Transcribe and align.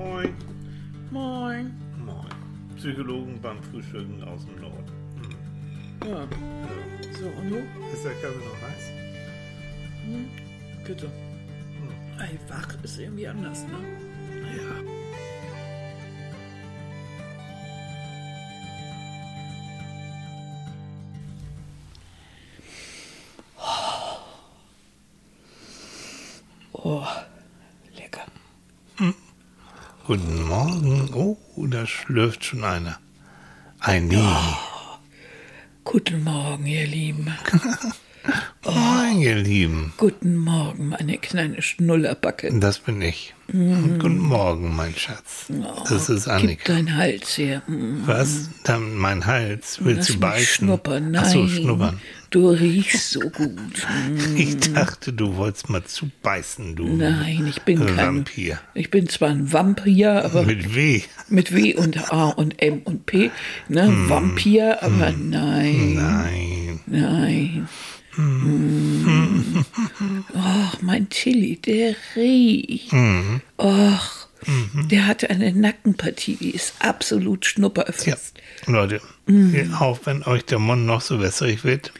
Moin. 0.00 0.34
Moin. 1.10 1.72
Moin. 2.06 2.26
Psychologen 2.76 3.38
beim 3.42 3.62
Frühstücken 3.64 4.22
aus 4.24 4.46
dem 4.46 4.56
Norden. 4.62 4.90
Hm. 5.20 6.08
Ja, 6.08 6.20
Ja. 6.22 6.28
so 7.18 7.26
und 7.38 7.50
du? 7.50 7.56
Ist 7.92 8.04
der 8.04 8.12
Kaffee 8.12 8.38
noch 8.38 8.62
heiß? 8.62 8.84
Bitte. 10.86 11.10
Ey, 12.18 12.38
wach 12.48 12.82
ist 12.82 12.98
irgendwie 12.98 13.28
anders, 13.28 13.64
ne? 13.64 13.78
Da 31.80 31.86
schlürft 31.86 32.44
schon 32.44 32.62
einer. 32.62 32.98
Ein 33.78 34.08
Nie. 34.08 34.36
Guten 35.82 36.22
Morgen, 36.24 36.66
ihr 36.66 36.86
Lieben. 36.86 37.34
Moin, 39.10 39.20
ihr 39.22 39.34
Lieben. 39.36 39.92
Guten 39.96 40.36
Morgen, 40.36 40.88
meine 40.90 41.18
kleine 41.18 41.62
Schnullerbacke. 41.62 42.50
Das 42.60 42.78
bin 42.78 43.02
ich. 43.02 43.34
Und 43.52 43.98
guten 43.98 44.18
Morgen, 44.20 44.76
mein 44.76 44.94
Schatz. 44.94 45.46
Das 45.88 46.08
ist 46.08 46.26
Gib 46.26 46.32
Annika. 46.34 46.72
dein 46.72 46.96
Hals 46.96 47.36
her. 47.36 47.62
Mm, 47.66 48.02
Was? 48.06 48.50
Dann 48.62 48.94
mein 48.96 49.26
Hals. 49.26 49.78
Willst 49.82 50.10
Lass 50.10 50.16
du 50.16 50.20
beißen? 50.20 50.44
schnuppern. 50.66 51.10
Nein. 51.10 51.22
Ach 51.24 51.28
so, 51.30 51.48
schnuppern. 51.48 52.00
Du 52.30 52.50
riechst 52.50 53.10
so 53.10 53.20
gut. 53.20 53.50
Mm, 54.08 54.36
Ich 54.36 54.60
dachte, 54.72 55.12
du 55.12 55.34
wolltest 55.36 55.68
mal 55.70 55.82
zubeißen, 55.82 56.76
du 56.76 56.86
Nein, 56.86 57.46
ich 57.48 57.62
bin 57.62 57.84
kein 57.84 57.96
Vampir. 57.96 58.60
Ich 58.74 58.90
bin 58.90 59.08
zwar 59.08 59.30
ein 59.30 59.52
Vampir, 59.52 60.24
aber 60.24 60.44
Mit 60.44 60.74
W. 60.76 61.02
mit 61.28 61.52
W 61.52 61.74
und 61.74 62.12
A 62.12 62.28
und 62.28 62.62
M 62.62 62.82
und 62.84 63.06
P, 63.06 63.30
ne? 63.68 63.86
Hm. 63.88 64.08
Vampir, 64.08 64.80
aber 64.82 65.10
nein, 65.10 65.94
Nein. 65.94 66.80
nein. 66.86 67.68
Mm. 68.16 69.64
Och, 70.34 70.82
mein 70.82 71.08
Tilly, 71.10 71.56
der 71.56 71.94
riecht. 72.16 72.92
Hm. 72.92 73.40
Och, 73.58 74.28
der 74.90 75.06
hatte 75.06 75.28
eine 75.30 75.52
Nackenpartie, 75.52 76.36
die 76.36 76.50
ist 76.50 76.74
absolut 76.80 77.44
Ja, 77.44 77.50
schnupperfest. 77.50 78.38
Leute, 78.66 79.00
Mhm. 79.26 79.74
auch 79.74 80.00
wenn 80.04 80.22
euch 80.24 80.44
der 80.44 80.58
Mund 80.58 80.86
noch 80.86 81.02
so 81.02 81.20
wässrig 81.20 81.62
wird, 81.64 81.92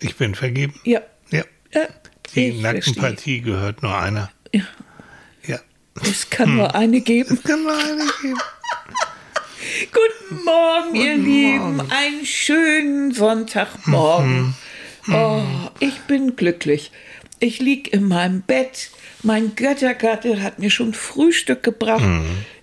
ich 0.00 0.16
bin 0.16 0.34
vergeben. 0.34 0.74
Ja, 0.84 1.00
Ja, 1.30 1.44
ja, 1.74 1.88
die 2.34 2.52
Nackenpartie 2.60 3.40
gehört 3.42 3.82
nur 3.82 3.96
einer. 3.98 4.30
Ja. 4.52 4.62
Ja, 5.46 5.58
Es 6.02 6.30
kann 6.30 6.56
nur 6.56 6.74
eine 6.74 7.00
geben. 7.00 7.38
kann 7.42 7.62
nur 7.64 7.76
eine 7.76 8.06
geben. 8.22 8.38
Guten 9.92 10.44
Morgen, 10.44 10.94
ihr 10.94 11.16
Lieben. 11.18 11.80
Einen 11.90 12.24
schönen 12.24 13.12
Sonntagmorgen. 13.12 14.54
Oh, 15.12 15.42
ich 15.80 15.98
bin 16.02 16.36
glücklich. 16.36 16.90
Ich 17.40 17.60
lieg 17.60 17.92
in 17.92 18.08
meinem 18.08 18.42
Bett. 18.42 18.90
Mein 19.22 19.54
Göttergatte 19.56 20.42
hat 20.42 20.58
mir 20.58 20.70
schon 20.70 20.94
Frühstück 20.94 21.62
gebracht 21.62 22.04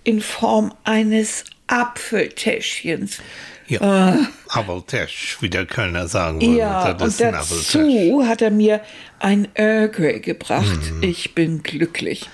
in 0.04 0.22
Form 0.22 0.74
eines 0.84 1.44
Apfeltäschchens. 1.68 3.20
Ja, 3.68 4.20
Apfeltasch, 4.50 5.38
wie 5.42 5.50
der 5.50 5.66
Kölner 5.66 6.08
sagen 6.08 6.40
würde. 6.40 6.54
Äh. 6.54 6.58
Ja, 6.60 6.92
und 6.92 7.02
dazu 7.20 8.24
hat 8.28 8.42
er 8.42 8.52
mir 8.52 8.82
ein 9.20 9.48
Grey 9.56 10.20
gebracht. 10.20 10.80
Ich 11.02 11.34
bin 11.34 11.64
glücklich. 11.64 12.30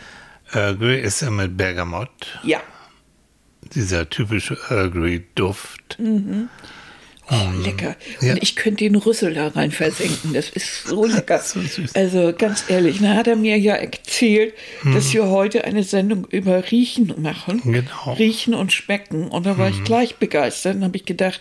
Grey 0.51 0.99
ist 1.01 1.21
ja 1.21 1.29
mit 1.29 1.55
Bergamott, 1.55 2.39
Ja. 2.43 2.59
dieser 3.73 4.09
typische 4.09 4.57
Earl 4.69 4.91
Grey 4.91 5.25
Duft. 5.35 5.97
Oh, 7.33 7.61
lecker. 7.63 7.95
Ja. 8.19 8.33
Und 8.33 8.43
ich 8.43 8.57
könnte 8.57 8.83
den 8.83 8.95
Rüssel 8.95 9.33
da 9.33 9.47
rein 9.47 9.71
versenken. 9.71 10.33
Das 10.33 10.49
ist 10.49 10.83
so 10.85 11.05
lecker. 11.05 11.39
So 11.39 11.61
süß. 11.61 11.95
Also 11.95 12.33
ganz 12.37 12.65
ehrlich, 12.67 12.99
da 13.01 13.13
hat 13.13 13.27
er 13.27 13.37
mir 13.37 13.57
ja 13.57 13.75
erzählt, 13.75 14.53
Hm. 14.81 14.93
dass 14.93 15.13
wir 15.13 15.27
heute 15.27 15.63
eine 15.63 15.83
Sendung 15.83 16.27
über 16.29 16.69
Riechen 16.71 17.13
machen. 17.21 17.61
Genau. 17.63 18.13
Riechen 18.17 18.53
und 18.53 18.73
Schmecken. 18.73 19.29
Und 19.29 19.45
da 19.45 19.57
war 19.57 19.69
ich 19.69 19.83
gleich 19.85 20.17
begeistert. 20.17 20.75
Dann 20.75 20.83
habe 20.83 20.97
ich 20.97 21.05
gedacht, 21.05 21.39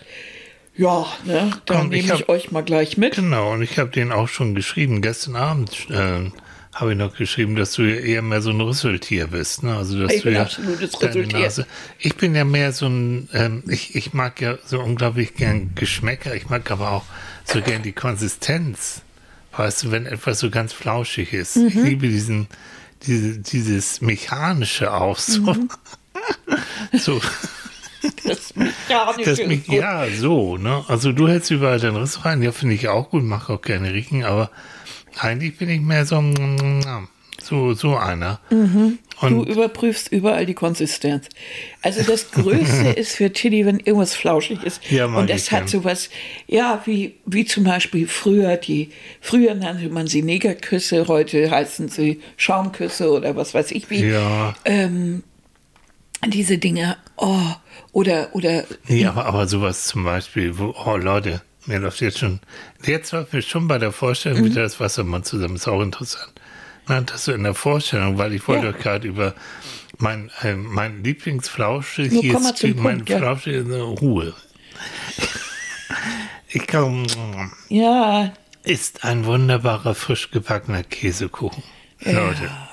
ja, 0.77 1.05
ne, 1.25 1.51
dann 1.65 1.81
Und 1.81 1.89
nehme 1.89 2.03
ich 2.05 2.11
hab- 2.11 2.29
euch 2.29 2.51
mal 2.51 2.61
gleich 2.61 2.97
mit. 2.97 3.15
Genau, 3.15 3.51
und 3.51 3.61
ich 3.61 3.77
habe 3.77 3.89
den 3.89 4.13
auch 4.13 4.29
schon 4.29 4.55
geschrieben. 4.55 5.01
Gestern 5.01 5.35
Abend 5.35 5.71
äh, 5.89 6.31
habe 6.73 6.91
ich 6.93 6.97
noch 6.97 7.15
geschrieben, 7.15 7.55
dass 7.55 7.73
du 7.73 7.83
eher 7.83 8.21
mehr 8.21 8.41
so 8.41 8.49
ein 8.51 8.61
Rüsseltier 8.61 9.27
bist. 9.27 9.63
Ne? 9.63 9.75
Also, 9.75 9.99
dass 10.01 10.13
Ich 10.13 10.19
du 10.21 10.25
bin 10.29 10.35
ja 10.35 10.41
absolutes 10.43 10.93
Rüsseltier. 11.01 11.39
Nase- 11.39 11.65
Ich 11.99 12.15
bin 12.15 12.33
ja 12.33 12.45
mehr 12.45 12.71
so 12.71 12.87
ein, 12.87 13.27
ähm, 13.33 13.63
ich, 13.67 13.95
ich 13.95 14.13
mag 14.13 14.39
ja 14.41 14.57
so 14.65 14.79
unglaublich 14.79 15.35
gern 15.35 15.71
Geschmäcker. 15.75 16.33
Ich 16.35 16.49
mag 16.49 16.69
aber 16.71 16.91
auch 16.91 17.05
so 17.45 17.61
gern 17.61 17.83
die 17.83 17.91
Konsistenz. 17.91 19.01
Weißt 19.55 19.83
du, 19.83 19.91
wenn 19.91 20.05
etwas 20.05 20.39
so 20.39 20.49
ganz 20.49 20.71
flauschig 20.71 21.33
ist. 21.33 21.57
Mhm. 21.57 21.67
Ich 21.67 21.73
liebe 21.75 22.07
diesen, 22.07 22.47
diese, 23.03 23.39
dieses 23.39 23.99
Mechanische 23.99 24.93
auch 24.93 25.17
so. 25.19 25.41
Mhm. 25.53 25.69
so. 26.97 27.19
Das 28.25 28.55
mechanische 28.55 29.29
Das 29.41 29.47
mich, 29.47 29.67
ja, 29.67 30.07
so, 30.09 30.57
ne? 30.57 30.83
Also 30.87 31.11
du 31.11 31.27
hältst 31.27 31.51
überall 31.51 31.79
den 31.79 31.95
Riss 31.95 32.25
rein, 32.25 32.41
ja, 32.41 32.51
finde 32.51 32.73
ich 32.75 32.87
auch 32.87 33.09
gut, 33.11 33.23
mache 33.23 33.53
auch 33.53 33.61
gerne 33.61 33.93
riechen, 33.93 34.23
aber 34.23 34.49
eigentlich 35.19 35.57
bin 35.57 35.69
ich 35.69 35.81
mehr 35.81 36.05
so, 36.05 36.21
so, 37.41 37.73
so 37.73 37.95
einer. 37.97 38.39
Du 38.49 38.97
Und 39.21 39.49
überprüfst 39.49 40.11
überall 40.11 40.45
die 40.45 40.55
Konsistenz. 40.55 41.27
Also 41.81 42.01
das 42.03 42.31
Größte 42.31 42.89
ist 42.95 43.15
für 43.15 43.31
Tilly, 43.31 43.65
wenn 43.65 43.79
irgendwas 43.79 44.15
flauschig 44.15 44.63
ist. 44.63 44.81
Ja, 44.89 45.05
und 45.05 45.29
das 45.29 45.51
hat 45.51 45.69
sowas, 45.69 46.09
ja, 46.47 46.81
wie, 46.85 47.15
wie 47.25 47.45
zum 47.45 47.63
Beispiel 47.63 48.07
früher 48.07 48.57
die, 48.57 48.89
früher 49.19 49.53
nannte 49.53 49.89
man 49.89 50.07
sie 50.07 50.23
Negerküsse, 50.23 51.07
heute 51.07 51.51
heißen 51.51 51.89
sie 51.89 52.19
Schaumküsse 52.37 53.11
oder 53.11 53.35
was 53.35 53.53
weiß 53.53 53.71
ich 53.71 53.89
wie. 53.89 54.09
ja, 54.09 54.55
Ähm, 54.65 55.23
diese 56.27 56.57
Dinge, 56.57 56.97
oh, 57.17 57.51
oder, 57.91 58.29
oder, 58.33 58.63
nee, 58.87 59.05
aber, 59.05 59.25
aber 59.25 59.47
sowas 59.47 59.85
zum 59.85 60.03
Beispiel, 60.03 60.57
wo, 60.57 60.75
oh 60.85 60.97
Leute, 60.97 61.41
mir 61.65 61.79
läuft 61.79 62.01
jetzt 62.01 62.19
schon, 62.19 62.39
jetzt 62.83 63.11
läuft 63.11 63.33
mir 63.33 63.41
schon 63.41 63.67
bei 63.67 63.77
der 63.77 63.91
Vorstellung 63.91 64.43
wieder 64.43 64.63
das 64.63 64.79
Wassermann 64.79 65.23
zusammen, 65.23 65.55
ist 65.55 65.67
auch 65.67 65.81
interessant. 65.81 66.31
Na, 66.87 67.01
das 67.01 67.25
so 67.25 67.31
in 67.33 67.43
der 67.43 67.53
Vorstellung, 67.53 68.17
weil 68.17 68.33
ich 68.33 68.47
wollte 68.47 68.65
Ja. 68.67 68.71
euch 68.73 68.79
gerade 68.79 69.07
über 69.07 69.35
mein, 69.99 70.31
äh, 70.41 70.55
mein 70.55 71.03
Lieblingsflausche, 71.03 72.03
Nur 72.03 72.21
hier 72.21 72.37
ist 72.37 72.63
mein 72.63 72.75
Punkt, 72.97 73.09
ja. 73.09 73.17
Flausche 73.19 73.51
in 73.51 73.69
der 73.69 73.81
Ruhe. 73.83 74.33
Ich 76.49 76.67
glaube, 76.67 77.05
ja, 77.69 78.33
ist 78.63 79.03
ein 79.05 79.25
wunderbarer, 79.25 79.95
frisch 79.95 80.31
gebackener 80.31 80.83
Käsekuchen. 80.83 81.63
Leute, 82.01 82.15
das 82.43 82.51
ist 82.51 82.70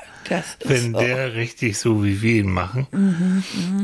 wenn 0.64 0.94
auch- 0.94 1.00
der 1.00 1.34
richtig 1.34 1.78
so 1.78 2.04
wie 2.04 2.22
wir 2.22 2.36
ihn 2.36 2.50
machen, 2.50 2.86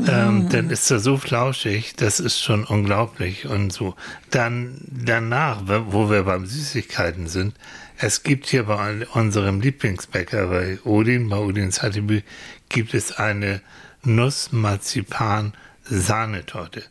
ähm, 0.09 0.49
dann 0.51 0.71
ist 0.71 0.91
er 0.91 0.99
so 1.01 1.17
flauschig, 1.17 1.95
das 1.97 2.21
ist 2.21 2.41
schon 2.41 2.65
unglaublich. 2.65 3.47
Und 3.47 3.73
so. 3.73 3.95
Dann 4.31 4.81
danach, 4.91 5.63
wo 5.67 6.11
wir 6.11 6.23
beim 6.25 6.47
Süßigkeiten 6.47 7.27
sind, 7.29 7.55
es 7.99 8.23
gibt 8.23 8.47
hier 8.47 8.65
bei 8.65 9.07
unserem 9.15 9.61
Lieblingsbäcker, 9.61 10.49
bei 10.49 10.79
Odin, 10.85 11.29
bei 11.29 11.39
Odins 11.39 11.83
Hattibü, 11.83 12.23
gibt 12.69 12.95
es 12.95 13.13
eine 13.13 13.61
Nuss-Marzipan-Sahnetorte. 14.03 16.83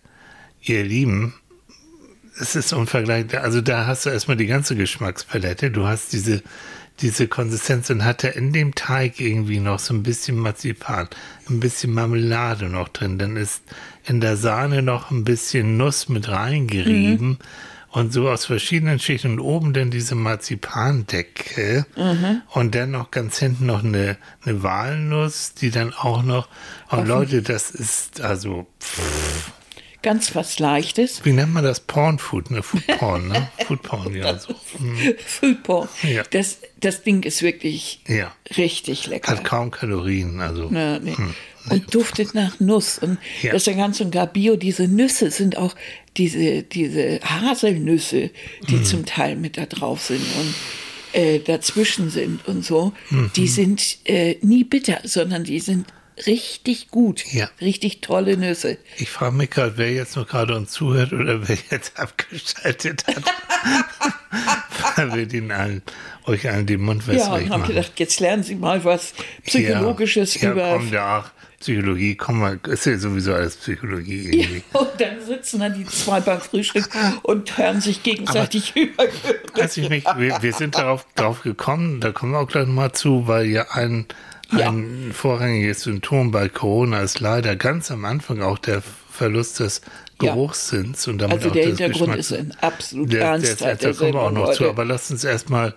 Ihr 0.62 0.84
Lieben, 0.84 1.34
es 2.40 2.56
ist 2.56 2.74
unvergleichlich. 2.74 3.40
Also 3.40 3.62
da 3.62 3.86
hast 3.86 4.06
du 4.06 4.10
erstmal 4.10 4.38
die 4.38 4.48
ganze 4.48 4.76
Geschmackspalette. 4.76 5.72
Du 5.72 5.86
hast 5.86 6.14
diese, 6.14 6.42
diese 7.04 7.28
Konsistenz 7.28 7.90
und 7.90 8.06
hat 8.06 8.24
er 8.24 8.36
in 8.36 8.54
dem 8.54 8.74
Teig 8.74 9.20
irgendwie 9.20 9.60
noch 9.60 9.78
so 9.78 9.94
ein 9.94 10.04
bisschen 10.04 10.38
Marzipan, 10.38 11.10
ein 11.50 11.60
bisschen 11.60 11.94
Marmelade 11.94 12.70
noch 12.70 12.88
drin. 12.88 13.20
Dann 13.20 13.36
ist 13.36 13.62
in 14.06 14.22
der 14.22 14.38
Sahne 14.38 14.82
noch 14.82 15.12
ein 15.12 15.24
bisschen 15.26 15.78
Nuss 15.78 16.10
mit 16.10 16.30
reingerieben. 16.30 17.38
Und 17.90 18.12
so 18.12 18.28
aus 18.28 18.46
verschiedenen 18.46 18.98
Schichten 18.98 19.34
und 19.34 19.40
oben 19.40 19.74
dann 19.74 19.92
diese 19.92 20.16
Marzipandecke 20.16 21.86
und 22.50 22.74
dann 22.74 22.90
noch 22.90 23.12
ganz 23.12 23.38
hinten 23.38 23.68
noch 23.68 23.84
eine, 23.84 24.18
eine 24.44 24.64
Walnuss, 24.64 25.54
die 25.54 25.70
dann 25.70 25.94
auch 25.94 26.24
noch, 26.24 26.48
und 26.90 27.08
Leute, 27.08 27.44
das 27.44 27.70
ist 27.70 28.20
also, 28.20 28.66
pff, 28.82 29.52
ganz 30.04 30.36
was 30.36 30.60
Leichtes. 30.60 31.22
wie 31.26 31.32
nennt 31.32 31.54
man 31.54 31.64
das? 31.64 31.80
Pornfood, 31.80 32.52
ne? 32.52 32.62
Food 32.62 32.86
Porn, 33.00 33.28
ne? 33.30 33.50
Food 33.68 33.82
Porn, 33.82 34.14
ja. 34.16 34.38
So. 34.38 34.54
Hm. 34.78 35.16
Foodporn. 35.26 35.88
Ja. 36.04 36.24
Das, 36.30 36.60
das 36.80 37.02
Ding 37.04 37.24
ist 37.24 37.42
wirklich 37.42 38.02
Ja. 38.08 38.34
richtig 38.58 39.08
lecker. 39.08 39.32
Hat 39.32 39.44
kaum 39.44 39.72
Kalorien, 39.72 40.40
also. 40.42 40.70
Ja, 40.72 41.00
nee. 41.00 41.16
Und 41.70 41.96
duftet 41.96 42.36
nach 42.36 42.60
Nuss. 42.60 43.00
Und 43.00 43.18
Ja. 43.42 43.54
das 43.54 43.64
ist 43.64 43.68
ja 43.68 43.74
ganz 43.74 44.00
und 44.02 44.12
gar 44.12 44.28
Bio. 44.28 44.58
Diese 44.58 44.88
Nüsse 44.88 45.32
sind 45.32 45.58
auch 45.58 45.76
diese, 46.18 46.62
diese 46.64 47.20
Haselnüsse, 47.24 48.32
die 48.70 48.76
Mhm. 48.76 48.84
zum 48.86 49.06
Teil 49.06 49.36
mit 49.38 49.58
da 49.58 49.66
drauf 49.66 50.02
sind 50.02 50.20
und 50.22 50.54
äh, 51.14 51.40
dazwischen 51.40 52.10
sind 52.10 52.46
und 52.48 52.66
so. 52.66 52.92
Mhm. 53.12 53.32
Die 53.36 53.48
sind 53.48 53.98
äh, 54.06 54.36
nie 54.42 54.64
bitter, 54.64 55.00
sondern 55.04 55.44
die 55.44 55.60
sind 55.60 55.86
richtig 56.26 56.90
gut. 56.90 57.24
Ja. 57.34 57.50
Richtig 57.62 58.02
tolle 58.02 58.38
Nüsse. 58.38 58.78
Ich 58.98 59.10
frage 59.10 59.36
mich 59.36 59.50
gerade, 59.50 59.78
wer 59.78 59.92
jetzt 59.92 60.16
noch 60.16 60.28
gerade 60.28 60.56
uns 60.56 60.72
zuhört 60.72 61.14
oder 61.14 61.48
wer 61.48 61.58
jetzt 61.72 62.00
abgeschaltet 62.00 63.06
hat. 63.08 63.24
Weil 64.96 65.14
wir 65.16 65.26
den 65.26 65.52
allen, 65.52 65.82
euch 66.26 66.50
allen 66.50 66.66
den 66.66 66.82
Mund 66.82 67.04
Ja, 67.08 67.14
wässrig 67.14 67.44
und 67.46 67.50
haben 67.50 67.62
machen. 67.62 67.76
gedacht, 67.76 67.92
jetzt 67.98 68.20
lernen 68.20 68.44
Sie 68.44 68.56
mal 68.56 68.84
was 68.84 69.14
Psychologisches 69.46 70.40
ja, 70.40 70.52
über. 70.52 70.68
Ja, 70.68 70.78
komm, 70.78 70.92
ja, 70.92 71.26
Psychologie, 71.64 72.16
komm 72.16 72.40
mal, 72.40 72.60
ist 72.68 72.86
ja 72.86 72.98
sowieso 72.98 73.34
alles 73.34 73.56
Psychologie 73.56 74.30
irgendwie. 74.32 74.64
und 74.74 74.90
dann 74.98 75.22
sitzen 75.22 75.62
dann 75.62 75.74
die 75.74 75.86
zwei 75.86 76.20
beim 76.20 76.42
Frühstück 76.42 76.90
und 77.22 77.58
hören 77.58 77.80
sich 77.80 78.04
gegenseitig 78.04 78.76
über. 78.76 79.06
Ich 79.56 79.90
nicht, 79.90 80.06
wir, 80.18 80.42
wir 80.42 80.54
sind 80.54 80.76
darauf, 80.76 81.06
darauf 81.16 81.42
gekommen, 81.44 82.02
da 82.02 82.12
kommen 82.12 82.34
wir 82.34 82.40
auch 82.40 82.50
gleich 82.50 82.68
mal 82.68 82.92
zu, 82.92 83.30
weil 83.30 83.46
ja 83.46 83.72
ein, 83.72 84.08
Ja. 84.58 84.70
ein 84.70 85.12
vorrangiges 85.14 85.82
Symptom 85.84 86.32
bei 86.32 86.50
Corona 86.50 87.02
ist 87.02 87.20
leider 87.20 87.56
ganz 87.56 87.92
am 87.92 88.06
Anfang 88.06 88.42
auch 88.42 88.58
der 88.58 88.82
Verlust 89.12 89.60
des 89.60 89.82
Ja. 90.22 90.34
Geruchssinns 90.34 91.08
und 91.08 91.18
damit 91.20 91.38
Also 91.38 91.50
auch 91.50 91.54
der 91.54 91.66
des 91.68 91.78
Hintergrund 91.80 92.16
Geschmacks. 92.16 92.32
ist 92.32 92.38
ein 92.40 92.54
absolut 92.62 93.12
Der, 93.14 93.20
der 93.20 93.28
ernster. 93.30 93.72
ist, 93.74 93.84
da 93.84 93.94
kommen 93.94 94.14
wir 94.14 94.22
auch 94.22 94.32
noch 94.32 94.54
zu, 94.54 94.70
aber 94.70 94.86
lasst 94.86 95.12
uns 95.12 95.24
erstmal 95.24 95.74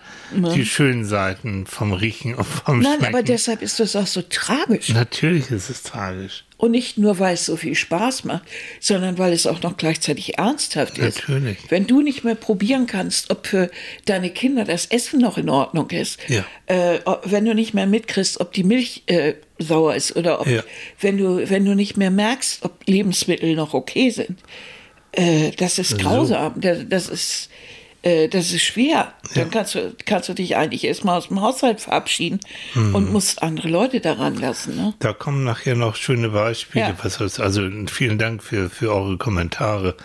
die 0.55 0.65
schönen 0.65 1.05
Seiten 1.05 1.67
vom 1.67 1.93
Riechen 1.93 2.35
und 2.35 2.45
vom 2.47 2.79
Nein, 2.81 2.99
Schmecken. 2.99 3.15
aber 3.15 3.23
deshalb 3.23 3.61
ist 3.63 3.79
das 3.81 3.95
auch 3.97 4.07
so 4.07 4.23
tragisch. 4.23 4.89
Natürlich 4.91 5.51
ist 5.51 5.69
es 5.71 5.83
tragisch. 5.83 6.45
Und 6.59 6.71
nicht 6.71 6.97
nur, 6.97 7.19
weil 7.19 7.35
es 7.35 7.45
so 7.45 7.57
viel 7.57 7.75
Spaß 7.75 8.25
macht, 8.25 8.45
sondern 8.81 9.19
weil 9.19 9.35
es 9.35 9.47
auch 9.47 9.61
noch 9.63 9.77
gleichzeitig 9.77 10.39
ernsthaft 10.39 10.97
ist. 10.97 11.29
Natürlich. 11.29 11.59
Wenn 11.69 11.87
du 11.87 12.01
nicht 12.01 12.25
mehr 12.25 12.35
probieren 12.35 12.87
kannst, 12.87 13.31
ob 13.31 13.47
für 13.47 13.71
deine 14.07 14.31
Kinder 14.31 14.65
das 14.65 14.87
Essen 14.87 15.21
noch 15.21 15.37
in 15.37 15.51
Ordnung 15.51 15.91
ist, 15.91 16.19
Ja. 16.29 16.47
äh, 16.65 17.01
wenn 17.25 17.45
du 17.45 17.55
nicht 17.55 17.75
mehr 17.75 17.87
mitkriegst, 17.87 18.41
ob 18.41 18.55
die 18.55 18.65
Milch 18.65 19.03
äh, 19.07 19.35
sauer 19.59 19.95
ist 19.97 20.17
oder 20.17 20.41
ob, 20.41 20.47
Ja. 20.47 20.63
wenn, 21.01 21.19
du, 21.19 21.49
wenn 21.51 21.67
du 21.67 21.75
nicht 21.75 21.99
mehr 21.99 22.11
merkst, 22.11 22.65
ob 22.65 22.73
Lebensmittel 22.87 23.55
noch 23.55 23.75
okay 23.75 24.09
sind, 24.09 24.39
äh, 25.13 25.51
das 25.59 25.79
ist 25.79 25.99
grausam. 25.99 26.55
Das, 26.59 26.79
das 26.89 27.09
ist. 27.09 27.51
Äh, 28.07 28.29
Das 28.29 28.53
ist 28.53 28.63
schwer. 28.63 29.13
Dann 29.35 29.51
kannst 29.51 29.75
du, 29.75 29.95
kannst 30.05 30.29
du 30.29 30.35
dich 30.35 30.57
eigentlich 30.57 30.85
erstmal 30.85 31.19
aus 31.19 31.29
dem 31.29 31.41
Haushalt 31.41 31.81
verabschieden 31.81 32.41
Mhm. 32.75 32.95
und 32.95 33.13
musst 33.13 33.43
andere 33.43 33.69
Leute 33.69 34.01
daran 34.01 34.37
lassen. 34.37 34.77
Ne? 34.77 34.95
Da 35.01 35.13
kommen 35.13 35.45
nachher 35.45 35.75
noch 35.75 35.97
schöne 35.97 36.29
Beispiele. 36.31 36.95
Ja. 36.99 37.43
Also 37.43 37.69
vielen 37.87 38.19
Dank 38.19 38.43
für, 38.43 38.71
für 38.71 38.93
eure 38.95 39.17
Kommentare 39.19 39.97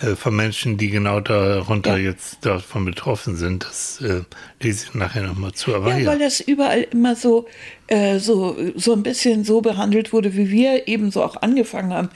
äh, 0.00 0.14
von 0.14 0.36
Menschen, 0.36 0.76
die 0.76 0.90
genau 0.90 1.20
darunter 1.20 1.96
Ja. 1.96 2.10
jetzt 2.10 2.44
davon 2.46 2.84
betroffen 2.84 3.36
sind. 3.36 3.64
Das 3.64 4.00
äh, 4.00 4.22
lese 4.60 4.86
ich 4.88 4.94
nachher 4.94 5.22
nochmal 5.24 5.52
zu. 5.52 5.74
Aber 5.74 5.90
Ja, 5.90 5.98
ja, 5.98 6.06
weil 6.10 6.18
das 6.20 6.40
überall 6.40 6.86
immer 6.92 7.16
so, 7.16 7.46
äh, 7.88 8.18
so, 8.18 8.56
so 8.76 8.92
ein 8.92 9.02
bisschen 9.02 9.44
so 9.44 9.60
behandelt 9.60 10.12
wurde, 10.12 10.36
wie 10.36 10.50
wir 10.50 10.86
eben 10.88 11.10
so 11.10 11.22
auch 11.24 11.36
angefangen 11.42 11.92
haben. 11.92 12.10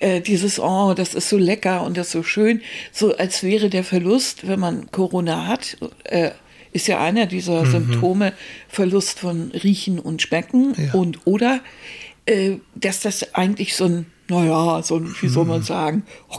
Äh, 0.00 0.20
dieses, 0.20 0.58
oh, 0.58 0.94
das 0.94 1.14
ist 1.14 1.28
so 1.28 1.38
lecker 1.38 1.82
und 1.84 1.96
das 1.96 2.06
ist 2.08 2.12
so 2.12 2.22
schön, 2.22 2.60
so 2.92 3.16
als 3.16 3.42
wäre 3.42 3.70
der 3.70 3.84
Verlust, 3.84 4.46
wenn 4.48 4.58
man 4.60 4.90
Corona 4.90 5.46
hat, 5.46 5.76
äh, 6.04 6.30
ist 6.72 6.86
ja 6.86 7.00
einer 7.00 7.26
dieser 7.26 7.64
Symptome, 7.66 8.34
Verlust 8.68 9.20
von 9.20 9.50
Riechen 9.52 9.98
und 9.98 10.20
Schmecken 10.22 10.74
Ja. 10.76 10.92
und 10.92 11.20
oder, 11.24 11.60
dass 12.74 13.00
das 13.00 13.34
eigentlich 13.34 13.74
so 13.74 13.86
ein, 13.86 14.06
naja, 14.28 14.82
so 14.82 14.96
ein, 14.96 15.14
wie 15.22 15.28
soll 15.28 15.46
man 15.46 15.62
sagen, 15.62 16.02
oh 16.28 16.36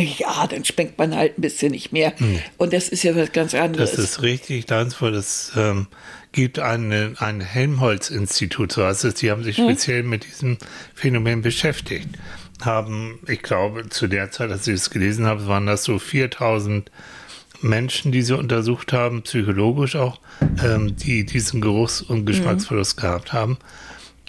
ja, 0.00 0.46
dann 0.46 0.64
schmeckt 0.64 0.98
man 0.98 1.14
halt 1.14 1.38
ein 1.38 1.42
bisschen 1.42 1.72
nicht 1.72 1.92
mehr. 1.92 2.12
Und 2.56 2.72
das 2.72 2.88
ist 2.88 3.02
ja 3.02 3.14
was 3.14 3.32
ganz 3.32 3.54
anderes. 3.54 3.92
das 3.92 3.98
ist 3.98 4.22
richtig, 4.22 4.66
Dansvoll. 4.66 5.14
Es 5.14 5.52
ähm, 5.56 5.86
gibt 6.32 6.58
eine, 6.58 7.14
ein 7.18 7.40
Helmholtz-Institut, 7.40 8.72
so 8.72 8.84
heißt 8.84 9.04
es. 9.04 9.14
Die 9.14 9.30
haben 9.30 9.44
sich 9.44 9.56
speziell 9.56 10.02
mit 10.02 10.24
diesem 10.24 10.58
Phänomen 10.94 11.42
beschäftigt. 11.42 12.08
Haben, 12.62 13.18
ich 13.26 13.42
glaube, 13.42 13.88
zu 13.88 14.06
der 14.06 14.30
Zeit, 14.30 14.50
als 14.50 14.66
ich 14.66 14.74
es 14.74 14.90
gelesen 14.90 15.26
habe, 15.26 15.46
waren 15.46 15.66
das 15.66 15.84
so 15.84 15.98
4000 15.98 16.90
Menschen, 17.60 18.12
die 18.12 18.22
sie 18.22 18.36
untersucht 18.36 18.92
haben, 18.92 19.22
psychologisch 19.22 19.96
auch, 19.96 20.20
ähm, 20.64 20.96
die 20.96 21.24
diesen 21.24 21.60
Geruchs- 21.60 22.02
und 22.02 22.24
Geschmacksverlust 22.26 22.96
gehabt 22.96 23.32
haben. 23.32 23.58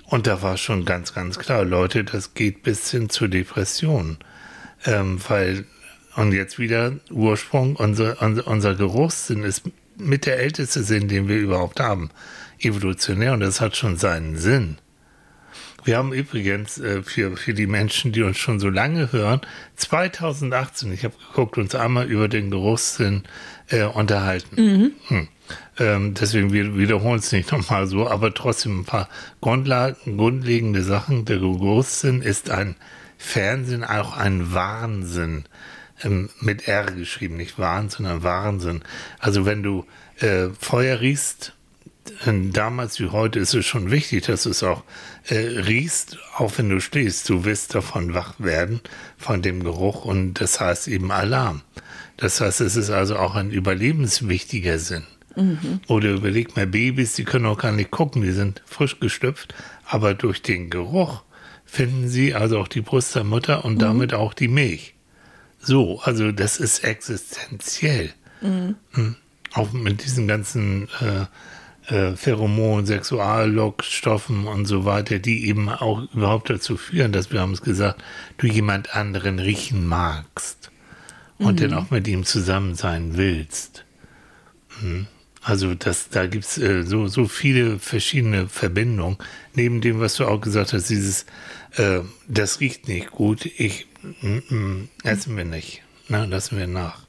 Und 0.05 0.27
da 0.27 0.41
war 0.41 0.57
schon 0.57 0.85
ganz, 0.85 1.13
ganz 1.13 1.39
klar, 1.39 1.63
Leute, 1.65 2.03
das 2.03 2.33
geht 2.33 2.63
bis 2.63 2.91
hin 2.91 3.09
zur 3.09 3.29
Depression. 3.29 4.17
Ähm, 4.85 5.19
weil, 5.27 5.65
und 6.15 6.33
jetzt 6.33 6.59
wieder 6.59 6.93
Ursprung, 7.09 7.75
unser, 7.75 8.21
unser, 8.21 8.47
unser 8.47 8.75
Geruchssinn 8.75 9.43
ist 9.43 9.63
mit 9.97 10.25
der 10.25 10.39
älteste 10.39 10.83
Sinn, 10.83 11.07
den 11.07 11.27
wir 11.27 11.37
überhaupt 11.37 11.79
haben. 11.79 12.09
Evolutionär 12.59 13.33
und 13.33 13.41
das 13.41 13.61
hat 13.61 13.75
schon 13.75 13.97
seinen 13.97 14.37
Sinn. 14.37 14.77
Wir 15.85 15.97
haben 15.97 16.13
übrigens 16.13 16.77
äh, 16.77 17.03
für, 17.03 17.35
für 17.35 17.53
die 17.53 17.67
Menschen, 17.67 18.13
die 18.13 18.23
uns 18.23 18.37
schon 18.37 18.59
so 18.59 18.69
lange 18.69 19.11
hören, 19.11 19.41
2018, 19.75 20.93
ich 20.93 21.03
habe 21.03 21.15
geguckt, 21.27 21.57
uns 21.57 21.75
einmal 21.75 22.09
über 22.09 22.29
den 22.29 22.51
Geruchssinn 22.51 23.23
äh, 23.67 23.83
unterhalten. 23.83 24.93
Hm. 25.07 25.27
Ähm, 25.77 26.13
deswegen 26.13 26.53
wir 26.53 26.77
wiederholen 26.77 27.19
es 27.19 27.31
nicht 27.31 27.51
nochmal 27.51 27.87
so, 27.87 28.07
aber 28.07 28.33
trotzdem 28.33 28.81
ein 28.81 28.85
paar 28.85 29.09
Grundlagen, 29.41 30.17
grundlegende 30.17 30.83
Sachen. 30.83 31.25
Der 31.25 31.39
Geruchssinn 31.39 32.21
ist 32.21 32.49
ein 32.49 32.75
Fernsehen, 33.23 33.83
auch 33.83 34.17
ein 34.17 34.53
Wahnsinn. 34.53 35.45
Ähm, 36.03 36.29
mit 36.41 36.67
R 36.67 36.85
geschrieben, 36.85 37.37
nicht 37.37 37.57
Wahnsinn, 37.57 38.05
sondern 38.05 38.23
Wahnsinn. 38.23 38.81
Also 39.19 39.45
wenn 39.45 39.63
du 39.63 39.85
äh, 40.19 40.49
Feuer 40.59 40.99
riechst, 40.99 41.53
äh, 42.25 42.31
damals 42.51 42.99
wie 42.99 43.09
heute 43.09 43.39
ist 43.39 43.53
es 43.53 43.65
schon 43.65 43.91
wichtig, 43.91 44.25
dass 44.25 44.43
du 44.43 44.49
es 44.49 44.63
auch 44.63 44.83
äh, 45.27 45.35
riechst, 45.37 46.17
auch 46.35 46.51
wenn 46.57 46.69
du 46.69 46.81
stehst. 46.81 47.29
Du 47.29 47.45
wirst 47.45 47.75
davon 47.75 48.13
wach 48.13 48.33
werden, 48.39 48.81
von 49.17 49.41
dem 49.41 49.63
Geruch 49.63 50.03
und 50.03 50.35
das 50.35 50.59
heißt 50.59 50.87
eben 50.89 51.11
Alarm. 51.11 51.61
Das 52.17 52.41
heißt, 52.41 52.61
es 52.61 52.75
ist 52.75 52.89
also 52.89 53.15
auch 53.15 53.35
ein 53.35 53.51
überlebenswichtiger 53.51 54.79
Sinn. 54.79 55.03
Oder 55.87 56.11
überleg 56.11 56.55
mal, 56.55 56.67
Babys, 56.67 57.13
die 57.13 57.23
können 57.23 57.45
auch 57.45 57.57
gar 57.57 57.71
nicht 57.71 57.91
gucken, 57.91 58.21
die 58.21 58.31
sind 58.31 58.61
frisch 58.65 58.99
gestüpft, 58.99 59.55
aber 59.85 60.13
durch 60.13 60.41
den 60.41 60.69
Geruch 60.69 61.23
finden 61.73 62.07
sie 62.07 62.35
also 62.35 62.59
auch 62.59 62.67
die 62.67 62.81
Brust 62.81 63.15
der 63.15 63.23
Mutter 63.23 63.65
und 63.65 63.81
damit 63.81 64.13
auch 64.13 64.35
die 64.35 64.47
Milch. 64.47 64.93
So, 65.59 65.99
also 66.01 66.31
das 66.31 66.57
ist 66.57 66.83
existenziell. 66.83 68.13
Mhm. 68.41 68.75
Auch 69.53 69.71
mit 69.73 70.05
diesen 70.05 70.27
ganzen 70.27 70.87
äh, 71.01 71.91
äh, 71.91 72.15
Pheromonen, 72.15 72.85
Sexuallockstoffen 72.85 74.45
und 74.45 74.67
so 74.67 74.85
weiter, 74.85 75.17
die 75.17 75.47
eben 75.47 75.67
auch 75.67 76.03
überhaupt 76.13 76.51
dazu 76.51 76.77
führen, 76.77 77.11
dass 77.11 77.31
wir 77.31 77.41
haben 77.41 77.53
es 77.53 77.63
gesagt, 77.63 78.03
du 78.37 78.45
jemand 78.45 78.95
anderen 78.95 79.39
riechen 79.39 79.87
magst 79.87 80.69
und 81.39 81.59
dann 81.59 81.73
auch 81.73 81.89
mit 81.89 82.07
ihm 82.07 82.23
zusammen 82.23 82.75
sein 82.75 83.17
willst. 83.17 83.83
Mhm. 84.79 85.07
Also 85.43 85.75
das, 85.75 86.09
da 86.09 86.25
gibt 86.25 86.45
es 86.45 86.57
äh, 86.57 86.83
so, 86.83 87.07
so 87.07 87.27
viele 87.27 87.77
verschiedene 87.77 88.47
Verbindungen. 88.47 89.17
Neben 89.55 89.81
dem, 89.81 89.99
was 89.99 90.15
du 90.15 90.25
auch 90.25 90.39
gesagt 90.39 90.71
hast, 90.71 90.89
dieses, 90.89 91.25
äh, 91.75 92.01
das 92.27 92.59
riecht 92.59 92.87
nicht 92.87 93.11
gut, 93.11 93.45
ich 93.45 93.87
mm, 94.21 94.55
mm, 94.55 94.89
essen 95.03 95.37
wir 95.37 95.45
nicht. 95.45 95.81
Na, 96.07 96.25
lassen 96.25 96.57
wir 96.57 96.67
nach. 96.67 96.99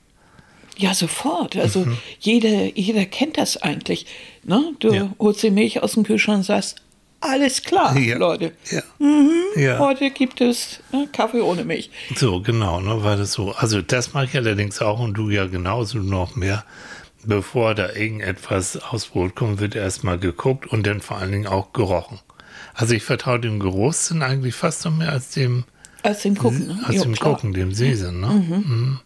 Ja, 0.76 0.92
sofort. 0.94 1.56
Also 1.56 1.86
jeder, 2.18 2.76
jeder 2.76 3.04
kennt 3.06 3.38
das 3.38 3.56
eigentlich. 3.56 4.06
Ne? 4.42 4.72
Du 4.80 4.92
Ja. 4.92 5.14
holst 5.18 5.42
die 5.42 5.50
Milch 5.50 5.82
aus 5.82 5.92
dem 5.92 6.02
Kühlschrank 6.04 6.38
und 6.38 6.44
sagst, 6.44 6.76
alles 7.20 7.62
klar, 7.62 7.96
Ja. 7.96 8.18
Leute. 8.18 8.52
Ja. 8.70 8.82
ja. 9.56 9.78
Heute 9.78 10.10
gibt 10.10 10.40
es 10.40 10.80
ne, 10.92 11.08
Kaffee 11.12 11.40
ohne 11.40 11.64
Milch. 11.64 11.90
So, 12.16 12.40
genau, 12.40 12.80
ne, 12.80 13.02
war 13.02 13.16
das 13.16 13.32
so. 13.32 13.52
Also 13.52 13.80
das 13.82 14.12
mache 14.12 14.26
ich 14.26 14.36
allerdings 14.36 14.80
auch 14.82 14.98
und 15.00 15.14
du 15.14 15.30
ja 15.30 15.46
genauso 15.46 15.98
noch 15.98 16.36
mehr. 16.36 16.64
Bevor 17.26 17.74
da 17.74 17.90
irgendetwas 17.94 18.76
aus 18.76 19.06
Brot 19.06 19.34
kommt, 19.34 19.58
wird 19.60 19.74
erstmal 19.74 20.18
geguckt 20.18 20.66
und 20.66 20.86
dann 20.86 21.00
vor 21.00 21.16
allen 21.18 21.32
Dingen 21.32 21.46
auch 21.46 21.72
gerochen. 21.72 22.18
Also 22.74 22.94
ich 22.94 23.02
vertraue 23.02 23.40
dem 23.40 23.60
Geruchssinn 23.60 24.22
eigentlich 24.22 24.54
fast 24.54 24.84
noch 24.84 24.94
mehr 24.96 25.10
als 25.12 25.30
dem, 25.30 25.64
Als 26.02 26.22
dem 26.22 26.36
Gucken. 26.36 26.66
Ne? 26.66 26.80
als 26.84 26.96
Jo, 26.96 27.02
dem 27.04 27.14
klar. 27.14 27.34
Gucken, 27.34 27.52
dem 27.54 27.72
Sehsinn. 27.72 28.20
Ne? 28.20 28.98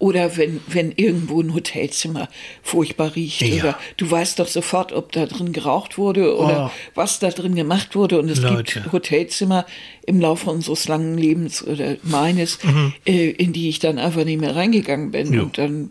Oder 0.00 0.36
wenn, 0.36 0.60
wenn 0.68 0.92
irgendwo 0.92 1.40
ein 1.42 1.52
Hotelzimmer 1.54 2.28
furchtbar 2.62 3.16
riecht. 3.16 3.42
Ja. 3.42 3.54
Oder 3.64 3.78
du 3.96 4.08
weißt 4.08 4.38
doch 4.38 4.46
sofort, 4.46 4.92
ob 4.92 5.10
da 5.10 5.26
drin 5.26 5.52
geraucht 5.52 5.98
wurde 5.98 6.36
oder 6.36 6.66
Oh. 6.66 6.70
was 6.94 7.18
da 7.18 7.30
drin 7.30 7.56
gemacht 7.56 7.96
wurde. 7.96 8.20
Und 8.20 8.28
es 8.30 8.40
Leute. 8.40 8.80
gibt 8.80 8.92
Hotelzimmer 8.92 9.66
im 10.06 10.20
Laufe 10.20 10.50
unseres 10.50 10.86
langen 10.86 11.18
Lebens 11.18 11.66
oder 11.66 11.96
meines, 12.04 12.58
äh, 13.06 13.30
in 13.30 13.52
die 13.52 13.68
ich 13.68 13.80
dann 13.80 13.98
einfach 13.98 14.24
nicht 14.24 14.40
mehr 14.40 14.54
reingegangen 14.54 15.10
bin. 15.10 15.28
Mhm. 15.30 15.34
Jo. 15.34 15.42
Und 15.42 15.58
dann 15.58 15.90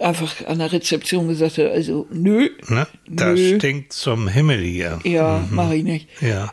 einfach 0.00 0.46
an 0.46 0.58
der 0.58 0.72
Rezeption 0.72 1.28
gesagt 1.28 1.58
habe, 1.58 1.70
also 1.70 2.06
nö, 2.10 2.48
Ne? 2.68 2.86
Das 3.08 3.38
nö, 3.38 3.56
stinkt 3.58 3.92
zum 3.92 4.28
Himmel 4.28 4.58
hier. 4.60 4.98
ja, 5.04 5.46
mache 5.50 5.76
ich 5.76 5.84
nicht. 5.84 6.08
Ja. 6.20 6.52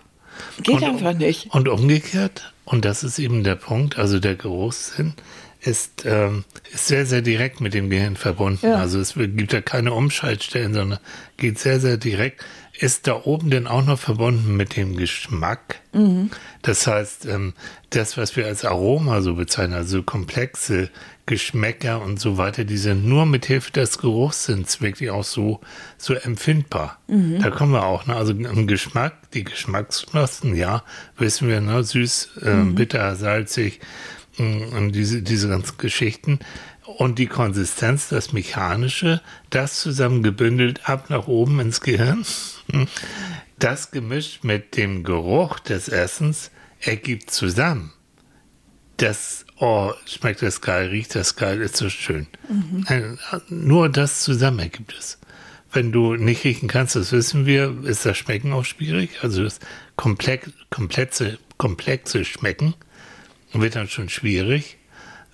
Geht 0.62 0.76
Und- 0.76 0.84
einfach 0.84 1.14
nicht. 1.14 1.48
Und 1.54 1.68
umgekehrt, 1.68 2.54
und 2.66 2.86
das 2.86 3.04
ist 3.04 3.18
eben 3.20 3.44
der 3.44 3.56
Punkt, 3.56 3.98
also 3.98 4.20
der 4.20 4.36
Geruchssinn 4.36 5.14
ist, 5.62 6.04
ähm, 6.06 6.44
ist 6.74 6.88
sehr, 6.88 7.06
sehr 7.08 7.22
direkt 7.24 7.62
mit 7.62 7.74
dem 7.74 7.90
Gehirn 7.90 8.16
verbunden. 8.16 8.66
Ja. 8.68 8.76
Also 8.76 9.00
es 9.00 9.16
gibt 9.16 9.52
da 9.54 9.62
keine 9.62 9.94
Umschaltstellen, 9.94 10.74
sondern 10.74 11.00
geht 11.38 11.58
sehr, 11.60 11.80
sehr 11.80 11.98
direkt. 11.98 12.44
ist 12.80 13.08
da 13.08 13.24
oben 13.24 13.50
denn 13.50 13.66
auch 13.66 13.84
noch 13.84 13.98
verbunden 13.98 14.56
mit 14.56 14.76
dem 14.78 14.96
Geschmack. 14.98 15.78
Mhm. 15.94 16.30
Das 16.62 16.86
heißt, 16.86 17.26
ähm, 17.26 17.54
das, 17.90 18.18
was 18.18 18.36
wir 18.36 18.46
als 18.46 18.64
Aroma 18.66 19.22
so 19.22 19.34
bezeichnen, 19.34 19.74
also 19.74 20.04
komplexe 20.04 20.92
Geschmäcker 21.28 22.02
und 22.02 22.20
so 22.20 22.38
weiter, 22.38 22.64
die 22.64 22.78
sind 22.78 23.06
nur 23.06 23.28
mit 23.28 23.46
Hilfe 23.46 23.72
des 23.72 24.00
Geruchssinns 24.00 24.82
wirklich 24.82 25.12
auch 25.12 25.24
so, 25.26 25.60
so 25.98 26.14
empfindbar. 26.16 27.00
Mhm. 27.08 27.40
Da 27.42 27.52
kommen 27.52 27.74
wir 27.74 27.86
auch, 27.86 28.08
ne? 28.08 28.16
also 28.16 28.32
im 28.34 28.66
Geschmack, 28.66 29.30
die 29.32 29.44
Geschmacksknospen, 29.44 30.56
ja, 30.56 30.84
wissen 31.18 31.48
wir, 31.48 31.62
ne? 31.62 31.84
süß, 31.84 32.30
äh, 32.42 32.50
Mhm. 32.50 32.76
bitter, 32.76 33.16
salzig 33.16 33.80
mh, 34.38 34.76
und 34.78 34.94
diese, 34.94 35.22
diese 35.22 35.50
ganzen 35.50 35.78
Geschichten. 35.78 36.40
Und 36.98 37.20
die 37.20 37.28
Konsistenz, 37.28 38.08
das 38.08 38.32
Mechanische, 38.32 39.22
das 39.50 39.82
zusammen 39.82 40.24
gebündelt 40.24 40.88
ab 40.90 41.10
nach 41.10 41.28
oben 41.28 41.60
ins 41.60 41.82
Gehirn, 41.82 42.26
das 43.60 43.92
gemischt 43.92 44.46
mit 44.46 44.78
dem 44.78 45.04
Geruch 45.04 45.60
des 45.60 45.90
Essens 45.90 46.52
ergibt 46.80 47.32
zusammen. 47.32 47.92
Das, 48.96 49.46
oh, 49.60 49.92
schmeckt 50.06 50.42
das 50.42 50.62
geil, 50.62 50.90
riecht 50.90 51.16
das 51.16 51.36
geil, 51.36 51.62
ist 51.62 51.78
so 51.78 51.90
schön. 51.90 52.28
Ein, 52.88 53.20
nur 53.50 53.90
das 53.90 54.22
zusammen 54.22 54.60
ergibt 54.60 54.96
es. 54.98 55.20
Wenn 55.72 55.92
du 55.92 56.16
nicht 56.16 56.44
riechen 56.44 56.70
kannst, 56.70 56.96
das 56.96 57.12
wissen 57.12 57.46
wir, 57.46 57.84
ist 57.84 58.06
das 58.06 58.18
Schmecken 58.18 58.54
auch 58.54 58.66
schwierig. 58.66 59.10
Also 59.22 59.44
das 59.44 59.60
komplex, 59.96 60.50
komplexe, 60.70 61.38
komplexe 61.58 62.24
Schmecken 62.24 62.74
wird 63.54 63.76
dann 63.76 63.90
schon 63.90 64.10
schwierig. 64.10 64.78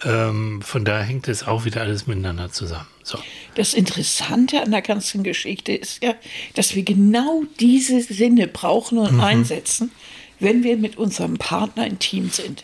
Ähm, 0.03 0.61
von 0.61 0.83
daher 0.85 1.03
hängt 1.03 1.27
es 1.27 1.43
auch 1.47 1.65
wieder 1.65 1.81
alles 1.81 2.07
miteinander 2.07 2.51
zusammen. 2.51 2.87
So. 3.03 3.19
Das 3.55 3.73
Interessante 3.73 4.61
an 4.61 4.71
der 4.71 4.81
ganzen 4.81 5.23
Geschichte 5.23 5.73
ist 5.73 6.03
ja, 6.03 6.15
dass 6.55 6.75
wir 6.75 6.83
genau 6.83 7.43
diese 7.59 8.01
Sinne 8.01 8.47
brauchen 8.47 8.97
und 8.97 9.19
einsetzen, 9.19 9.91
wenn 10.39 10.63
wir 10.63 10.77
mit 10.77 10.97
unserem 10.97 11.37
Partner 11.37 11.85
intim 11.87 12.29
sind. 12.31 12.63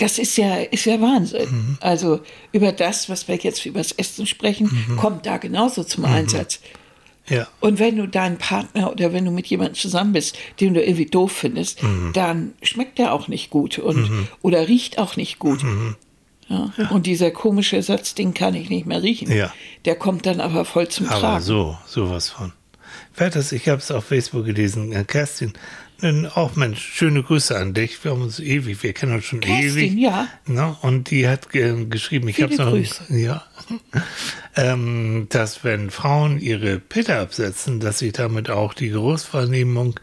Das 0.00 0.18
ist 0.18 0.36
ja, 0.36 0.56
ist 0.56 0.86
ja 0.86 1.00
Wahnsinn. 1.00 1.76
Also 1.80 2.20
über 2.52 2.72
das, 2.72 3.08
was 3.08 3.28
wir 3.28 3.36
jetzt 3.36 3.64
über 3.66 3.78
das 3.78 3.92
Essen 3.92 4.26
sprechen, 4.26 4.96
kommt 4.96 5.26
da 5.26 5.36
genauso 5.36 5.84
zum 5.84 6.04
Einsatz. 6.06 6.60
Ja. 7.28 7.46
Und 7.60 7.78
wenn 7.78 7.96
du 7.96 8.08
deinen 8.08 8.38
Partner 8.38 8.90
oder 8.90 9.12
wenn 9.12 9.24
du 9.24 9.30
mit 9.30 9.46
jemandem 9.46 9.76
zusammen 9.76 10.12
bist, 10.12 10.36
den 10.58 10.74
du 10.74 10.82
irgendwie 10.82 11.06
doof 11.06 11.30
findest, 11.32 11.80
dann 12.14 12.54
schmeckt 12.62 12.98
der 12.98 13.12
auch 13.12 13.28
nicht 13.28 13.50
gut 13.50 13.78
und 13.78 14.10
oder 14.42 14.66
riecht 14.66 14.98
auch 14.98 15.16
nicht 15.16 15.38
gut. 15.38 15.64
Ja. 16.48 16.72
Und 16.90 17.06
dieser 17.06 17.30
komische 17.30 17.80
Satz, 17.82 18.14
den 18.14 18.34
kann 18.34 18.54
ich 18.54 18.70
nicht 18.70 18.86
mehr 18.86 19.02
riechen. 19.02 19.30
Ja. 19.30 19.52
Der 19.84 19.94
kommt 19.94 20.26
dann 20.26 20.40
aber 20.40 20.64
voll 20.64 20.88
zum 20.88 21.06
Aber 21.08 21.20
Tragen. 21.20 21.44
so, 21.44 21.78
sowas 21.86 22.30
von. 22.30 22.52
Wer 23.14 23.26
hat 23.26 23.36
das? 23.36 23.52
Ich 23.52 23.68
habe 23.68 23.78
es 23.78 23.90
auf 23.92 24.06
Facebook 24.06 24.46
gelesen. 24.46 25.06
Kerstin, 25.06 25.52
auch 26.34 26.56
Mensch, 26.56 26.80
schöne 26.80 27.22
Grüße 27.22 27.56
an 27.56 27.74
dich. 27.74 28.02
Wir 28.04 28.12
haben 28.12 28.22
uns 28.22 28.40
ewig, 28.40 28.82
wir 28.82 28.92
kennen 28.92 29.14
uns 29.14 29.24
schon 29.24 29.40
Kerstin, 29.40 29.70
ewig. 29.70 29.92
ja. 29.98 30.28
Ne? 30.46 30.76
Und 30.82 31.10
die 31.10 31.28
hat 31.28 31.54
äh, 31.54 31.84
geschrieben, 31.84 32.28
ich 32.28 32.42
habe 32.42 32.54
noch, 32.54 32.70
Grüße. 32.70 33.04
ja, 33.16 33.44
ähm, 34.56 35.26
dass 35.30 35.64
wenn 35.64 35.90
Frauen 35.90 36.40
ihre 36.40 36.78
Pille 36.78 37.18
absetzen, 37.18 37.80
dass 37.80 37.98
sich 37.98 38.12
damit 38.12 38.50
auch 38.50 38.74
die 38.74 38.88
Geruchswahrnehmung 38.88 40.00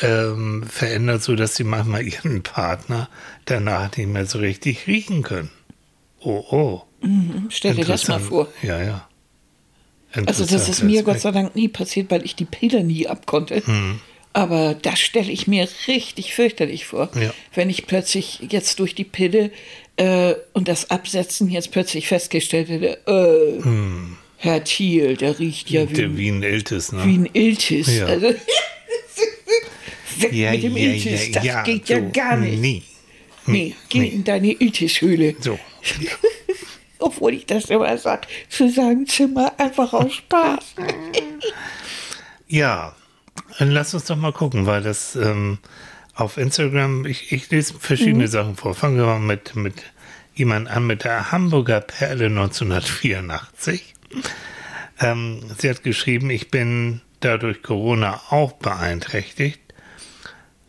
ähm, 0.00 0.64
verändert, 0.68 1.22
so 1.22 1.36
dass 1.36 1.56
sie 1.56 1.64
manchmal 1.64 2.02
ihren 2.06 2.42
Partner 2.42 3.08
danach 3.44 3.96
nicht 3.96 4.08
mehr 4.08 4.26
so 4.26 4.38
richtig 4.38 4.86
riechen 4.86 5.22
können. 5.22 5.50
Oh, 6.20 6.44
oh. 6.50 6.82
Stell 7.48 7.74
dir 7.74 7.84
das 7.84 8.06
mal 8.06 8.20
vor. 8.20 8.48
Ja, 8.62 8.80
ja. 8.80 9.08
Also 10.26 10.44
das 10.44 10.68
ist 10.68 10.82
mir 10.82 11.02
Gott 11.02 11.20
sei 11.20 11.30
Dank 11.30 11.56
nie 11.56 11.68
passiert, 11.68 12.10
weil 12.10 12.24
ich 12.24 12.36
die 12.36 12.44
Pille 12.44 12.84
nie 12.84 13.08
abkonnte. 13.08 13.62
Hm. 13.64 13.98
Aber 14.34 14.74
das 14.74 14.98
stelle 15.00 15.30
ich 15.30 15.46
mir 15.46 15.68
richtig 15.88 16.34
fürchterlich 16.34 16.86
vor, 16.86 17.10
Ja. 17.14 17.32
wenn 17.54 17.68
ich 17.68 17.86
plötzlich 17.86 18.40
jetzt 18.50 18.78
durch 18.78 18.94
die 18.94 19.04
Pille 19.04 19.50
äh, 19.96 20.34
und 20.54 20.68
das 20.68 20.90
Absetzen 20.90 21.50
jetzt 21.50 21.70
plötzlich 21.70 22.08
festgestellt 22.08 22.68
hätte, 22.70 22.98
äh, 23.06 23.62
Herr 24.38 24.64
Thiel, 24.64 25.16
der 25.16 25.38
riecht 25.38 25.70
ja 25.70 25.88
wie, 25.88 25.94
Der, 25.94 26.16
wie 26.16 26.28
ein 26.30 26.42
Iltis, 26.42 26.92
ne? 26.92 27.04
wie 27.04 27.18
ein 27.18 27.28
Iltis. 27.32 27.98
Ja. 27.98 28.06
Also, 28.06 28.28
weg 30.18 30.32
mit 30.32 30.62
dem 30.62 30.76
Iltis, 30.76 31.30
das 31.32 31.64
geht 31.64 31.88
ja 31.88 31.98
so, 32.00 32.10
gar 32.12 32.36
nicht. 32.38 32.58
Nee. 32.58 32.82
Nee, 33.46 33.74
geh 33.88 34.06
in 34.06 34.24
deine 34.24 34.52
Iltis-Höhle. 34.52 35.34
So. 35.40 35.58
Obwohl 37.00 37.34
ich 37.34 37.44
das 37.46 37.64
immer 37.66 37.98
sage, 37.98 38.28
zu 38.48 38.70
sagen 38.70 39.06
Zimmer 39.06 39.52
einfach 39.58 39.92
aus 39.92 40.14
Spaß. 40.14 40.64
Ja, 42.46 42.94
lass 43.58 43.94
uns 43.94 44.04
doch 44.04 44.16
mal 44.16 44.32
gucken, 44.32 44.66
weil 44.66 44.82
das 44.82 45.16
ähm, 45.16 45.58
auf 46.14 46.36
Instagram, 46.36 47.06
ich, 47.06 47.32
ich 47.32 47.50
lese 47.50 47.74
verschiedene 47.78 48.28
Sachen 48.28 48.56
vor. 48.56 48.74
Fangen 48.74 48.96
wir 48.96 49.06
mal 49.06 49.18
mit, 49.18 49.56
mit 49.56 49.74
jemand 50.34 50.68
an, 50.68 50.86
mit 50.86 51.04
der 51.04 51.32
Hamburger 51.32 51.80
Perle 51.80 52.26
1984. 52.26 53.94
Ähm, 55.00 55.40
sie 55.58 55.70
hat 55.70 55.82
geschrieben, 55.82 56.30
ich 56.30 56.50
bin 56.50 57.00
dadurch 57.20 57.62
Corona 57.62 58.20
auch 58.30 58.52
beeinträchtigt. 58.52 59.60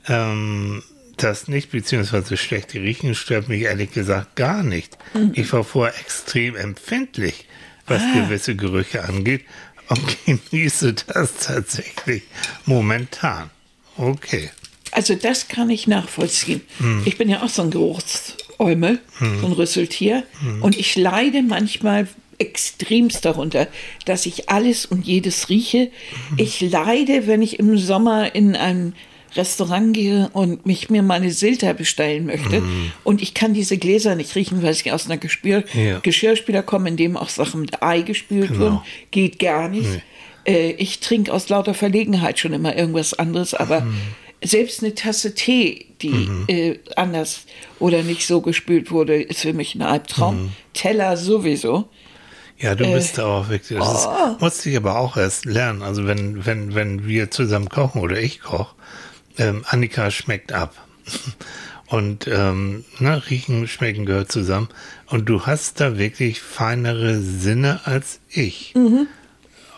Ähm, 0.08 0.84
das 1.18 1.48
nicht, 1.48 1.72
beziehungsweise 1.72 2.38
schlechte 2.38 2.80
Riechen 2.80 3.16
stört 3.16 3.48
mich 3.48 3.62
ehrlich 3.62 3.92
gesagt 3.92 4.36
gar 4.36 4.64
nicht. 4.64 4.98
Ich 5.34 5.54
war 5.54 5.64
vorher 5.64 5.98
extrem 6.00 6.56
empfindlich, 6.56 7.48
was 7.86 8.02
gewisse 8.14 8.56
Gerüche 8.56 9.04
angeht 9.04 9.46
und 9.90 10.26
genieße 10.26 10.94
das 10.94 11.34
tatsächlich 11.36 12.24
momentan. 12.66 13.50
Okay. 13.98 14.50
Also 14.92 15.16
das 15.16 15.48
kann 15.48 15.70
ich 15.70 15.88
nachvollziehen. 15.88 16.62
Ich 17.06 17.18
bin 17.18 17.28
ja 17.30 17.42
auch 17.42 17.50
so 17.50 17.64
ein 17.64 17.72
Geruchsäumel, 17.72 19.00
so 19.20 19.48
ein 19.48 19.52
Rüsseltier. 19.54 20.24
Und 20.62 20.78
ich 20.78 20.96
leide 20.96 21.42
manchmal 21.42 22.08
extremst 22.38 23.26
darunter, 23.26 23.68
dass 24.06 24.26
ich 24.26 24.50
alles 24.50 24.86
und 24.86 25.06
jedes 25.06 25.50
rieche. 25.50 25.92
Ich 26.38 26.62
leide, 26.62 27.28
wenn 27.28 27.42
ich 27.42 27.60
im 27.60 27.78
Sommer 27.78 28.36
in 28.36 28.56
ein 28.56 28.94
Restaurant 29.36 29.94
gehe 29.94 30.30
und 30.34 30.66
mich 30.66 30.90
mir 30.90 31.02
meine 31.04 31.32
Silter 31.32 31.74
bestellen 31.74 32.26
möchte 32.26 32.62
und 33.04 33.22
ich 33.22 33.34
kann 33.34 33.54
diese 33.54 33.78
Gläser 33.78 34.16
nicht 34.16 34.36
riechen, 34.36 34.62
weil 34.64 34.74
sie 34.74 34.92
aus 34.92 35.06
einer 35.06 35.18
Gespür 35.18 35.64
Ja. 35.74 36.00
Geschirrspüler 36.00 36.64
kommen, 36.64 36.88
in 36.88 36.98
dem 36.98 37.18
auch 37.18 37.30
Sachen 37.30 37.62
mit 37.62 37.82
Ei 37.82 38.02
gespült 38.02 38.50
Genau. 38.50 38.60
wurden, 38.60 38.80
geht 39.12 39.40
gar 39.40 39.70
nicht. 39.70 40.02
Äh, 40.46 40.72
ich 40.72 41.00
trinke 41.00 41.34
aus 41.34 41.50
lauter 41.50 41.74
Verlegenheit 41.74 42.40
schon 42.40 42.54
immer 42.54 42.76
irgendwas 42.76 43.14
anderes, 43.14 43.54
aber 43.54 43.82
Mhm. 43.82 43.96
selbst 44.44 44.84
eine 44.84 44.94
Tasse 44.94 45.34
Tee, 45.36 45.86
die 46.02 46.28
äh, 46.48 46.80
anders 46.98 47.46
oder 47.80 48.04
nicht 48.04 48.28
so 48.28 48.42
gespült 48.42 48.92
wurde, 48.92 49.22
ist 49.22 49.42
für 49.42 49.54
mich 49.54 49.74
ein 49.76 49.82
Albtraum. 49.82 50.44
Mhm. 50.44 50.50
Teller 50.74 51.16
sowieso. 51.18 51.88
Ja, 52.60 52.74
Äh, 52.74 52.76
du 52.76 52.92
bist 52.94 53.18
da 53.18 53.26
auch 53.26 53.50
wirklich. 53.50 53.80
Das 53.80 54.06
oh. 54.06 54.32
ist, 54.34 54.42
musste 54.42 54.70
ich 54.70 54.78
aber 54.78 55.00
auch 55.00 55.16
erst 55.18 55.46
lernen. 55.46 55.82
Also 55.82 56.06
wenn, 56.08 56.46
wenn, 56.46 56.76
wenn 56.76 57.08
wir 57.08 57.32
zusammen 57.32 57.70
kochen 57.70 58.02
oder 58.02 58.20
ich 58.22 58.42
koche, 58.42 58.76
ähm, 59.38 59.64
Annika 59.68 60.12
schmeckt 60.12 60.52
ab. 60.52 60.76
Und 61.88 62.28
ähm, 62.28 62.86
ne, 63.00 63.22
riechen, 63.30 63.68
schmecken 63.68 64.06
gehört 64.06 64.32
zusammen. 64.32 64.70
Und 65.08 65.30
du 65.30 65.46
hast 65.46 65.80
da 65.80 65.98
wirklich 65.98 66.42
feinere 66.42 67.20
Sinne 67.20 67.82
als 67.86 68.20
ich. 68.30 68.74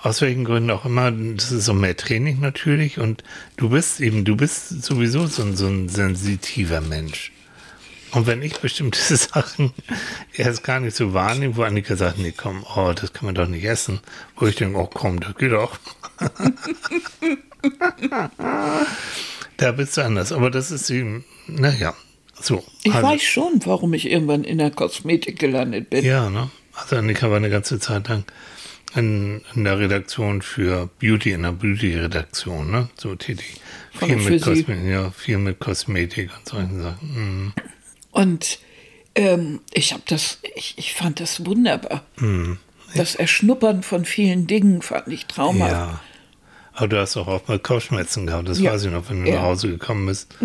Aus 0.01 0.21
welchen 0.21 0.45
Gründen 0.45 0.71
auch 0.71 0.85
immer. 0.85 1.11
Das 1.11 1.51
ist 1.51 1.65
so 1.65 1.73
mehr 1.73 1.97
Training 1.97 2.39
natürlich. 2.39 2.99
Und 2.99 3.23
du 3.57 3.69
bist 3.69 3.99
eben, 3.99 4.23
du 4.23 4.37
bist 4.37 4.83
sowieso 4.83 5.27
so 5.27 5.41
ein, 5.41 5.57
so 5.57 5.67
ein 5.67 5.89
sensitiver 5.89 6.79
Mensch. 6.79 7.31
Und 8.11 8.27
wenn 8.27 8.41
ich 8.41 8.59
bestimmte 8.59 8.99
Sachen 9.17 9.73
erst 10.33 10.63
gar 10.63 10.79
nicht 10.79 10.95
so 10.95 11.13
wahrnehme, 11.13 11.57
wo 11.57 11.63
Annika 11.63 11.97
sagt, 11.97 12.17
nee, 12.17 12.33
komm, 12.35 12.65
oh, 12.75 12.93
das 12.93 13.11
kann 13.11 13.25
man 13.25 13.35
doch 13.35 13.47
nicht 13.47 13.65
essen, 13.65 13.99
wo 14.37 14.47
ich 14.47 14.55
denke, 14.55 14.77
oh 14.77 14.87
komm, 14.87 15.19
das 15.19 15.35
geht 15.35 15.51
doch. 15.51 15.77
da 19.57 19.71
bist 19.71 19.97
du 19.97 20.01
anders. 20.01 20.31
Aber 20.31 20.49
das 20.49 20.71
ist 20.71 20.89
eben, 20.89 21.25
naja, 21.47 21.93
so. 22.41 22.63
Ich 22.83 22.93
also, 22.93 23.07
weiß 23.07 23.23
schon, 23.23 23.61
warum 23.65 23.93
ich 23.93 24.09
irgendwann 24.09 24.43
in 24.43 24.57
der 24.57 24.71
Kosmetik 24.71 25.39
gelandet 25.39 25.89
bin. 25.89 26.03
Ja, 26.05 26.29
ne? 26.29 26.49
Also 26.73 26.97
Annika 26.97 27.29
war 27.29 27.37
eine 27.37 27.49
ganze 27.49 27.79
Zeit 27.79 28.07
lang 28.09 28.25
in, 28.95 29.41
in 29.53 29.63
der 29.63 29.79
Redaktion 29.79 30.41
für 30.41 30.89
Beauty, 30.99 31.31
in 31.31 31.43
der 31.43 31.51
Beauty-Redaktion, 31.51 32.71
ne? 32.71 32.89
So 32.95 33.15
tätig. 33.15 33.61
Von 33.93 34.09
Viel 34.09 34.17
mit. 34.17 34.43
Kosmetik, 34.43 34.85
ja, 34.85 35.11
viel 35.11 35.37
mit 35.37 35.59
Kosmetik 35.59 36.29
und 36.37 36.47
solchen 36.47 36.81
Sachen. 36.81 37.13
Mhm. 37.13 37.53
Und 38.11 38.59
ähm, 39.15 39.61
ich 39.73 39.93
habe 39.93 40.03
das, 40.07 40.39
ich, 40.55 40.75
ich 40.77 40.93
fand 40.93 41.19
das 41.19 41.45
wunderbar. 41.45 42.03
Mhm. 42.17 42.57
Das 42.95 43.15
Erschnuppern 43.15 43.83
von 43.83 44.05
vielen 44.05 44.47
Dingen 44.47 44.81
fand 44.81 45.07
ich 45.09 45.25
traumhaft. 45.25 45.71
Ja. 45.71 45.99
Aber 46.75 46.87
du 46.89 46.99
hast 46.99 47.15
auch 47.17 47.27
oft 47.27 47.47
mal 47.49 47.57
Kopfschmerzen 47.59 48.27
gehabt, 48.27 48.47
das 48.49 48.59
Ja. 48.59 48.73
weiß 48.73 48.83
ich 48.85 48.91
noch, 48.91 49.09
wenn 49.09 49.23
du 49.23 49.29
Ja. 49.29 49.35
Mhm. 49.37 49.41
nach 49.41 49.47
Hause 49.49 49.69
gekommen 49.69 50.05
bist. 50.05 50.35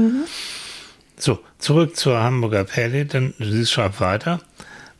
So, 1.17 1.39
zurück 1.59 1.97
zur 1.97 2.21
Hamburger 2.21 2.65
Perle, 2.65 3.05
dann 3.05 3.35
sie 3.39 3.67
schreibt 3.67 4.01
weiter. 4.01 4.41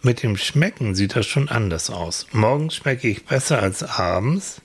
Mit 0.03 0.23
dem 0.23 0.37
Schmecken 0.37 0.95
sieht 0.95 1.15
das 1.17 1.27
schon 1.27 1.49
anders 1.49 1.89
aus. 1.91 2.27
Morgens 2.33 2.75
schmecke 2.77 3.09
ich 3.09 3.25
besser 3.27 3.63
als 3.63 3.83
abends. 3.83 4.61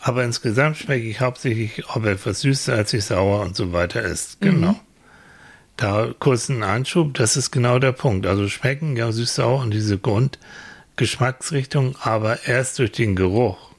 Aber 0.00 0.24
insgesamt 0.24 0.76
schmecke 0.78 1.06
ich 1.06 1.20
hauptsächlich, 1.20 1.84
ob 1.94 2.04
etwas 2.06 2.40
süßer 2.40 2.74
als 2.74 2.92
ich 2.92 3.04
sauer 3.04 3.40
und 3.42 3.54
so 3.54 3.72
weiter 3.72 4.02
ist. 4.02 4.40
Genau. 4.40 4.72
Mhm. 4.72 4.80
Da 5.76 6.08
kurz 6.18 6.48
ein 6.48 6.62
Anschub, 6.64 7.14
das 7.14 7.36
ist 7.36 7.50
genau 7.52 7.78
der 7.78 7.92
Punkt. 7.92 8.26
Also 8.26 8.48
schmecken, 8.48 8.96
ja, 8.96 9.12
süß-sauer 9.12 9.60
und 9.60 9.70
diese 9.70 9.98
Grundgeschmacksrichtung, 9.98 11.96
aber 12.02 12.46
erst 12.46 12.78
durch 12.78 12.92
den 12.92 13.14
Geruch 13.16 13.71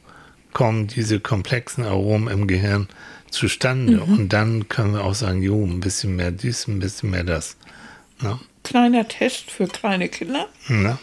kommen 0.54 0.88
diese 0.88 1.20
komplexen 1.20 1.84
Aromen 1.84 2.28
im 2.28 2.48
Gehirn 2.48 2.88
zustande. 3.30 4.06
Mhm. 4.06 4.14
Und 4.14 4.34
dann 4.34 4.70
können 4.70 4.94
wir 4.94 5.04
auch 5.04 5.16
sagen, 5.16 5.42
jo, 5.42 5.66
ein 5.66 5.80
bisschen 5.80 6.16
mehr 6.16 6.32
dies, 6.32 6.68
ein 6.68 6.80
bisschen 6.80 7.12
mehr 7.12 7.24
das. 7.24 7.58
Na? 8.22 8.40
Kleiner 8.64 9.08
Test 9.08 9.52
für 9.52 9.68
kleine 9.68 10.08
Kinder. 10.08 10.48
Na? 10.70 11.00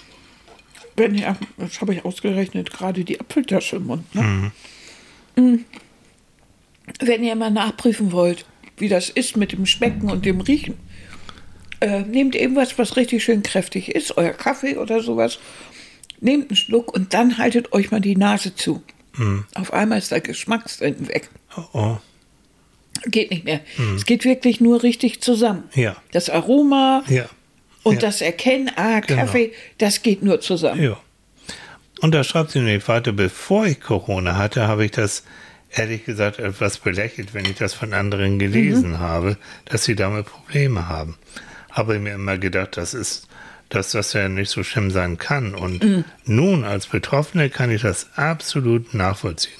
Wenn 0.97 1.15
ihr, 1.15 1.37
das 1.57 1.81
habe 1.81 1.95
ich 1.95 2.05
ausgerechnet, 2.05 2.71
gerade 2.73 3.05
die 3.05 3.21
Apfeltasche 3.21 3.77
im 3.77 3.87
Mund. 3.87 4.15
Ne? 4.15 4.23
Mhm. 4.23 4.53
mhm. 5.37 5.65
Wenn 6.99 7.23
ihr 7.23 7.37
mal 7.37 7.53
nachprüfen 7.53 8.11
wollt, 8.11 8.47
wie 8.77 8.89
das 8.89 9.11
ist 9.11 9.37
mit 9.37 9.53
dem 9.53 9.65
Schmecken 9.65 10.11
und 10.11 10.25
dem 10.25 10.41
Riechen, 10.41 10.77
äh, 11.81 12.01
nehmt 12.01 12.35
irgendwas, 12.35 12.79
was 12.79 12.97
richtig 12.97 13.23
schön 13.23 13.43
kräftig 13.43 13.95
ist, 13.95 14.17
euer 14.17 14.33
Kaffee 14.33 14.77
oder 14.77 15.01
sowas, 15.01 15.39
nehmt 16.21 16.51
einen 16.51 16.57
Schluck 16.57 16.93
und 16.93 17.15
dann 17.15 17.39
haltet 17.39 17.73
euch 17.73 17.91
mal 17.91 18.01
die 18.01 18.17
Nase 18.17 18.55
zu. 18.55 18.83
Mhm. 19.21 19.45
Auf 19.55 19.73
einmal 19.73 19.99
ist 19.99 20.11
der 20.11 20.21
Geschmackssinn 20.21 21.09
weg. 21.09 21.29
Oh, 21.57 21.65
oh. 21.73 21.99
Geht 23.05 23.31
nicht 23.31 23.45
mehr. 23.45 23.61
Mhm. 23.77 23.97
Es 23.97 24.07
geht 24.07 24.25
wirklich 24.25 24.61
nur 24.61 24.83
richtig 24.83 25.21
zusammen. 25.21 25.65
Ja. 25.75 25.97
Das 26.13 26.31
Aroma 26.31 27.05
ja. 27.09 27.27
und 27.83 27.95
ja. 27.95 28.01
das 28.01 28.21
Erkennen, 28.21 28.71
ah, 28.77 29.01
genau. 29.01 29.23
Kaffee, 29.23 29.49
genau. 29.49 29.59
das 29.79 30.03
geht 30.03 30.23
nur 30.23 30.41
zusammen. 30.41 30.83
Ja. 30.83 30.97
Und 32.01 32.13
da 32.15 32.25
schreibt 32.25 32.51
sie 32.51 32.61
nämlich 32.61 32.89
weiter, 32.89 33.13
bevor 33.13 33.67
ich 33.67 33.81
Corona 33.81 34.37
hatte, 34.37 34.67
habe 34.67 34.87
ich 34.87 34.91
das 34.93 35.23
ehrlich 35.71 36.05
gesagt 36.05 36.39
etwas 36.39 36.79
belächelt, 36.79 37.35
wenn 37.35 37.45
ich 37.45 37.57
das 37.57 37.75
von 37.75 37.93
anderen 37.93 38.39
gelesen 38.39 38.93
mhm. 38.93 38.99
habe, 39.01 39.37
dass 39.67 39.85
sie 39.85 39.95
damit 39.95 40.27
Probleme 40.27 40.89
haben. 40.89 41.17
Habe 41.71 41.97
ich 41.97 42.01
mir 42.01 42.15
immer 42.15 42.39
gedacht, 42.39 42.77
das 42.77 42.95
ist, 42.95 43.29
dass 43.71 43.93
das 43.93 44.13
ja 44.13 44.29
nicht 44.29 44.51
so 44.51 44.63
schlimm 44.63 44.91
sein 44.91 45.17
kann. 45.17 45.55
Und 45.55 45.83
mhm. 45.83 46.05
nun 46.27 46.65
als 46.65 46.87
Betroffene 46.87 47.49
kann 47.49 47.71
ich 47.71 47.83
das 47.83 48.09
absolut 48.17 48.93
nachvollziehen. 48.95 49.55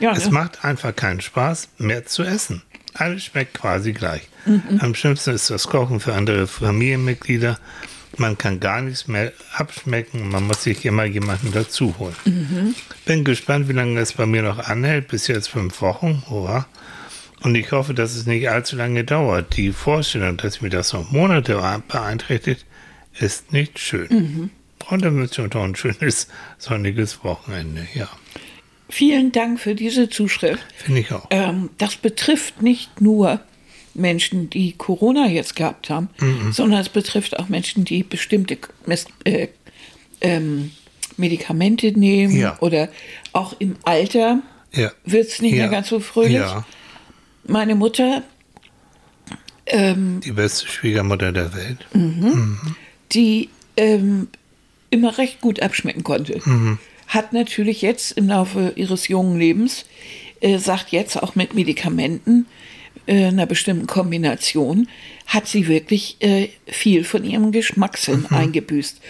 Ja, 0.00 0.12
es 0.12 0.26
ja. 0.26 0.30
macht 0.30 0.64
einfach 0.64 0.94
keinen 0.94 1.20
Spaß, 1.20 1.68
mehr 1.78 2.06
zu 2.06 2.22
essen. 2.22 2.62
Alles 2.94 3.24
schmeckt 3.24 3.54
quasi 3.54 3.92
gleich. 3.92 4.22
Mhm. 4.46 4.78
Am 4.80 4.94
schlimmsten 4.94 5.34
ist 5.34 5.50
das 5.50 5.66
Kochen 5.68 6.00
für 6.00 6.14
andere 6.14 6.46
Familienmitglieder. 6.46 7.58
Man 8.18 8.36
kann 8.36 8.60
gar 8.60 8.82
nichts 8.82 9.08
mehr 9.08 9.32
abschmecken. 9.54 10.28
Man 10.28 10.46
muss 10.46 10.62
sich 10.62 10.84
immer 10.84 11.04
jemanden 11.04 11.52
dazu 11.52 11.94
holen. 11.98 12.14
Mhm. 12.26 12.74
Bin 13.06 13.24
gespannt, 13.24 13.68
wie 13.68 13.72
lange 13.72 13.98
es 14.00 14.12
bei 14.12 14.26
mir 14.26 14.42
noch 14.42 14.58
anhält. 14.58 15.08
Bis 15.08 15.26
jetzt 15.28 15.48
fünf 15.48 15.80
Wochen. 15.80 16.22
Oha. 16.30 16.66
Und 17.40 17.54
ich 17.54 17.72
hoffe, 17.72 17.94
dass 17.94 18.14
es 18.14 18.26
nicht 18.26 18.48
allzu 18.48 18.76
lange 18.76 19.04
dauert. 19.04 19.56
Die 19.56 19.72
Vorstellung, 19.72 20.36
dass 20.36 20.60
mir 20.60 20.70
das 20.70 20.92
noch 20.92 21.10
Monate 21.10 21.60
beeinträchtigt, 21.88 22.66
ist 23.18 23.52
nicht 23.52 23.78
schön. 23.78 24.08
Mhm. 24.08 24.50
Und 24.90 25.04
dann 25.04 25.16
wünsche 25.16 25.32
ich 25.32 25.44
uns 25.44 25.54
noch 25.54 25.64
ein 25.64 25.76
schönes 25.76 26.28
sonniges 26.58 27.24
Wochenende. 27.24 27.86
Ja. 27.94 28.08
Vielen 28.88 29.32
Dank 29.32 29.60
für 29.60 29.74
diese 29.74 30.10
Zuschrift. 30.10 30.62
Finde 30.76 31.00
ich 31.00 31.12
auch. 31.12 31.26
Ähm, 31.30 31.70
das 31.78 31.96
betrifft 31.96 32.62
nicht 32.62 33.00
nur 33.00 33.40
Menschen, 33.94 34.50
die 34.50 34.72
Corona 34.72 35.28
jetzt 35.28 35.56
gehabt 35.56 35.90
haben, 35.90 36.08
mhm. 36.20 36.52
sondern 36.52 36.80
es 36.80 36.88
betrifft 36.88 37.38
auch 37.38 37.48
Menschen, 37.48 37.84
die 37.84 38.02
bestimmte 38.02 38.58
äh, 39.24 39.48
ähm, 40.20 40.72
Medikamente 41.16 41.98
nehmen 41.98 42.36
ja. 42.36 42.58
oder 42.60 42.88
auch 43.32 43.54
im 43.58 43.76
Alter 43.84 44.42
ja. 44.72 44.90
wird 45.04 45.28
es 45.28 45.40
nicht 45.40 45.52
ja. 45.54 45.62
mehr 45.62 45.68
ganz 45.68 45.88
so 45.88 46.00
fröhlich. 46.00 46.34
Ja. 46.34 46.64
Meine 47.44 47.74
Mutter. 47.74 48.22
Ähm, 49.66 50.20
die 50.24 50.32
beste 50.32 50.66
Schwiegermutter 50.66 51.32
der 51.32 51.54
Welt. 51.54 51.86
Mhm, 51.92 52.00
mhm. 52.00 52.76
Die 53.12 53.48
ähm, 53.76 54.28
immer 54.90 55.18
recht 55.18 55.40
gut 55.40 55.60
abschmecken 55.60 56.04
konnte. 56.04 56.40
Mhm 56.44 56.78
hat 57.12 57.32
natürlich 57.32 57.82
jetzt 57.82 58.12
im 58.12 58.28
Laufe 58.28 58.72
ihres 58.76 59.08
jungen 59.08 59.38
Lebens, 59.38 59.84
äh, 60.40 60.58
sagt 60.58 60.92
jetzt 60.92 61.22
auch 61.22 61.34
mit 61.34 61.54
Medikamenten, 61.54 62.46
äh, 63.06 63.26
einer 63.26 63.46
bestimmten 63.46 63.86
Kombination, 63.86 64.88
hat 65.26 65.46
sie 65.46 65.68
wirklich 65.68 66.16
äh, 66.20 66.48
viel 66.66 67.04
von 67.04 67.24
ihrem 67.24 67.52
Geschmackssinn 67.52 68.26
mhm. 68.30 68.36
eingebüßt. 68.36 69.00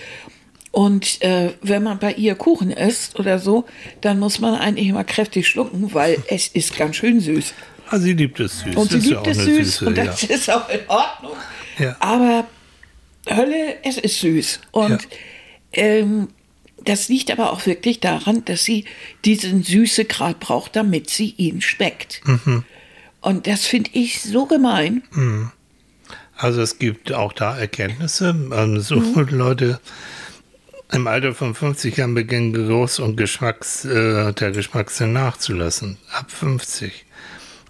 Und 0.72 1.22
äh, 1.22 1.52
wenn 1.62 1.82
man 1.82 1.98
bei 1.98 2.14
ihr 2.14 2.34
Kuchen 2.34 2.70
isst 2.70 3.18
oder 3.20 3.38
so, 3.38 3.66
dann 4.00 4.18
muss 4.18 4.40
man 4.40 4.54
eigentlich 4.54 4.88
immer 4.88 5.04
kräftig 5.04 5.46
schlucken, 5.46 5.94
weil 5.94 6.18
es 6.28 6.48
ist 6.48 6.76
ganz 6.76 6.96
schön 6.96 7.20
süß. 7.20 7.54
Ah, 7.90 7.98
sie 7.98 8.14
liebt 8.14 8.40
es 8.40 8.60
süß. 8.60 8.74
Und 8.74 8.90
sie 8.90 8.96
das 8.96 9.06
liebt 9.06 9.26
es 9.26 9.36
süß 9.36 9.56
Süße, 9.56 9.86
und 9.86 9.98
das 9.98 10.22
ja. 10.22 10.34
ist 10.34 10.50
auch 10.50 10.68
in 10.70 10.80
Ordnung. 10.88 11.36
Ja. 11.78 11.96
Aber 12.00 12.46
Hölle, 13.28 13.76
es 13.84 13.98
ist 13.98 14.20
süß. 14.20 14.60
Und 14.72 15.02
ja. 15.74 15.82
ähm, 15.82 16.28
das 16.84 17.08
liegt 17.08 17.30
aber 17.30 17.52
auch 17.52 17.66
wirklich 17.66 18.00
daran, 18.00 18.44
dass 18.44 18.64
sie 18.64 18.84
diesen 19.24 19.62
Süßegrad 19.62 20.40
braucht, 20.40 20.76
damit 20.76 21.10
sie 21.10 21.34
ihn 21.36 21.60
schmeckt. 21.60 22.20
Mhm. 22.24 22.64
Und 23.20 23.46
das 23.46 23.66
finde 23.66 23.90
ich 23.92 24.20
so 24.20 24.46
gemein. 24.46 25.02
Mhm. 25.12 25.52
Also 26.36 26.60
es 26.60 26.78
gibt 26.78 27.12
auch 27.12 27.32
da 27.32 27.56
Erkenntnisse. 27.56 28.30
Ähm, 28.52 28.80
so 28.80 28.96
mhm. 28.96 29.28
Leute 29.30 29.80
im 30.90 31.06
Alter 31.06 31.34
von 31.34 31.54
50 31.54 31.96
Jahren 31.96 32.14
beginnen 32.14 32.52
Geruchs- 32.52 32.98
und 32.98 33.16
Geschmacks, 33.16 33.84
äh, 33.84 34.32
der 34.32 34.50
Geschmackssinn 34.50 35.12
nachzulassen. 35.12 35.98
Ab 36.12 36.30
50. 36.30 37.06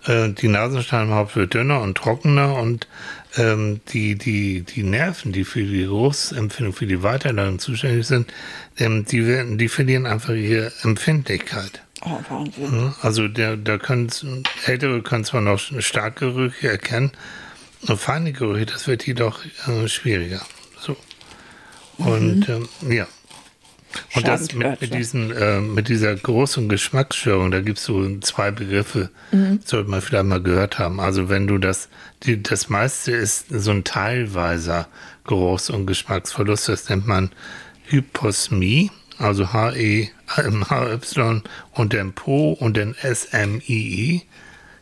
Äh, 0.07 0.31
die 0.31 0.49
Nasenschleimhaut 0.49 1.37
wird 1.37 1.55
dünner 1.55 1.83
und 1.83 1.97
trockener 1.97 2.57
und 2.57 2.89
ähm, 3.37 3.81
die, 3.93 4.17
die, 4.17 4.63
die 4.63 4.83
Nerven, 4.83 5.33
die 5.33 5.45
für 5.45 5.63
die 5.63 5.83
Geruchsempfindung, 5.83 6.75
für 6.75 6.87
die 6.87 7.03
Weiterleitung 7.03 7.59
zuständig 7.59 8.07
sind, 8.07 8.33
ähm, 8.79 9.05
die, 9.05 9.27
werden, 9.27 9.59
die 9.59 9.69
verlieren 9.69 10.07
einfach 10.07 10.35
ihre 10.35 10.73
Empfindlichkeit. 10.83 11.83
Oh, 12.05 12.19
Wahnsinn. 12.29 12.93
Also 13.01 13.29
der, 13.29 13.57
da 13.57 13.79
können 13.79 14.11
Ältere 14.65 15.03
können 15.03 15.25
zwar 15.25 15.41
noch 15.41 15.61
starke 15.79 16.33
Gerüche 16.33 16.69
erkennen, 16.69 17.13
feine 17.97 18.33
Gerüche, 18.33 18.67
das 18.67 18.87
wird 18.87 19.07
jedoch 19.07 19.41
äh, 19.67 19.89
schwieriger. 19.89 20.43
So. 20.81 20.97
Und 21.99 22.49
mhm. 22.49 22.69
ähm, 22.85 22.93
ja. 22.93 23.07
Und 24.15 24.27
das 24.27 24.53
mit, 24.55 24.81
mit, 24.81 24.95
diesen, 24.95 25.31
äh, 25.31 25.61
mit 25.61 25.89
dieser 25.89 26.15
großen 26.15 26.69
Geschmacksstörung, 26.69 27.51
da 27.51 27.61
gibt 27.61 27.79
es 27.79 27.85
so 27.85 28.19
zwei 28.21 28.51
Begriffe, 28.51 29.11
mhm. 29.31 29.61
sollte 29.65 29.91
man 29.91 30.01
vielleicht 30.01 30.27
mal 30.27 30.43
gehört 30.43 30.79
haben. 30.79 31.01
Also 31.01 31.29
wenn 31.29 31.47
du 31.47 31.59
das, 31.59 31.89
die, 32.23 32.43
das 32.43 32.69
meiste 32.69 33.13
ist 33.13 33.47
so 33.51 33.71
ein 33.71 33.85
teilweiser 33.85 34.89
Geruchs- 35.25 35.71
und 35.71 35.87
Geschmacksverlust, 35.87 36.69
das 36.69 36.89
nennt 36.89 37.07
man 37.07 37.31
Hyposmie, 37.85 38.91
also 39.19 39.53
H-E-M-H-Y 39.53 41.43
und 41.73 41.95
dann 41.95 42.13
Po 42.13 42.53
und 42.53 42.77
dann 42.77 42.95
S-M-I-I, 43.01 44.23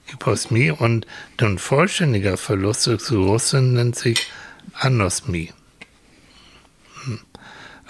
Hyposmie 0.06 0.70
und 0.70 1.06
dann 1.36 1.58
vollständiger 1.58 2.36
Verlust 2.36 2.86
des 2.86 3.08
Geruchs 3.08 3.52
nennt 3.52 3.96
sich 3.96 4.26
Anosmie. 4.74 5.52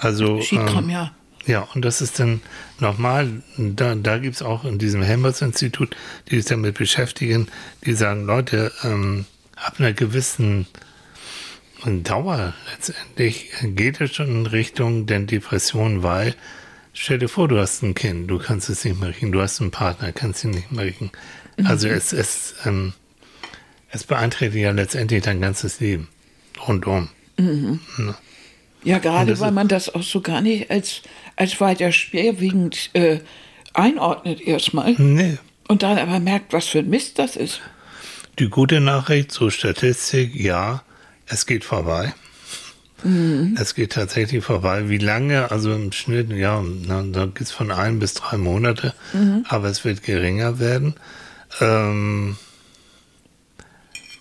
Also, 0.01 0.41
ähm, 0.51 0.91
ja. 0.91 1.13
Ja, 1.47 1.67
und 1.75 1.85
das 1.85 2.03
ist 2.03 2.21
dann 2.21 2.43
nochmal, 2.81 3.43
da, 3.57 3.95
da 3.95 4.19
gibt 4.19 4.37
es 4.37 4.43
auch 4.43 4.65
in 4.65 4.79
diesem 4.79 5.03
Helmholtz-Institut, 5.03 5.97
die 6.29 6.37
sich 6.37 6.45
damit 6.45 6.77
beschäftigen, 6.77 7.49
die 7.85 7.95
sagen, 7.95 8.27
Leute, 8.27 8.73
ähm, 8.85 9.25
ab 9.57 9.77
einer 9.79 9.93
gewissen 9.93 10.67
Dauer 11.85 12.53
letztendlich 12.71 13.51
geht 13.63 14.01
es 14.03 14.15
schon 14.15 14.29
in 14.29 14.47
Richtung 14.47 15.07
der 15.07 15.21
Depression, 15.21 16.03
weil 16.03 16.35
stell 16.93 17.19
dir 17.19 17.29
vor, 17.29 17.49
du 17.49 17.59
hast 17.59 17.83
ein 17.83 17.95
Kind, 17.95 18.31
du 18.31 18.39
kannst 18.39 18.69
es 18.69 18.85
nicht 18.85 19.01
mehr 19.01 19.09
riechen, 19.09 19.33
du 19.33 19.41
hast 19.41 19.61
einen 19.61 19.71
Partner, 19.71 20.13
kannst 20.13 20.45
ihn 20.45 20.51
nicht 20.51 20.71
mehr 20.71 20.85
riechen. 20.85 21.11
Also 21.65 21.89
mhm. 21.89 21.95
es, 21.95 22.13
es, 22.13 22.55
ähm, 22.67 22.93
es 23.91 24.05
beeinträchtigt 24.05 24.63
ja 24.63 24.73
letztendlich 24.73 25.23
dein 25.23 25.41
ganzes 25.41 25.81
Leben 25.81 26.09
rundum. 26.67 27.09
Mhm. 27.39 27.81
Ja. 27.99 28.19
Ja, 28.83 28.99
gerade 28.99 29.39
weil 29.41 29.53
man 29.53 29.69
das 29.69 29.95
auch 29.95 30.03
so 30.03 30.21
gar 30.21 30.41
nicht 30.41 30.71
als, 30.71 31.03
als 31.37 31.61
weiter 31.61 31.93
schwerwiegend 31.93 32.91
äh, 32.95 33.21
einordnet 33.75 34.41
erstmal. 34.41 34.95
Nee. 34.99 35.39
Und 35.69 35.83
dann 35.83 35.99
aber 35.99 36.19
merkt, 36.19 36.53
was 36.53 36.67
für 36.67 36.81
ein 36.81 36.89
Mist 36.89 37.19
das 37.19 37.37
ist. 37.37 37.61
Die 38.39 38.49
gute 38.49 38.81
Nachricht 38.81 39.33
zur 39.33 39.51
Statistik, 39.51 40.35
ja, 40.35 40.83
es 41.27 41.47
geht 41.47 41.65
vorbei. 41.65 42.15
Mhm. 43.03 43.57
Es 43.59 43.75
geht 43.75 43.93
tatsächlich 43.93 44.45
vorbei. 44.45 44.89
Wie 44.89 44.99
lange? 44.99 45.51
Also 45.51 45.73
im 45.73 45.93
Schnitt, 45.93 46.31
ja, 46.31 46.63
na, 46.63 47.03
da 47.03 47.27
geht 47.27 47.43
es 47.43 47.53
von 47.53 47.71
ein 47.71 47.99
bis 47.99 48.15
drei 48.15 48.37
Monate, 48.37 48.95
mhm. 49.13 49.45
aber 49.49 49.69
es 49.69 49.85
wird 49.85 50.03
geringer 50.03 50.59
werden. 50.59 50.95
Ähm, 51.61 52.37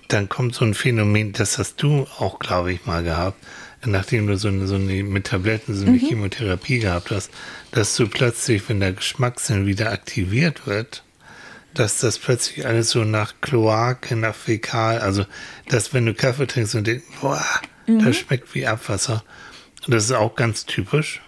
dann 0.07 0.27
kommt 0.27 0.55
so 0.55 0.65
ein 0.65 0.73
Phänomen, 0.73 1.33
das 1.33 1.57
hast 1.57 1.81
du 1.81 2.07
auch, 2.17 2.39
glaube 2.39 2.73
ich, 2.73 2.85
mal 2.85 3.03
gehabt 3.03 3.37
nachdem 3.85 4.27
du 4.27 4.37
so 4.37 4.47
eine, 4.49 4.67
so 4.67 4.75
eine 4.75 5.03
mit 5.03 5.27
Tabletten 5.27 5.73
so 5.75 5.83
eine 5.85 5.97
mhm. 5.97 5.99
Chemotherapie 6.07 6.79
gehabt 6.79 7.11
hast, 7.11 7.29
dass 7.71 7.95
du 7.95 8.07
plötzlich, 8.07 8.67
wenn 8.69 8.79
der 8.79 8.93
Geschmackssinn 8.93 9.65
wieder 9.65 9.91
aktiviert 9.91 10.67
wird, 10.67 11.03
dass 11.73 11.99
das 11.99 12.17
plötzlich 12.17 12.65
alles 12.65 12.89
so 12.89 13.03
nach 13.03 13.35
Kloake, 13.41 14.15
nach 14.15 14.35
Fäkal, 14.35 14.99
also 14.99 15.25
dass 15.69 15.93
wenn 15.93 16.05
du 16.05 16.13
Kaffee 16.13 16.47
trinkst 16.47 16.75
und 16.75 16.87
denkst, 16.87 17.05
boah, 17.21 17.43
Mhm. 17.87 18.05
das 18.05 18.17
schmeckt 18.17 18.53
wie 18.53 18.67
Abwasser. 18.67 19.23
Das 19.87 20.03
ist 20.05 20.11
auch 20.11 20.35
ganz 20.35 20.65
typisch. 20.65 21.21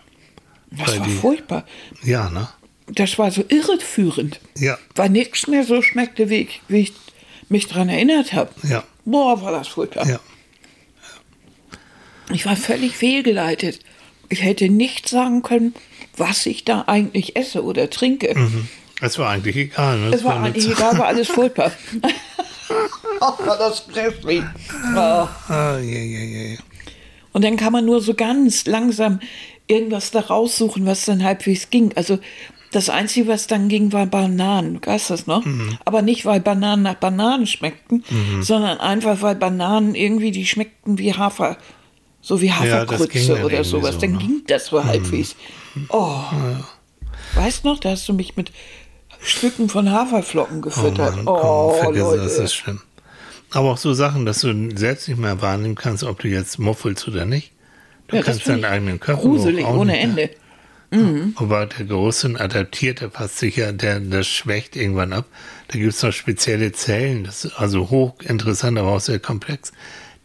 Das 0.72 0.98
war 1.00 1.06
die- 1.08 1.16
furchtbar. 1.16 1.66
Ja, 2.04 2.30
ne? 2.30 2.48
Das 2.88 3.18
war 3.18 3.32
so 3.32 3.44
irreführend. 3.48 4.40
Ja, 4.58 4.78
Weil 4.96 5.10
nichts 5.10 5.48
mehr 5.48 5.64
so 5.64 5.82
schmeckte, 5.82 6.30
wie 6.30 6.42
ich, 6.42 6.62
wie 6.68 6.82
ich 6.82 6.94
mich 7.50 7.68
daran 7.68 7.90
erinnert 7.90 8.34
habe. 8.34 8.52
ja, 8.64 8.84
Boah, 9.06 9.42
war 9.42 9.52
das 9.52 9.70
furchtbar. 9.70 10.06
ja. 10.08 10.20
Ich 12.34 12.46
war 12.46 12.56
völlig 12.56 12.96
fehlgeleitet. 12.96 13.80
Ich 14.30 14.44
hätte 14.44 14.70
nicht 14.70 15.10
sagen 15.10 15.42
können, 15.42 15.74
was 16.16 16.46
ich 16.46 16.66
da 16.66 16.84
eigentlich 16.88 17.36
esse 17.36 17.64
oder 17.64 17.90
trinke. 17.90 18.36
Es 19.02 19.18
war 19.18 19.30
eigentlich 19.30 19.56
egal. 19.56 19.98
Ne? 20.00 20.16
Es 20.16 20.24
war 20.24 20.38
nur 20.38 20.48
eigentlich 20.48 20.70
egal, 20.70 20.98
war 20.98 21.08
alles 21.08 21.28
furchtbar. 21.30 21.72
oh, 23.20 23.46
war 23.46 23.58
das 23.58 23.88
grässlich. 23.88 24.44
Oh. 24.96 24.98
Ah, 24.98 25.28
ja, 25.50 25.80
ja, 25.80 26.20
ja, 26.20 26.42
ja. 26.52 26.58
Und 27.34 27.44
dann 27.44 27.58
kann 27.58 27.74
man 27.74 27.86
nur 27.86 28.02
so 28.02 28.14
ganz 28.14 28.66
langsam 28.66 29.20
irgendwas 29.68 30.12
da 30.12 30.20
raussuchen, 30.20 30.86
was 30.86 31.06
dann 31.06 31.24
halbwegs 31.24 31.70
ging. 31.70 31.92
Also 31.96 32.20
das 32.72 32.90
Einzige, 32.90 33.28
was 33.28 33.48
dann 33.48 33.68
ging, 33.68 33.92
war 33.92 34.06
Bananen. 34.06 34.80
Du 34.80 34.88
weißt 34.90 35.10
das 35.10 35.28
noch? 35.28 35.44
Mhm. 35.46 35.78
Aber 35.86 36.02
nicht, 36.02 36.26
weil 36.26 36.40
Bananen 36.40 36.84
nach 36.84 36.96
Bananen 36.96 37.48
schmeckten, 37.48 38.04
sondern 38.42 38.80
einfach, 38.80 39.22
weil 39.22 39.36
Bananen 39.36 39.94
irgendwie, 39.96 40.32
die 40.32 40.46
schmeckten 40.46 40.98
wie 40.98 41.14
Hafer. 41.14 41.58
So 42.22 42.42
wie 42.42 42.52
Hafergrütze 42.52 43.34
dann 43.36 43.44
oder 43.46 43.64
sowas. 43.64 43.96
so, 43.96 44.02
dann 44.02 44.12
ne? 44.14 44.18
ging 44.20 44.42
das 44.48 44.68
so 44.68 44.84
halbwegs. 44.84 45.36
Oh. 45.90 46.20
Weißt 47.36 47.64
noch, 47.64 47.80
da 47.80 47.92
hast 47.92 48.08
du 48.08 48.14
mich 48.14 48.36
mit 48.36 48.52
Stücken 49.22 49.70
von 49.70 49.92
Haferflocken 49.92 50.62
gefüttert. 50.62 51.16
Mann, 51.16 51.28
Oh, 51.28 51.70
komm, 51.72 51.80
vergiss 51.80 52.02
Leute. 52.02 52.24
das, 52.24 52.38
ist 52.38 52.54
schlimm. 52.56 52.82
Aber 53.52 53.72
auch 53.72 53.78
so 53.78 53.94
Sachen, 53.94 54.26
dass 54.26 54.42
du 54.42 54.76
selbst 54.78 55.08
nicht 55.08 55.18
mehr 55.20 55.42
wahrnehmen 55.42 55.76
kannst, 55.76 56.04
ob 56.04 56.20
du 56.20 56.28
jetzt 56.28 56.58
muffelst 56.60 57.08
oder 57.08 57.26
nicht. 57.26 57.52
Du 58.08 58.18
Ja, 58.18 58.22
kannst 58.24 58.48
deinen 58.48 58.66
eigenen 58.66 59.00
Körper 59.00 59.22
Gruselig, 59.22 59.66
ohne 59.66 60.00
Ende. 60.00 60.30
Aber 61.36 61.68
der 61.68 61.86
Geruchssinn 61.86 62.36
adaptiert, 62.36 63.00
der 63.00 63.08
passt 63.08 63.38
sicher, 63.40 63.72
der, 63.72 64.02
das 64.02 64.28
schwächt 64.28 64.76
irgendwann 64.76 65.14
ab. 65.14 65.26
Da 65.70 65.80
gibt 65.80 65.94
es 65.94 66.04
noch 66.04 66.12
spezielle 66.12 66.74
Zellen, 66.74 67.24
das 67.24 67.46
ist 67.46 67.54
also 67.56 67.90
hochinteressant, 67.90 68.78
aber 68.78 68.90
auch 68.92 69.00
sehr 69.00 69.20
komplex, 69.20 69.72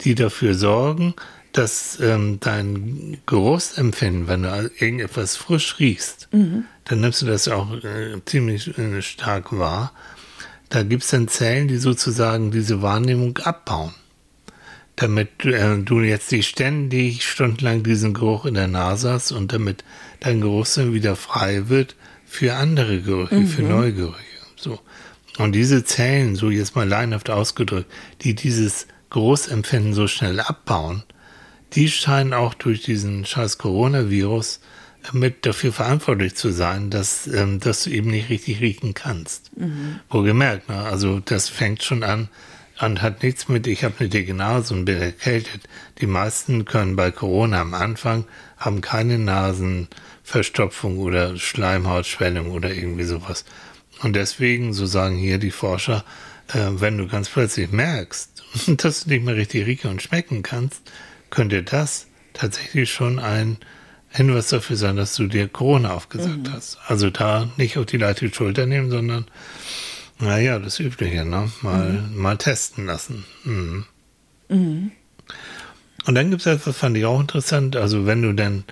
die 0.00 0.16
dafür 0.16 0.54
sorgen, 0.54 1.14
dass 1.56 1.98
ähm, 2.00 2.38
dein 2.40 3.18
Geruchsempfinden, 3.26 4.28
wenn 4.28 4.42
du 4.42 4.70
irgendetwas 4.78 5.36
frisch 5.36 5.78
riechst, 5.78 6.28
dann 6.84 7.00
nimmst 7.00 7.22
du 7.22 7.26
das 7.26 7.48
auch 7.48 7.72
äh, 7.82 8.20
ziemlich 8.24 8.76
äh, 8.78 9.00
stark 9.02 9.56
wahr. 9.56 9.92
Da 10.68 10.82
gibt 10.82 11.04
es 11.04 11.10
dann 11.10 11.28
Zellen, 11.28 11.68
die 11.68 11.78
sozusagen 11.78 12.50
diese 12.50 12.82
Wahrnehmung 12.82 13.38
abbauen 13.38 13.94
damit 14.96 15.44
äh, 15.44 15.78
du 15.78 16.00
jetzt 16.00 16.32
nicht 16.32 16.48
ständig 16.48 17.28
stundenlang 17.28 17.82
diesen 17.82 18.14
Geruch 18.14 18.46
in 18.46 18.54
der 18.54 18.66
Nase 18.66 19.12
hast 19.12 19.30
und 19.30 19.52
damit 19.52 19.84
dein 20.20 20.40
Geruchssinn 20.40 20.94
wieder 20.94 21.16
frei 21.16 21.68
wird 21.68 21.94
für 22.24 22.54
andere 22.54 23.00
Gerüche, 23.00 23.46
für 23.46 23.62
neue 23.62 23.92
Gerüche. 23.92 24.16
So. 24.56 24.80
Und 25.38 25.52
diese 25.52 25.84
Zellen, 25.84 26.34
so 26.34 26.50
jetzt 26.50 26.74
mal 26.74 26.88
laienhaft 26.88 27.28
ausgedrückt, 27.28 27.92
die 28.22 28.34
dieses 28.34 28.86
Geruchsempfinden 29.10 29.92
so 29.92 30.08
schnell 30.08 30.40
abbauen, 30.40 31.02
die 31.76 31.88
scheinen 31.88 32.32
auch 32.32 32.54
durch 32.54 32.82
diesen 32.82 33.24
scheiß 33.24 33.58
Coronavirus 33.58 34.60
äh, 35.04 35.16
mit 35.16 35.46
dafür 35.46 35.72
verantwortlich 35.72 36.34
zu 36.34 36.50
sein, 36.50 36.90
dass, 36.90 37.26
ähm, 37.26 37.60
dass 37.60 37.84
du 37.84 37.90
eben 37.90 38.10
nicht 38.10 38.30
richtig 38.30 38.60
riechen 38.60 38.94
kannst. 38.94 39.50
Wohlgemerkt, 40.10 40.68
ne? 40.68 40.82
also 40.82 41.20
das 41.20 41.48
fängt 41.48 41.82
schon 41.82 42.02
an 42.02 42.28
und 42.80 43.02
hat 43.02 43.22
nichts 43.22 43.48
mit, 43.48 43.66
ich 43.66 43.84
habe 43.84 43.94
eine 43.98 44.08
dicke 44.08 44.34
Nase 44.34 44.74
und 44.74 44.84
bin 44.84 45.00
erkältet. 45.00 45.62
Die 46.00 46.06
meisten 46.06 46.64
können 46.64 46.96
bei 46.96 47.10
Corona 47.10 47.60
am 47.60 47.74
Anfang, 47.74 48.24
haben 48.58 48.80
keine 48.80 49.18
Nasenverstopfung 49.18 50.98
oder 50.98 51.36
Schleimhautschwellung 51.36 52.50
oder 52.50 52.72
irgendwie 52.72 53.04
sowas. 53.04 53.44
Und 54.02 54.14
deswegen, 54.14 54.74
so 54.74 54.84
sagen 54.84 55.16
hier 55.16 55.38
die 55.38 55.50
Forscher, 55.50 56.04
äh, 56.48 56.68
wenn 56.72 56.98
du 56.98 57.06
ganz 57.06 57.28
plötzlich 57.28 57.70
merkst, 57.70 58.42
dass 58.76 59.04
du 59.04 59.10
nicht 59.10 59.24
mehr 59.24 59.36
richtig 59.36 59.66
riechen 59.66 59.90
und 59.90 60.02
schmecken 60.02 60.42
kannst, 60.42 60.82
könnte 61.36 61.62
das 61.62 62.06
tatsächlich 62.32 62.90
schon 62.90 63.18
ein 63.18 63.58
Hinweis 64.08 64.48
dafür 64.48 64.76
sein, 64.76 64.96
dass 64.96 65.14
du 65.14 65.26
dir 65.26 65.48
Corona 65.48 65.92
aufgesagt 65.92 66.50
hast. 66.50 66.78
Also 66.86 67.10
da 67.10 67.50
nicht 67.58 67.76
auf 67.76 67.84
die 67.84 67.98
leichte 67.98 68.32
Schulter 68.32 68.64
nehmen, 68.64 68.90
sondern 68.90 69.26
naja, 70.18 70.58
das 70.58 70.80
Übliche, 70.80 71.26
ne? 71.26 71.52
Mal, 71.60 72.08
mal 72.14 72.38
testen 72.38 72.86
lassen. 72.86 73.26
Mhm. 73.44 73.84
Und 74.48 76.14
dann 76.14 76.30
gibt 76.30 76.40
es 76.40 76.46
etwas, 76.46 76.74
fand 76.74 76.96
ich 76.96 77.04
auch 77.04 77.20
interessant, 77.20 77.76
also 77.76 78.06
wenn 78.06 78.22
du 78.22 78.32
denn 78.32 78.64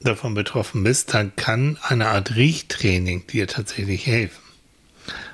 davon 0.00 0.34
betroffen 0.34 0.84
bist, 0.84 1.14
dann 1.14 1.34
kann 1.34 1.78
eine 1.82 2.06
Art 2.10 2.36
Riechtraining 2.36 3.26
dir 3.26 3.48
tatsächlich 3.48 4.06
helfen. 4.06 4.44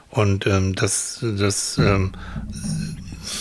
Und 0.08 0.46
ähm, 0.46 0.74
das, 0.74 1.18
das 1.20 1.76
ähm, 1.76 2.12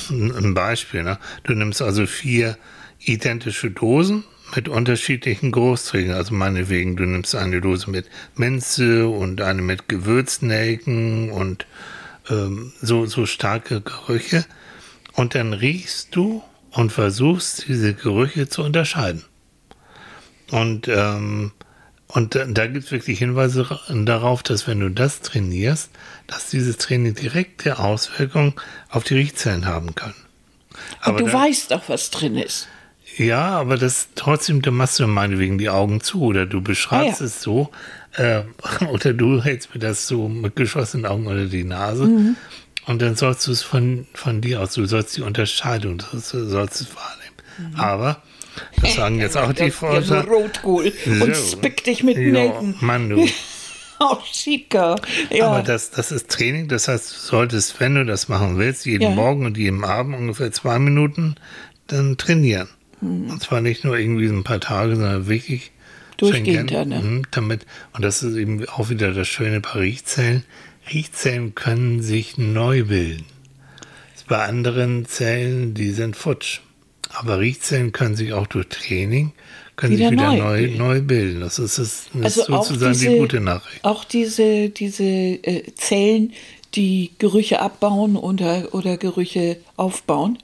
ein 0.10 0.54
Beispiel, 0.54 1.04
ne? 1.04 1.20
Du 1.44 1.54
nimmst 1.54 1.82
also 1.82 2.06
vier 2.06 2.58
identische 3.06 3.72
Dosen 3.72 4.24
mit 4.56 4.70
unterschiedlichen 4.70 5.52
Großträgern. 5.52 6.16
Also 6.16 6.34
meinetwegen, 6.34 6.96
du 6.96 7.06
nimmst 7.06 7.36
eine 7.36 7.60
Dose 7.62 7.90
mit 7.90 8.08
Minze 8.36 9.08
und 9.08 9.42
eine 9.42 9.62
mit 9.62 9.90
Gewürznelken 9.90 11.32
und 11.32 11.66
ähm, 12.30 12.72
so, 12.82 13.06
so 13.06 13.26
starke 13.26 13.82
Gerüche. 13.82 14.46
Und 15.14 15.36
dann 15.36 15.54
riechst 15.54 16.16
du 16.16 16.44
und 16.72 16.92
versuchst, 16.92 17.68
diese 17.68 17.94
Gerüche 17.94 18.48
zu 18.50 18.64
unterscheiden. 18.64 19.24
Und, 20.52 20.88
ähm, 20.88 21.52
und 22.08 22.36
da, 22.36 22.46
da 22.46 22.68
gibt 22.68 22.86
es 22.86 22.92
wirklich 22.92 23.20
Hinweise 23.20 23.80
darauf, 23.90 24.44
dass 24.44 24.68
wenn 24.68 24.80
du 24.80 24.90
das 24.90 25.22
trainierst, 25.22 25.90
dass 26.28 26.50
dieses 26.50 26.78
Training 26.78 27.16
direkte 27.16 27.80
Auswirkungen 27.80 28.54
auf 28.90 29.04
die 29.04 29.16
Riechzellen 29.16 29.66
haben 29.66 29.96
kann. 29.96 30.14
Und 31.06 31.20
du 31.20 31.26
da- 31.26 31.34
weißt 31.34 31.72
doch, 31.72 31.90
was 31.90 32.12
drin 32.12 32.38
ist. 32.38 32.68
Ja, 33.18 33.50
aber 33.60 33.78
das 33.78 34.08
trotzdem, 34.16 34.62
da 34.62 34.72
machst 34.72 35.00
du 35.00 35.08
meinetwegen 35.08 35.58
die 35.58 35.70
Augen 35.70 36.02
zu 36.02 36.22
oder 36.24 36.46
du 36.46 36.62
beschreibst 36.62 37.22
Ah, 37.22 37.24
ja. 37.24 37.28
es 37.28 37.42
so 37.42 37.70
äh, 38.16 38.42
oder 38.92 39.14
du 39.14 39.42
hältst 39.44 39.74
mir 39.74 39.80
das 39.80 40.08
so 40.08 40.28
mit 40.30 40.56
geschlossenen 40.56 41.06
Augen 41.06 41.28
unter 41.28 41.46
die 41.46 41.64
Nase 41.64 42.06
Mhm. 42.06 42.36
und 42.88 43.02
dann 43.02 43.16
sollst 43.16 43.48
du 43.48 43.52
es 43.52 43.62
von, 43.64 44.08
von 44.14 44.42
dir 44.42 44.62
aus, 44.62 44.74
du 44.74 44.86
sollst 44.86 45.16
die 45.18 45.22
Unterscheidung, 45.22 45.98
das 46.12 46.30
sollst 46.30 46.82
es 46.82 46.88
wahrnehmen. 46.96 47.76
Aber, 47.78 48.22
das 48.82 48.96
sagen 48.96 49.20
jetzt 49.20 49.38
auch 49.38 49.52
die 49.54 49.62
Ja, 49.64 49.70
so 49.70 49.76
Forscher. 49.78 50.26
Rotkohl 50.28 50.92
und 51.22 51.36
So. 51.36 51.58
spick 51.58 51.84
dich 51.84 52.04
mit 52.04 52.18
Nelken. 52.18 52.76
Mann, 52.82 53.10
du. 53.10 53.28
Oh, 54.00 54.18
Chica. 54.30 54.96
Ja. 55.30 55.48
Aber 55.48 55.62
das, 55.62 55.92
das 55.92 56.12
ist 56.12 56.28
Training, 56.30 56.68
das 56.68 56.90
heißt, 56.90 57.10
du 57.14 57.16
solltest, 57.20 57.80
wenn 57.80 57.96
du 57.96 58.04
das 58.04 58.28
machen 58.28 58.58
willst, 58.58 58.86
jeden 58.86 59.04
Ja. 59.04 59.10
Morgen 59.12 59.46
und 59.46 59.56
jeden 59.58 59.86
Abend 59.86 60.16
ungefähr 60.18 60.52
zwei 60.52 60.78
Minuten 60.78 61.36
dann 61.88 62.18
trainieren. 62.18 62.68
Und 63.04 63.42
zwar 63.42 63.62
nicht 63.62 63.84
nur 63.84 63.98
irgendwie 63.98 64.28
so 64.28 64.34
ein 64.34 64.44
paar 64.44 64.60
Tage, 64.60 64.96
sondern 64.96 65.28
wirklich 65.28 65.72
Durchgehend, 66.18 66.72
ja, 66.72 66.86
ne? 66.86 67.00
mhm, 67.00 67.22
damit, 67.32 67.66
und 67.94 68.04
das 68.04 68.22
ist 68.22 68.36
eben 68.36 68.68
auch 68.70 68.90
wieder 68.90 69.14
das 69.14 69.28
Schöne 69.28 69.62
bei 69.62 69.80
Riechzellen. 69.80 70.44
Riechzellen 70.94 71.56
können 71.56 72.02
sich 72.02 72.38
neu 72.38 72.84
bilden. 72.86 73.26
Bei 74.28 74.46
anderen 74.46 75.06
Zellen, 75.06 75.74
die 75.74 75.92
sind 75.92 76.16
futsch. 76.16 76.62
Aber 77.10 77.40
Riechzellen 77.40 77.92
können 77.92 78.16
sich 78.16 78.34
auch 78.34 78.48
durch 78.48 78.68
Training 78.68 79.34
können 79.76 79.98
Wieder 79.98 80.10
sich 80.10 80.20
wieder 80.20 80.28
neu 80.28 80.38
neu, 80.38 80.58
bilden. 80.58 80.78
neu 80.78 81.02
bilden. 81.02 81.40
Das 81.42 81.60
ist, 81.60 81.78
das 81.78 82.10
ist 82.14 82.14
also 82.14 82.44
sozusagen 82.44 82.94
diese, 82.94 83.10
die 83.10 83.18
gute 83.18 83.40
Nachricht. 83.40 83.84
Auch 83.84 84.04
diese, 84.04 84.70
diese 84.70 85.04
äh, 85.04 85.64
Zellen, 85.76 86.34
die 86.76 87.12
Gerüche 87.20 87.60
abbauen 87.60 88.16
oder, 88.16 88.74
oder 88.74 88.98
Gerüche 88.98 89.58
aufbauen. 89.76 90.38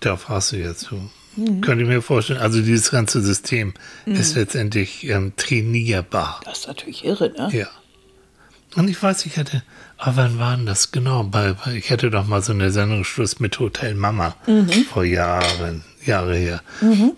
Da 0.00 0.16
fragst 0.16 0.52
du 0.52 0.56
jetzt 0.56 0.90
so. 1.36 1.60
Könnte 1.60 1.82
ich 1.84 1.88
mir 1.88 2.02
vorstellen. 2.02 2.40
Also 2.40 2.60
dieses 2.60 2.90
ganze 2.90 3.20
System 3.22 3.74
ist 4.06 4.34
letztendlich 4.36 5.08
ähm, 5.08 5.32
trainierbar. 5.36 6.40
Das 6.44 6.60
ist 6.60 6.68
natürlich 6.68 7.04
irre, 7.04 7.30
ne? 7.30 7.48
Ja. 7.52 7.66
Und 8.76 8.88
ich 8.88 9.02
weiß, 9.02 9.26
ich 9.26 9.36
hatte, 9.36 9.62
aber 9.98 10.16
wann 10.16 10.38
war 10.38 10.56
denn 10.56 10.66
das 10.66 10.92
genau? 10.92 11.24
Bei, 11.24 11.56
ich 11.74 11.90
hatte 11.90 12.10
doch 12.10 12.26
mal 12.26 12.40
so 12.42 12.52
eine 12.52 12.70
Sendung 12.70 13.02
Schluss 13.04 13.40
mit 13.40 13.58
Hotel 13.58 13.94
Mama 13.94 14.36
vor 14.92 15.02
Jahren, 15.04 15.82
Jahre 16.06 16.36
her. 16.36 16.62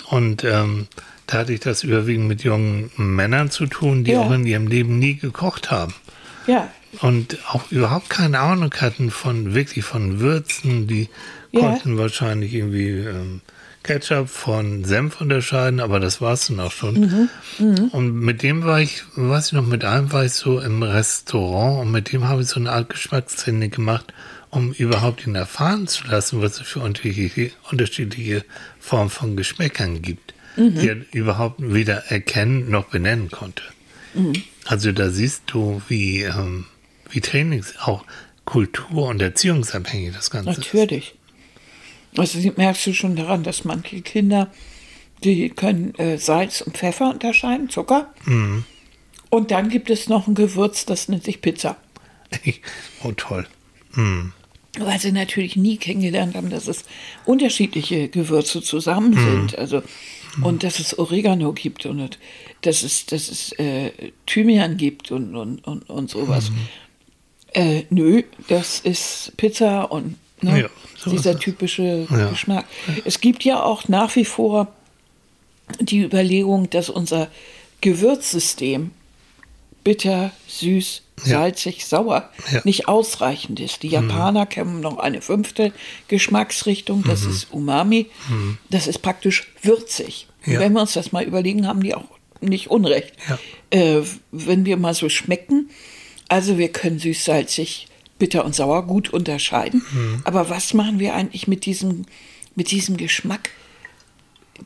Und 0.09 0.45
ähm, 0.45 0.87
da 1.27 1.39
hatte 1.39 1.53
ich 1.53 1.61
das 1.61 1.83
überwiegend 1.85 2.27
mit 2.27 2.43
jungen 2.43 2.91
Männern 2.97 3.51
zu 3.51 3.67
tun, 3.67 4.03
die 4.05 4.13
Ja. 4.13 4.21
auch 4.21 4.31
in 4.33 4.47
ihrem 4.47 4.67
Leben 4.67 4.99
nie 4.99 5.15
gekocht 5.17 5.71
haben 5.71 5.93
Ja. 6.47 6.69
und 7.03 7.37
auch 7.51 7.71
überhaupt 7.71 8.09
keine 8.09 8.39
Ahnung 8.41 8.73
hatten 8.81 9.11
von 9.11 9.53
wirklich 9.55 9.85
von 9.85 10.21
Würzen. 10.21 10.87
Die 10.87 11.09
Ja. 11.53 11.61
konnten 11.61 11.99
wahrscheinlich 11.99 12.55
irgendwie 12.55 12.89
ähm, 12.89 13.43
Ketchup 13.83 14.29
von 14.29 14.85
Senf 14.85 15.21
unterscheiden, 15.21 15.81
aber 15.81 15.99
das 15.99 16.21
war 16.21 16.35
es 16.35 16.47
dann 16.47 16.61
auch 16.61 16.71
schon. 16.71 17.29
Mhm, 17.59 17.89
und 17.93 18.15
mit 18.15 18.43
dem 18.43 18.65
war 18.65 18.81
ich, 18.81 19.03
weiß 19.17 19.49
ich 19.49 19.53
noch, 19.53 19.67
mit 19.67 19.85
einem 19.85 20.13
war 20.13 20.25
ich 20.25 20.33
so 20.33 20.61
im 20.61 20.83
Restaurant 20.83 21.81
und 21.81 21.91
mit 21.91 22.13
dem 22.13 22.29
habe 22.29 22.43
ich 22.43 22.49
so 22.49 22.61
eine 22.61 22.71
Art 22.71 22.91
Geschmacksszene 22.91 23.69
gemacht, 23.69 24.13
um 24.51 24.73
überhaupt 24.73 25.27
ihn 25.27 25.35
erfahren 25.35 25.89
zu 25.89 26.07
lassen, 26.07 26.43
was 26.43 26.61
es 26.61 26.67
für 26.67 26.81
unterschiedliche, 26.81 27.51
unterschiedliche 27.71 28.45
Formen 28.79 29.11
von 29.11 29.37
Geschmäckern 29.37 30.03
gibt, 30.03 30.35
mhm. 30.57 30.79
die 30.79 30.89
er 30.89 30.97
überhaupt 31.13 31.57
weder 31.61 32.11
erkennen 32.11 32.71
noch 32.71 32.85
benennen 32.85 33.31
konnte. 33.31 33.63
Mhm. 34.15 34.35
Also 34.67 34.93
da 34.93 35.11
siehst 35.11 35.43
du, 35.47 35.83
wie, 35.89 36.23
ähm, 36.23 36.67
wie 37.11 37.21
Trainings 37.21 37.75
auch 37.81 38.05
kultur- 38.45 39.09
und 39.09 39.21
erziehungsabhängig 39.21 40.15
das 40.15 40.31
Ganze 40.31 40.51
Natürlich. 40.51 40.67
ist. 40.67 40.75
Natürlich. 40.75 41.15
Also 42.17 42.39
merkst 42.57 42.87
du 42.87 42.93
schon 42.93 43.17
daran, 43.17 43.43
dass 43.43 43.65
manche 43.65 44.03
Kinder, 44.03 44.51
die 45.25 45.49
können 45.49 45.95
äh, 45.95 46.19
Salz 46.19 46.61
und 46.61 46.77
Pfeffer 46.77 47.11
unterscheiden, 47.11 47.71
Zucker. 47.71 48.13
Mhm. 48.27 48.65
Und 49.31 49.51
dann 49.51 49.71
gibt 49.71 49.89
es 49.89 50.09
noch 50.09 50.27
ein 50.27 50.35
Gewürz, 50.35 50.85
das 50.85 51.09
nennt 51.09 51.25
sich 51.25 51.41
Pizza. 51.41 51.77
oh, 53.03 53.13
toll. 53.13 53.47
Mhm. 53.95 54.33
Weil 54.79 54.99
sie 55.01 55.13
natürlich 55.13 55.57
nie 55.57 55.77
kennengelernt 55.77 56.35
haben, 56.35 56.51
dass 56.51 56.67
es 56.67 56.85
unterschiedliche 57.25 58.09
Gewürze 58.09 58.63
zusammen 58.63 59.11
mhm. 59.11 59.31
sind. 59.31 59.59
Also, 59.59 59.83
und 60.41 60.63
dass 60.63 60.79
es 60.79 60.99
Oregano 60.99 61.53
gibt 61.53 61.85
und 61.85 62.19
dass 62.63 62.83
es, 62.83 63.05
dass 63.07 63.29
es 63.29 63.53
äh, 63.59 63.91
Thymian 64.27 64.79
gibt 64.79 65.11
und, 65.11 65.37
und, 65.37 65.67
und, 65.67 65.89
und 65.91 66.11
sowas. 66.11 66.51
Mhm. 66.51 66.69
Äh, 67.55 67.85
nö, 67.91 68.23
das 68.49 68.81
ist 68.81 69.33
Pizza 69.37 69.91
und 69.91 70.17
ne, 70.43 70.63
ja, 70.63 70.69
so 70.97 71.11
dieser 71.11 71.39
typische 71.39 72.07
ja. 72.11 72.31
Geschmack. 72.31 72.67
Es 73.05 73.21
gibt 73.21 73.45
ja 73.45 73.63
auch 73.63 73.89
nach 73.89 74.15
wie 74.17 74.25
vor 74.25 74.69
die 75.81 76.01
Überlegung, 76.01 76.71
dass 76.71 76.89
unser 76.89 77.29
Gewürzsystem 77.81 78.91
bitter, 79.85 80.31
süß, 80.47 81.03
salzig, 81.17 81.79
ja. 81.79 81.87
sauer 81.87 82.31
ja. 82.53 82.61
nicht 82.65 82.89
ausreichend 82.89 83.61
ist. 83.61 83.83
Die 83.83 83.89
mhm. 83.89 83.95
Japaner 83.95 84.45
mhm. 84.45 84.49
kennen 84.49 84.81
noch 84.81 84.99
eine 84.99 85.23
fünfte 85.23 85.73
Geschmacksrichtung, 86.09 87.05
das 87.05 87.23
mhm. 87.23 87.31
ist 87.31 87.53
Umami. 87.53 88.07
Mhm. 88.29 88.59
Das 88.71 88.87
ist 88.87 89.01
praktisch 89.01 89.49
würzig. 89.63 90.29
Ja. 90.45 90.61
Wenn 90.61 90.73
wir 90.73 90.81
uns 90.81 90.93
das 90.93 91.13
mal 91.13 91.25
überlegen, 91.25 91.67
haben 91.67 91.83
die 91.83 91.95
auch 91.95 92.05
nicht 92.41 92.71
Unrecht. 92.71 93.13
Äh, 93.71 94.01
wenn 94.33 94.65
wir 94.65 94.77
mal 94.77 94.95
so 94.95 95.09
schmecken, 95.09 95.71
also 96.29 96.59
wir 96.59 96.71
können 96.71 96.99
süß, 96.99 97.25
salzig, 97.25 97.87
bitter 98.23 98.45
und 98.45 98.55
sauer 98.55 98.87
gut 98.87 99.13
unterscheiden. 99.13 99.83
Mhm. 99.93 100.21
Aber 100.23 100.49
was 100.49 100.75
machen 100.75 101.01
wir 101.01 101.13
eigentlich 101.15 101.49
mit 101.49 101.67
diesem, 101.67 102.07
mit 102.55 102.71
diesem 102.71 102.97
Geschmack, 102.97 103.51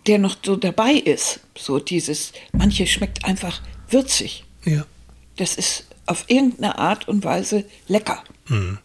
der 0.06 0.18
noch 0.18 0.36
so 0.44 0.56
dabei 0.56 0.92
ist? 0.92 1.40
So 1.56 1.78
dieses, 1.78 2.32
manche 2.52 2.86
schmeckt 2.86 3.24
einfach 3.24 3.62
würzig. 3.88 4.44
Ja. 4.66 4.84
Das 5.36 5.54
ist 5.54 5.86
auf 6.04 6.26
irgendeine 6.28 6.78
Art 6.78 7.08
und 7.08 7.24
Weise 7.24 7.64
lecker. 7.88 8.22
Mhm. 8.48 8.76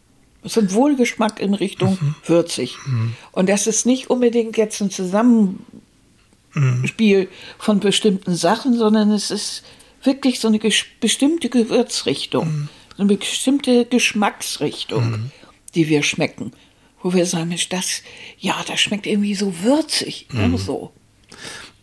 Das 0.42 0.56
ist 0.56 0.64
ein 0.64 0.72
Wohlgeschmack 0.72 1.42
in 1.42 1.54
Richtung 1.54 1.98
mhm. 2.00 2.16
würzig. 2.26 2.78
Mhm. 2.86 3.16
Und 3.34 3.50
das 3.50 3.68
ist 3.68 3.86
nicht 3.86 4.10
unbedingt 4.10 4.56
jetzt 4.56 4.80
ein 4.80 4.90
Zusammenspiel 4.90 5.60
mhm. 6.54 7.28
von 7.60 7.82
bestimmten 7.82 8.36
Sachen, 8.36 8.78
sondern 8.78 9.12
es 9.12 9.32
ist 9.32 9.64
wirklich 10.02 10.40
so 10.40 10.48
eine 10.48 10.62
bestimmte 11.02 11.50
Gewürzrichtung, 11.50 12.48
mhm. 12.48 12.70
Eine 12.98 13.18
bestimmte 13.18 13.86
Geschmacksrichtung, 13.86 15.12
mhm. 15.12 15.32
die 15.76 15.90
wir 15.90 16.04
schmecken. 16.04 16.52
Wo 17.04 17.14
wir 17.14 17.26
sagen, 17.26 17.50
Mensch, 17.50 17.70
das, 17.70 18.04
ja, 18.38 18.64
das 18.68 18.80
schmeckt 18.80 19.08
irgendwie 19.08 19.34
so 19.34 19.62
würzig. 19.62 20.28
Ne, 20.32 20.48
mhm. 20.48 20.58
so. 20.58 20.94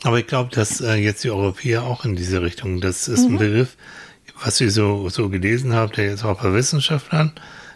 Aber 0.05 0.19
ich 0.19 0.27
glaube, 0.27 0.55
dass 0.55 0.81
äh, 0.81 0.95
jetzt 0.95 1.25
die 1.25 1.31
Europäer 1.31 1.83
auch 1.83 2.05
in 2.05 2.15
diese 2.15 2.41
Richtung, 2.41 2.81
das 2.81 3.09
ist 3.09 3.25
ein 3.25 3.33
mhm. 3.33 3.39
Begriff, 3.39 3.77
was 4.43 4.61
ich 4.61 4.73
so, 4.73 5.09
so 5.09 5.29
gelesen 5.29 5.73
habe, 5.73 5.95
der 5.95 6.07
jetzt 6.07 6.25
auch 6.25 6.41
bei 6.41 6.53
Wissenschaftlern 6.53 7.33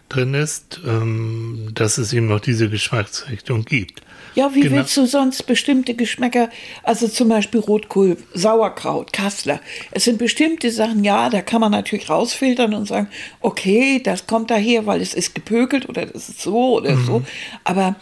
drin 0.09 0.35
ist, 0.35 0.81
ähm, 0.87 1.71
dass 1.75 1.99
es 1.99 2.13
eben 2.13 2.27
noch 2.27 2.41
diese 2.41 2.71
Geschmacksrichtung 2.71 3.65
gibt. 3.65 4.03
Ja, 4.35 4.55
wie 4.55 4.61
genau. 4.61 4.77
willst 4.77 4.97
du 4.97 5.07
sonst 5.07 5.47
bestimmte 5.47 5.95
Geschmäcker, 5.95 6.49
also 6.83 7.09
zum 7.09 7.29
Beispiel 7.29 7.61
Rotkohl, 7.61 8.17
Sauerkraut, 8.35 9.13
Kassler. 9.13 9.61
Es 9.91 10.05
sind 10.05 10.19
bestimmte 10.19 10.71
Sachen, 10.71 11.05
ja, 11.05 11.29
da 11.29 11.43
kann 11.43 11.61
man 11.61 11.73
natürlich 11.73 12.09
rausfiltern 12.09 12.75
und 12.75 12.87
sagen, 12.87 13.09
okay, 13.41 14.01
das 14.03 14.27
kommt 14.27 14.51
daher, 14.51 14.87
weil 14.87 15.01
es 15.01 15.15
ist 15.15 15.35
gepökelt 15.35 15.89
oder 15.89 16.07
das 16.07 16.29
ist 16.29 16.41
so 16.41 16.77
oder 16.77 16.97
mhm. 16.97 17.07
so. 17.07 17.23
Aber 17.65 17.97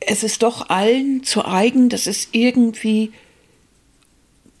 es 0.00 0.22
ist 0.22 0.42
doch 0.42 0.70
allen 0.70 1.22
zu 1.24 1.44
eigen, 1.44 1.88
dass 1.88 2.06
es 2.06 2.28
irgendwie 2.32 3.12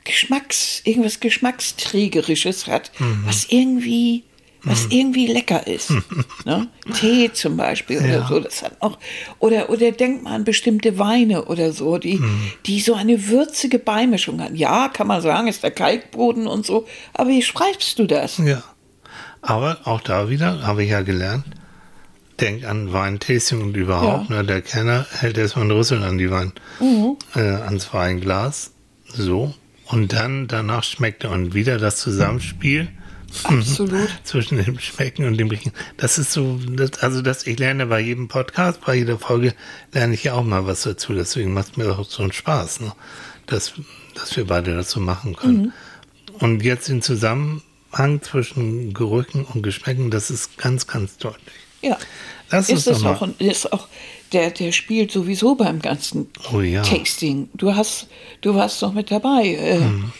Geschmacks, 0.04 0.82
irgendwas 0.84 1.20
Geschmacksträgerisches 1.20 2.66
hat, 2.66 2.92
mhm. 2.98 3.22
was 3.24 3.46
irgendwie 3.48 4.24
was 4.64 4.84
mhm. 4.84 4.90
irgendwie 4.90 5.26
lecker 5.26 5.66
ist. 5.66 5.90
ne? 6.44 6.68
Tee 6.94 7.30
zum 7.32 7.56
Beispiel 7.56 7.98
oder 7.98 8.08
ja. 8.08 8.26
so, 8.26 8.40
das 8.40 8.62
hat 8.62 8.76
auch, 8.80 8.98
oder, 9.38 9.70
oder 9.70 9.92
denkt 9.92 10.24
man 10.24 10.32
an 10.32 10.44
bestimmte 10.44 10.98
Weine 10.98 11.44
oder 11.46 11.72
so, 11.72 11.98
die, 11.98 12.16
mhm. 12.16 12.52
die 12.66 12.80
so 12.80 12.94
eine 12.94 13.28
würzige 13.28 13.78
Beimischung 13.78 14.40
haben. 14.42 14.56
Ja, 14.56 14.88
kann 14.88 15.06
man 15.06 15.22
sagen, 15.22 15.48
ist 15.48 15.62
der 15.62 15.70
Kalkboden 15.70 16.46
und 16.46 16.66
so, 16.66 16.86
aber 17.12 17.30
wie 17.30 17.42
schreibst 17.42 17.98
du 17.98 18.06
das? 18.06 18.38
Ja. 18.38 18.62
Aber 19.42 19.78
auch 19.84 20.00
da 20.00 20.30
wieder, 20.30 20.66
habe 20.66 20.84
ich 20.84 20.90
ja 20.90 21.02
gelernt, 21.02 21.44
denk 22.40 22.64
an 22.64 22.92
Weintasting 22.92 23.60
und 23.60 23.76
überhaupt. 23.76 24.30
Ja. 24.30 24.36
Ne, 24.36 24.44
der 24.44 24.62
Kenner 24.62 25.06
hält 25.18 25.38
erstmal 25.38 25.64
einen 25.64 25.72
Rüssel 25.72 26.02
an 26.02 26.18
die 26.18 26.30
Wein, 26.30 26.52
mhm. 26.80 27.16
äh, 27.34 27.40
ans 27.40 27.92
Weinglas. 27.92 28.72
So. 29.06 29.54
Und 29.86 30.12
dann, 30.12 30.48
danach 30.48 30.82
schmeckt 30.82 31.24
er 31.24 31.30
und 31.30 31.54
wieder 31.54 31.78
das 31.78 31.98
Zusammenspiel. 31.98 32.88
Absolut. 33.42 34.08
Zwischen 34.24 34.62
dem 34.62 34.78
Schmecken 34.78 35.26
und 35.26 35.36
dem 35.36 35.48
Riechen. 35.48 35.72
Das 35.96 36.18
ist 36.18 36.32
so, 36.32 36.58
das, 36.68 37.02
also 37.02 37.22
das, 37.22 37.46
ich 37.46 37.58
lerne 37.58 37.86
bei 37.86 38.00
jedem 38.00 38.28
Podcast, 38.28 38.80
bei 38.84 38.94
jeder 38.94 39.18
Folge, 39.18 39.54
lerne 39.92 40.14
ich 40.14 40.24
ja 40.24 40.34
auch 40.34 40.44
mal 40.44 40.66
was 40.66 40.82
dazu. 40.82 41.14
Deswegen 41.14 41.52
macht 41.52 41.72
es 41.72 41.76
mir 41.76 41.98
auch 41.98 42.04
so 42.04 42.22
einen 42.22 42.32
Spaß, 42.32 42.80
ne? 42.80 42.92
dass, 43.46 43.72
dass 44.14 44.36
wir 44.36 44.46
beide 44.46 44.74
das 44.76 44.90
so 44.90 45.00
machen 45.00 45.36
können. 45.36 45.62
Mhm. 45.62 45.72
Und 46.40 46.62
jetzt 46.62 46.88
den 46.88 47.02
Zusammenhang 47.02 48.22
zwischen 48.22 48.94
Gerüchen 48.94 49.44
und 49.44 49.62
Geschmäcken, 49.62 50.10
das 50.10 50.30
ist 50.30 50.56
ganz, 50.58 50.86
ganz 50.86 51.16
deutlich. 51.18 51.54
Ja. 51.82 51.98
Das 52.50 52.68
ist 52.68 52.86
es 52.86 53.04
auch. 53.04 53.26
Ist 53.38 53.72
auch 53.72 53.88
der, 54.32 54.50
der 54.50 54.72
spielt 54.72 55.10
sowieso 55.10 55.54
beim 55.54 55.80
ganzen 55.80 56.28
oh, 56.52 56.60
ja. 56.60 56.82
Tasting. 56.82 57.48
Du 57.54 57.74
hast, 57.74 58.08
du 58.42 58.54
warst 58.54 58.82
noch 58.82 58.92
mit 58.92 59.10
dabei. 59.10 59.46
Äh, 59.46 59.78
mhm 59.78 60.12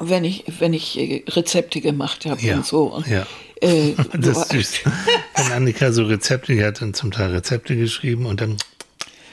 wenn 0.00 0.24
ich, 0.24 0.44
wenn 0.58 0.72
ich 0.72 0.98
äh, 0.98 1.24
Rezepte 1.28 1.80
gemacht 1.80 2.26
habe 2.26 2.40
ja, 2.40 2.56
und 2.56 2.66
so. 2.66 2.84
Und, 2.84 3.06
ja. 3.06 3.26
Äh, 3.60 3.94
das 4.18 4.38
ist 4.38 4.52
süß. 4.52 4.80
wenn 5.36 5.52
Annika 5.52 5.92
so 5.92 6.04
Rezepte, 6.04 6.54
die 6.54 6.64
hat 6.64 6.80
dann 6.80 6.94
zum 6.94 7.10
Teil 7.10 7.30
Rezepte 7.30 7.76
geschrieben 7.76 8.26
und 8.26 8.40
dann. 8.40 8.56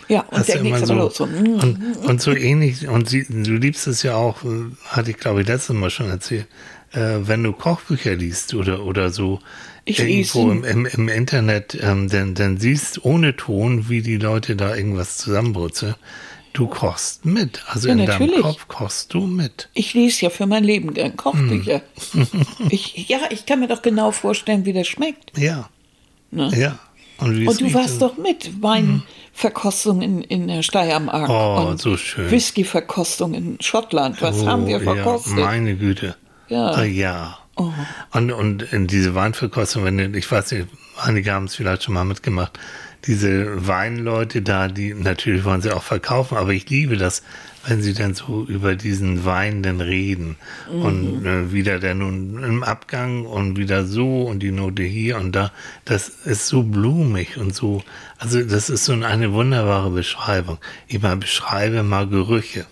Ja, 0.10 0.22
und 0.32 0.48
dann 0.48 0.64
ging 0.64 0.86
so, 0.86 0.94
los. 0.94 1.16
So, 1.16 1.26
mm, 1.26 1.60
und, 1.62 1.80
mm, 1.80 2.06
und, 2.06 2.22
so 2.22 2.34
ähnlich, 2.34 2.88
und 2.88 3.08
sie, 3.08 3.26
du 3.28 3.54
liebst 3.54 3.88
es 3.88 4.04
ja 4.04 4.16
auch, 4.16 4.44
äh, 4.44 4.66
hatte 4.86 5.12
ich 5.12 5.18
glaube 5.18 5.42
ich 5.42 5.48
letztes 5.48 5.76
Mal 5.76 5.90
schon 5.90 6.10
erzählt, 6.10 6.48
äh, 6.92 7.20
wenn 7.22 7.44
du 7.44 7.54
Kochbücher 7.54 8.16
liest 8.16 8.54
oder, 8.54 8.84
oder 8.84 9.10
so 9.10 9.40
ich 9.86 10.00
irgendwo 10.00 10.50
im, 10.50 10.64
im, 10.64 10.86
im, 10.86 11.08
Internet, 11.10 11.78
ähm, 11.82 12.10
dann, 12.10 12.36
dann 12.36 12.58
siehst 12.58 13.04
ohne 13.04 13.36
Ton, 13.36 13.90
wie 13.90 14.02
die 14.02 14.18
Leute 14.18 14.56
da 14.56 14.76
irgendwas 14.76 15.18
zusammenbrutzeln. 15.18 15.96
Du 16.54 16.68
kochst 16.68 17.26
mit. 17.26 17.64
Also 17.68 17.88
ja, 17.88 17.96
in 17.96 18.06
natürlich. 18.06 18.34
deinem 18.34 18.44
Kopf 18.44 18.68
kochst 18.68 19.14
du 19.14 19.22
mit. 19.22 19.70
Ich 19.74 19.96
lese 19.96 20.26
ja 20.26 20.30
für 20.30 20.46
mein 20.46 20.64
Leben 20.64 20.94
gern 20.94 21.18
Kochbücher. 21.18 21.82
Hm. 22.12 22.28
ich, 22.70 23.10
ja, 23.10 23.20
ich 23.32 23.48
kann 23.48 23.60
mir 23.60 23.68
doch 23.68 23.82
genau 23.82 24.12
vorstellen, 24.12 24.64
wie 24.66 24.74
das 24.74 24.88
schmeckt. 24.88 25.38
Ja. 25.38 25.70
Ne? 26.30 26.52
Ja. 26.56 26.80
Und, 27.18 27.48
und 27.48 27.62
du 27.62 27.74
warst 27.74 28.02
doch 28.02 28.18
mit 28.18 28.62
Weinverkostung 28.62 30.02
in, 30.02 30.22
in 30.22 30.48
der 30.48 30.62
Steiermark. 30.62 31.30
Oh, 31.30 31.70
und 31.70 31.80
so 31.80 31.98
schön. 31.98 32.30
Whiskyverkostung 32.30 33.34
in 33.34 33.58
Schottland. 33.60 34.22
Was 34.22 34.42
oh, 34.42 34.48
haben 34.48 34.68
wir 34.68 34.80
verkostet? 34.80 35.38
Ja, 35.38 35.46
meine 35.46 35.76
Güte. 35.76 36.16
Ja. 36.50 36.78
Oh, 36.78 36.84
ja. 36.84 37.38
Oh. 37.56 37.72
Und, 38.12 38.32
und 38.32 38.64
in 38.74 38.88
diese 38.88 39.16
Weinverkostung, 39.16 39.86
wenn 39.86 40.14
ich 40.14 40.32
weiß 40.32 40.52
nicht, 40.52 40.68
einige 41.02 41.32
haben 41.32 41.46
es 41.46 41.56
vielleicht 41.56 41.84
schon 41.84 41.94
mal 41.94 42.04
mitgemacht, 42.04 42.60
diese 43.06 43.68
Weinleute 43.68 44.42
da, 44.42 44.68
die 44.68 44.94
natürlich 44.94 45.44
wollen 45.44 45.62
sie 45.62 45.72
auch 45.72 45.84
verkaufen, 45.84 46.38
aber 46.38 46.54
ich 46.54 46.70
liebe 46.70 46.98
das, 46.98 47.24
wenn 47.66 47.82
sie 47.82 47.94
dann 47.94 48.14
so 48.14 48.46
über 48.46 48.76
diesen 48.76 49.26
Wein 49.26 49.64
dann 49.64 49.82
reden 49.82 50.38
mhm. 50.72 50.82
und 50.82 51.26
äh, 51.26 51.52
wieder 51.52 51.80
der 51.80 51.96
nun 51.96 52.44
im 52.44 52.64
Abgang 52.64 53.26
und 53.26 53.58
wieder 53.58 53.86
so 53.86 54.24
und 54.24 54.40
die 54.40 54.52
Note 54.52 54.84
hier 54.84 55.18
und 55.18 55.34
da, 55.34 55.52
das 55.86 56.10
ist 56.10 56.48
so 56.48 56.64
blumig 56.64 57.38
und 57.38 57.56
so, 57.56 57.84
also 58.18 58.42
das 58.42 58.70
ist 58.70 58.86
so 58.86 58.94
eine 58.94 59.34
wunderbare 59.34 59.92
Beschreibung. 59.92 60.58
Ich 60.88 61.02
mal 61.02 61.18
beschreibe 61.18 61.84
mal 61.84 62.08
Gerüche. 62.08 62.66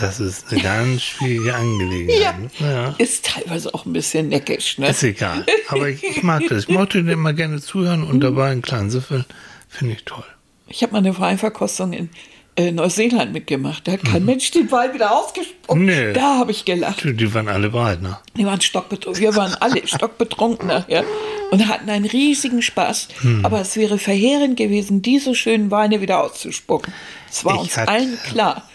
Das 0.00 0.18
ist 0.20 0.50
eine 0.50 0.60
ganz 0.62 1.02
schwierige 1.02 1.54
Angelegenheit. 1.54 2.50
Ja, 2.58 2.70
ja. 2.70 2.94
Ist 2.98 3.26
teilweise 3.26 3.74
auch 3.74 3.84
ein 3.86 3.92
bisschen 3.92 4.28
neckisch, 4.28 4.78
ne? 4.78 4.88
Ist 4.88 5.02
egal. 5.02 5.44
Aber 5.68 5.88
ich, 5.88 6.02
ich 6.02 6.22
mag 6.22 6.42
das. 6.48 6.64
Ich 6.64 6.68
mochte 6.68 7.02
dir 7.04 7.12
immer 7.12 7.32
gerne 7.32 7.60
zuhören 7.60 8.02
und 8.02 8.20
dabei 8.20 8.50
einen 8.50 8.62
kleinen 8.62 8.90
Süffel. 8.90 9.24
Finde 9.68 9.94
ich 9.94 10.04
toll. 10.04 10.24
Ich 10.68 10.82
habe 10.82 10.92
mal 10.92 10.98
eine 10.98 11.16
Weinverkostung 11.18 11.92
in 11.92 12.08
äh, 12.56 12.70
Neuseeland 12.72 13.32
mitgemacht. 13.32 13.86
Da 13.86 13.92
hat 13.92 14.04
kein 14.04 14.24
Mensch 14.24 14.50
den 14.50 14.70
Wein 14.72 14.94
wieder 14.94 15.12
ausgespuckt. 15.16 15.78
Nee. 15.80 16.12
Da 16.12 16.38
habe 16.38 16.50
ich 16.50 16.64
gelacht. 16.64 17.02
Die, 17.04 17.34
waren 17.34 17.48
alle 17.48 17.68
ne? 17.70 18.18
Die 18.36 18.44
waren 18.46 18.60
stockbetrunken. 18.60 19.20
Wir 19.22 19.34
waren 19.36 19.54
alle 19.54 19.80
stockbetrunken 19.86 20.68
nachher 20.68 21.04
und 21.50 21.66
hatten 21.68 21.90
einen 21.90 22.04
riesigen 22.06 22.62
Spaß. 22.62 23.08
Aber 23.42 23.60
es 23.60 23.76
wäre 23.76 23.98
verheerend 23.98 24.56
gewesen, 24.56 25.02
diese 25.02 25.34
schönen 25.34 25.70
Weine 25.70 26.00
wieder 26.00 26.22
auszuspucken. 26.22 26.92
Es 27.30 27.44
war 27.44 27.54
Ich 27.56 27.60
uns 27.62 27.76
hatte- 27.76 27.90
allen 27.90 28.18
klar. 28.24 28.68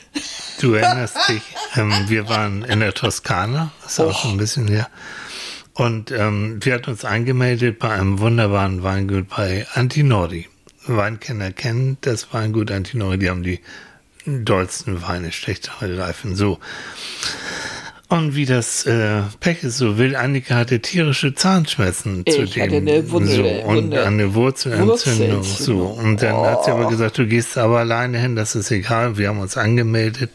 Du 0.62 0.74
erinnerst 0.74 1.18
dich, 1.30 1.42
ähm, 1.76 1.92
wir 2.08 2.30
waren 2.30 2.64
in 2.64 2.80
der 2.80 2.94
Toskana, 2.94 3.72
das 3.84 3.94
ist 3.94 4.00
auch 4.00 4.22
schon 4.22 4.32
ein 4.32 4.38
bisschen 4.38 4.68
her. 4.68 4.90
Und 5.74 6.12
ähm, 6.12 6.60
wir 6.64 6.74
hatten 6.74 6.92
uns 6.92 7.04
angemeldet 7.04 7.80
bei 7.80 7.90
einem 7.90 8.20
wunderbaren 8.20 8.82
Weingut 8.82 9.28
bei 9.28 9.68
Antinori. 9.74 10.48
Weinkenner 10.88 11.52
kennen 11.52 11.98
das 12.02 12.34
Weingut 12.34 12.72
Antinori, 12.72 13.18
die 13.18 13.30
haben 13.30 13.44
die 13.44 13.60
dollsten 14.26 15.02
Weine, 15.02 15.32
schlechtere 15.32 15.98
Reifen, 15.98 16.36
so. 16.36 16.60
Und 18.18 18.36
wie 18.36 18.46
das 18.46 18.86
äh, 18.86 19.22
Pech 19.40 19.64
ist, 19.64 19.78
so 19.78 19.98
will, 19.98 20.16
Annika 20.16 20.56
hatte 20.56 20.80
tierische 20.80 21.34
Zahnschmerzen 21.34 22.24
Ich 22.26 22.36
zu 22.36 22.46
dem. 22.46 22.64
hatte 22.64 22.76
eine 22.78 23.12
Wunde- 23.12 23.36
so, 23.36 23.44
und 23.44 23.78
Wunde- 23.92 24.06
eine 24.06 24.34
Wurzelentzündung. 24.34 25.44
So. 25.44 25.84
Und 25.86 26.22
dann 26.22 26.36
hat 26.36 26.66
sie 26.66 26.72
aber 26.72 26.88
gesagt, 26.90 27.18
du 27.18 27.26
gehst 27.28 27.58
aber 27.58 27.80
alleine 27.80 28.18
hin, 28.20 28.36
das 28.36 28.56
ist 28.56 28.72
egal. 28.72 29.18
Wir 29.18 29.30
haben 29.30 29.40
uns 29.40 29.58
angemeldet. 29.58 30.30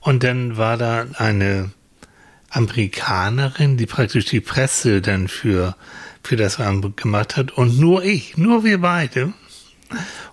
Und 0.00 0.22
dann 0.24 0.56
war 0.56 0.76
da 0.76 1.06
eine 1.14 1.70
Amerikanerin, 2.50 3.76
die 3.76 3.86
praktisch 3.86 4.24
die 4.26 4.40
Presse 4.40 5.00
dann 5.00 5.28
für, 5.28 5.76
für 6.22 6.36
das 6.36 6.58
gemacht 6.96 7.36
hat. 7.36 7.52
Und 7.52 7.78
nur 7.78 8.02
ich, 8.04 8.36
nur 8.36 8.64
wir 8.64 8.80
beide. 8.80 9.32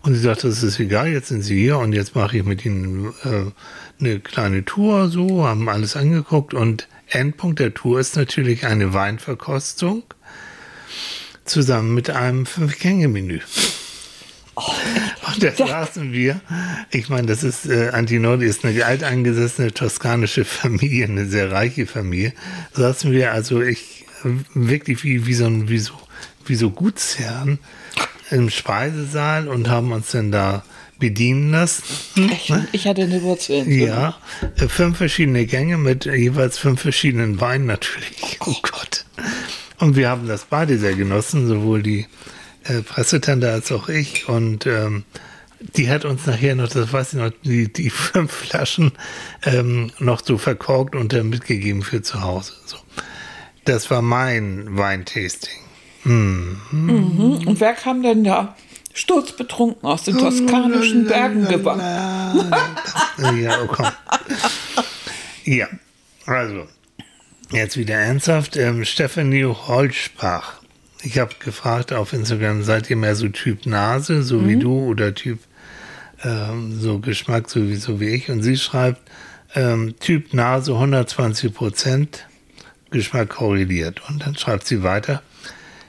Und 0.02 0.14
sie 0.14 0.20
sagte, 0.22 0.48
das 0.48 0.62
ist 0.64 0.80
egal, 0.80 1.08
jetzt 1.08 1.30
sind 1.30 1.42
sie 1.42 1.60
hier 1.60 1.78
und 1.80 1.94
jetzt 1.94 2.16
mache 2.16 2.38
ich 2.38 2.44
mit 2.44 2.64
ihnen 2.64 3.08
äh, 3.24 3.52
eine 4.00 4.20
kleine 4.20 4.66
Tour, 4.66 5.10
so, 5.10 5.46
haben 5.46 5.70
alles 5.70 5.96
angeguckt. 5.96 6.54
Und 6.54 6.88
Endpunkt 7.10 7.60
der 7.60 7.74
Tour 7.74 8.00
ist 8.00 8.16
natürlich 8.16 8.66
eine 8.66 8.94
Weinverkostung 8.94 10.04
zusammen 11.46 11.94
mit 11.94 12.10
einem 12.10 12.46
Fünf-Gänge-Menü. 12.46 13.40
Und 14.56 15.44
da 15.44 15.52
saßen 15.52 16.12
wir, 16.14 16.42
ich 16.90 17.10
meine, 17.10 17.28
das 17.28 17.44
ist, 17.44 17.68
äh, 17.68 17.90
Antinori 17.90 18.46
ist 18.46 18.66
eine 18.66 18.84
alteingesessene 18.84 19.72
toskanische 19.72 20.46
Familie, 20.46 21.06
eine 21.06 21.28
sehr 21.28 21.52
reiche 21.52 21.86
Familie. 21.86 22.34
Saßen 22.74 23.12
wir, 23.12 23.34
also 23.34 23.62
ich, 23.62 24.06
wirklich 24.54 25.04
wie, 25.04 25.28
wie 25.28 25.34
so 25.34 25.46
ein, 25.46 25.70
wie 25.70 25.78
so, 25.78 25.94
wie 26.46 26.56
so 26.56 26.72
Gutsherren 26.72 27.60
im 28.32 28.50
Speisesaal 28.50 29.48
und 29.48 29.70
haben 29.70 29.92
uns 29.92 30.12
dann 30.12 30.32
da 30.32 30.64
bedienen 31.00 31.52
lassen. 31.52 31.84
Ich, 32.16 32.54
ich 32.72 32.88
hatte 32.88 33.04
eine 33.04 33.22
Wurzelentzündung. 33.22 33.88
Ja, 33.88 34.18
äh, 34.58 34.68
fünf 34.68 34.98
verschiedene 34.98 35.46
Gänge 35.46 35.78
mit 35.78 36.06
jeweils 36.06 36.58
fünf 36.58 36.82
verschiedenen 36.82 37.40
Weinen 37.42 37.66
natürlich. 37.66 38.38
Oh 38.46 38.56
Gott. 38.62 39.06
Und 39.80 39.96
wir 39.96 40.10
haben 40.10 40.28
das 40.28 40.46
beide 40.46 40.78
sehr 40.78 40.96
genossen, 40.96 41.48
sowohl 41.48 41.84
die 41.84 42.08
äh, 42.64 42.82
Pressetante 42.82 43.52
als 43.52 43.72
auch 43.72 43.90
ich. 43.90 44.30
Und 44.30 44.66
ähm, 44.66 45.04
die 45.60 45.90
hat 45.90 46.06
uns 46.06 46.26
nachher 46.26 46.56
noch, 46.56 46.70
das 46.70 46.94
weiß 46.94 47.14
ich 47.14 47.20
noch, 47.20 47.32
die, 47.44 47.72
die 47.72 47.90
fünf 47.92 48.32
Flaschen 48.32 48.94
ähm, 49.44 49.92
noch 50.00 50.24
so 50.24 50.38
verkorkt 50.38 50.96
und 50.96 51.14
dann 51.14 51.30
mitgegeben 51.30 51.82
für 51.84 52.02
zu 52.02 52.22
Hause. 52.22 52.54
So. 52.66 52.78
Das 53.66 53.92
war 53.92 54.02
mein 54.02 54.78
Weintasting. 54.78 55.60
Und 56.06 57.56
wer 57.60 57.74
kam 57.74 58.02
denn 58.02 58.24
da 58.24 58.56
sturzbetrunken 58.98 59.88
aus 59.88 60.04
den 60.04 60.18
toskanischen 60.18 61.06
Bergen 61.06 61.48
gewandt? 61.48 61.84
Ja, 63.42 63.62
oh 63.64 63.68
komm. 63.68 63.88
Ja, 65.44 65.68
also, 66.28 66.68
jetzt 67.52 67.78
wieder 67.78 67.96
ernsthaft. 67.96 68.58
Ähm, 68.58 68.86
Stephanie 68.86 69.46
Holzbach. 69.46 70.62
Ich 71.02 71.18
habe 71.18 71.34
gefragt 71.40 71.94
auf 71.94 72.14
Instagram, 72.14 72.64
seid 72.64 72.90
ihr 72.90 72.96
mehr 72.96 73.16
so 73.16 73.28
Typ 73.30 73.66
Nase, 73.66 74.22
so 74.22 74.48
wie 74.48 74.58
du, 74.58 74.78
oder 74.86 75.16
Typ 75.16 75.40
ähm, 76.24 76.80
so 76.80 77.00
Geschmack, 77.00 77.50
so 77.50 77.68
wie, 77.68 77.76
so 77.76 78.00
wie 78.00 78.10
ich? 78.10 78.30
Und 78.30 78.44
sie 78.44 78.58
schreibt, 78.58 79.02
ähm, 79.56 79.96
Typ 80.00 80.34
Nase 80.34 80.74
120 80.74 81.54
Prozent, 81.54 82.28
Geschmack 82.92 83.30
korreliert. 83.30 84.02
Und 84.10 84.26
dann 84.26 84.36
schreibt 84.36 84.68
sie 84.68 84.84
weiter, 84.84 85.22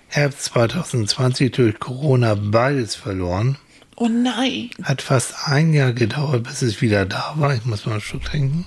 Herbst 0.09 0.44
2020 0.44 1.53
durch 1.53 1.79
Corona 1.79 2.35
beides 2.35 2.94
verloren. 2.94 3.59
Oh 3.97 4.09
nein. 4.09 4.71
Hat 4.83 5.03
fast 5.03 5.35
ein 5.47 5.75
Jahr 5.75 5.92
gedauert, 5.92 6.44
bis 6.44 6.62
es 6.62 6.81
wieder 6.81 7.05
da 7.05 7.35
war. 7.37 7.55
Ich 7.55 7.64
muss 7.64 7.85
mal 7.85 7.92
einen 7.92 8.01
Schluck 8.01 8.25
trinken. 8.25 8.66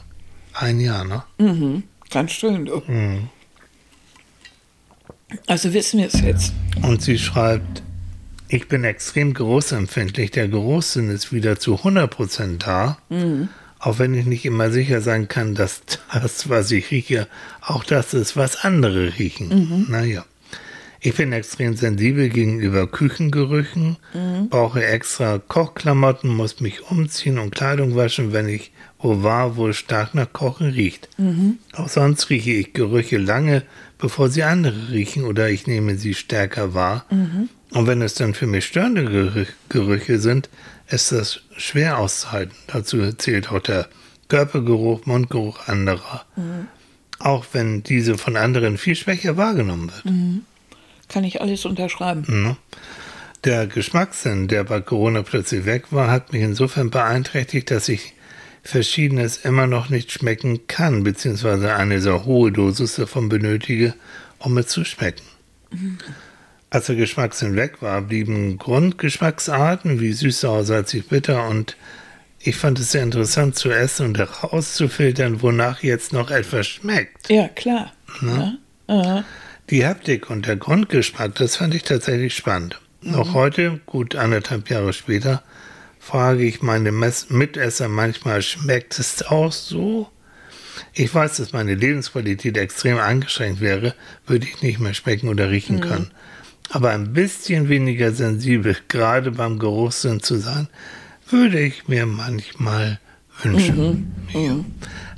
Ein 0.54 0.80
Jahr, 0.80 1.04
ne? 1.04 1.23
Mhm. 1.39 1.84
Ganz 2.12 2.32
schön, 2.32 2.65
du. 2.65 2.82
Also 5.47 5.73
wissen 5.73 5.99
wir 5.99 6.08
es 6.08 6.19
jetzt. 6.21 6.54
Und 6.82 7.01
sie 7.01 7.17
schreibt, 7.17 7.82
ich 8.49 8.67
bin 8.67 8.84
extrem 8.84 9.34
geruchsempfindlich. 9.34 10.32
Der 10.32 10.49
Geruchssinn 10.49 11.10
ist 11.10 11.32
wieder 11.32 11.58
zu 11.58 11.75
100% 11.75 12.58
da. 12.58 12.97
Auch 13.80 13.97
wenn 13.97 14.13
ich 14.13 14.25
nicht 14.25 14.45
immer 14.45 14.69
sicher 14.69 15.01
sein 15.01 15.30
kann, 15.30 15.56
dass 15.56 15.82
das, 16.13 16.49
was 16.49 16.69
ich 16.71 16.91
rieche, 16.91 17.27
auch 17.62 17.86
das 17.86 18.13
ist, 18.13 18.36
was 18.36 18.63
andere 18.63 19.17
riechen. 19.17 19.88
Naja. 19.89 20.25
Ich 21.03 21.15
bin 21.15 21.33
extrem 21.33 21.75
sensibel 21.75 22.29
gegenüber 22.29 22.85
Küchengerüchen, 22.85 23.97
brauche 24.51 24.85
extra 24.85 25.39
Kochklamotten, 25.39 26.29
muss 26.29 26.59
mich 26.59 26.91
umziehen 26.91 27.39
und 27.39 27.55
Kleidung 27.55 27.95
waschen, 27.95 28.33
wenn 28.33 28.47
ich 28.47 28.71
wo 28.99 29.23
war, 29.23 29.55
wo 29.57 29.67
es 29.67 29.77
stark 29.77 30.13
nach 30.13 30.31
Kochen 30.31 30.69
riecht. 30.69 31.09
Auch 31.73 31.89
sonst 31.89 32.29
rieche 32.29 32.51
ich 32.51 32.73
Gerüche 32.73 33.17
lange, 33.17 33.63
bevor 33.97 34.29
sie 34.29 34.43
andere 34.43 34.91
riechen 34.91 35.23
oder 35.23 35.49
ich 35.49 35.65
nehme 35.65 35.95
sie 35.97 36.13
stärker 36.13 36.75
wahr. 36.75 37.05
Und 37.71 37.87
wenn 37.87 38.03
es 38.03 38.13
dann 38.13 38.35
für 38.35 38.45
mich 38.45 38.65
störende 38.65 39.05
Gerü 39.05 39.45
Gerüche 39.69 40.19
sind, 40.19 40.49
ist 40.87 41.11
das 41.11 41.39
schwer 41.57 41.97
auszuhalten. 41.97 42.53
Dazu 42.67 43.11
zählt 43.13 43.51
auch 43.51 43.59
der 43.61 43.87
Körpergeruch, 44.27 45.07
Mundgeruch 45.07 45.67
anderer. 45.67 46.25
Auch 47.17 47.45
wenn 47.53 47.81
diese 47.81 48.19
von 48.19 48.35
anderen 48.37 48.77
viel 48.77 48.95
schwächer 48.95 49.35
wahrgenommen 49.35 49.91
wird. 49.91 50.43
Kann 51.12 51.24
ich 51.24 51.41
alles 51.41 51.65
unterschreiben. 51.65 52.24
Ne? 52.28 52.58
Der 53.43 53.67
Geschmackssinn, 53.67 54.47
der 54.47 54.63
bei 54.63 54.82
Corona 54.82 55.24
plötzlich 55.24 55.65
weg 55.65 55.91
war, 55.91 56.10
hat 56.10 56.32
mich 56.32 56.41
insofern 56.41 56.89
beeinträchtigt, 56.89 57.71
dass 57.71 57.89
ich 57.89 58.13
Verschiedenes 58.63 59.38
immer 59.38 59.67
noch 59.67 59.89
nicht 59.89 60.12
schmecken 60.12 60.67
kann, 60.67 61.04
beziehungsweise 61.04 61.76
eine 61.76 62.00
sehr 62.00 62.26
hohe 62.26 62.52
Dosis 62.52 62.95
davon 62.95 63.28
benötige, 63.28 63.95
um 64.38 64.58
es 64.58 64.67
zu 64.67 64.86
schmecken. 64.86 65.24
Als 66.69 66.86
der 66.86 66.95
Geschmackssinn 66.95 67.56
weg 67.56 67.82
war, 67.82 68.02
blieben 68.02 68.58
Grundgeschmacksarten 68.58 70.00
wie 70.00 70.13
süß, 70.13 70.41
sauer, 70.41 70.63
salzig, 70.63 71.08
bitter 71.10 71.47
und 71.47 71.76
ich 72.39 72.56
fand 72.56 72.80
es 72.80 72.91
sehr 72.91 73.04
interessant 73.04 73.56
zu 73.56 73.71
essen 73.71 74.08
und 74.08 74.17
herauszufiltern, 74.17 75.41
wonach 75.41 75.84
jetzt 75.84 76.13
noch 76.13 76.32
etwas 76.32 76.67
schmeckt. 76.67 77.30
Ja, 77.30 77.47
klar. 77.50 77.91
Ja. 78.21 78.54
Aha. 78.88 79.24
Die 79.69 79.86
Haptik 79.86 80.30
und 80.30 80.47
der 80.47 80.58
Grundgeschmack, 80.58 81.36
das 81.36 81.58
fand 81.58 81.74
ich 81.74 81.84
tatsächlich 81.84 82.36
spannend. 82.36 82.80
Auch 83.13 83.34
heute, 83.34 83.80
gut 83.86 84.15
anderthalb 84.15 84.69
Jahre 84.69 84.93
später, 84.93 85.43
frage 86.00 86.43
ich 86.43 86.62
meine 86.62 86.91
Mess 86.91 87.30
Mitesser 87.30 87.88
manchmal, 87.88 88.41
schmeckt 88.41 89.00
es 89.00 89.24
auch 89.24 89.52
so? 89.52 90.10
Ich 90.93 91.13
weiß, 91.13 91.38
dass 91.38 91.54
meine 91.54 91.76
Lebensqualität 91.76 92.58
extrem 92.58 92.97
eingeschränkt 92.97 93.62
wäre, 93.62 93.95
würde 94.28 94.45
ich 94.45 94.62
nicht 94.62 94.80
mehr 94.80 94.93
schmecken 94.93 95.30
oder 95.30 95.50
riechen 95.50 95.80
können. 95.80 96.12
Aber 96.69 96.91
ein 96.91 97.13
bisschen 97.13 97.69
weniger 97.69 98.12
sensibel, 98.12 98.78
gerade 98.88 99.32
beim 99.32 99.60
Geruchssinn 99.60 100.21
zu 100.21 100.38
sein, 100.38 100.67
würde 101.30 101.60
ich 101.60 101.88
mir 101.88 102.06
manchmal 102.06 103.00
wünschen. 103.41 104.13
Ja. 104.34 104.63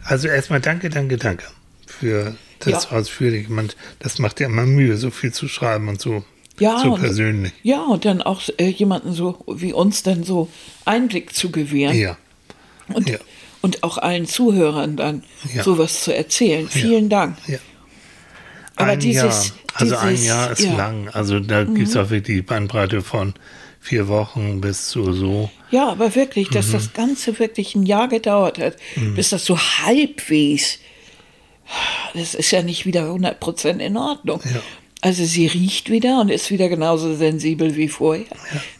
Also 0.03 0.27
erstmal 0.27 0.61
danke, 0.61 0.89
danke, 0.89 1.17
danke 1.17 1.45
für 1.85 2.35
das 2.65 2.85
Ja. 2.89 2.97
ausführliche. 2.97 3.51
Man, 3.51 3.69
das 3.99 4.19
macht 4.19 4.39
ja 4.39 4.47
immer 4.47 4.65
Mühe, 4.65 4.97
so 4.97 5.09
viel 5.11 5.33
zu 5.33 5.47
schreiben 5.47 5.87
und 5.87 6.01
so, 6.01 6.23
Ja, 6.59 6.79
so 6.79 6.93
und- 6.93 6.99
persönlich. 7.01 7.51
Ja, 7.63 7.81
und 7.83 8.05
dann 8.05 8.21
auch 8.21 8.41
äh, 8.57 8.67
jemanden 8.69 9.13
so 9.13 9.43
wie 9.47 9.73
uns 9.73 10.03
dann 10.03 10.23
so 10.23 10.49
Einblick 10.85 11.33
zu 11.35 11.51
gewähren. 11.51 11.97
Ja. 11.97 12.17
Und, 12.93 13.09
Ja. 13.09 13.17
und 13.61 13.83
auch 13.83 13.97
allen 13.97 14.27
Zuhörern 14.27 14.95
dann 14.97 15.23
Ja. 15.53 15.63
sowas 15.63 16.03
zu 16.03 16.15
erzählen. 16.15 16.67
Vielen 16.69 17.09
Dank. 17.09 17.37
Ja. 17.47 17.57
Aber 18.75 18.91
ein 18.91 18.99
dieses, 18.99 19.47
Jahr. 19.49 19.55
Also 19.75 19.95
ein 19.97 20.09
dieses- 20.11 20.25
Jahr 20.27 20.51
ist. 20.51 20.67
Mhm. 20.67 20.77
lang. 20.77 21.09
Also 21.09 21.39
da 21.39 21.63
gibt 21.63 21.87
es 21.87 21.95
auch 21.95 22.09
wirklich 22.09 22.37
die 22.37 22.41
Bandbreite 22.41 23.01
von 23.01 23.33
vier 23.79 24.07
Wochen 24.07 24.61
bis 24.61 24.87
zu 24.87 25.11
so. 25.13 25.49
Ja, 25.69 25.89
aber 25.89 26.15
wirklich, 26.15 26.49
dass 26.49 26.67
Mhm. 26.67 26.71
das 26.73 26.93
Ganze 26.93 27.37
wirklich 27.39 27.75
ein 27.75 27.85
Jahr 27.85 28.07
gedauert 28.07 28.57
hat, 28.59 28.77
bis 29.15 29.29
das 29.31 29.45
so 29.45 29.57
halbwegs, 29.59 30.79
das 32.13 32.33
ist 32.35 32.51
ja 32.51 32.61
nicht 32.61 32.85
wieder 32.85 33.09
100% 33.11 33.77
in 33.79 33.97
Ordnung. 33.97 34.41
Ja. 34.45 34.61
Also 35.01 35.25
sie 35.25 35.47
riecht 35.47 35.89
wieder 35.89 36.21
und 36.21 36.29
ist 36.29 36.49
wieder 36.49 36.69
genauso 36.69 37.13
sensibel 37.15 37.75
wie 37.75 37.89
vorher, 37.89 38.23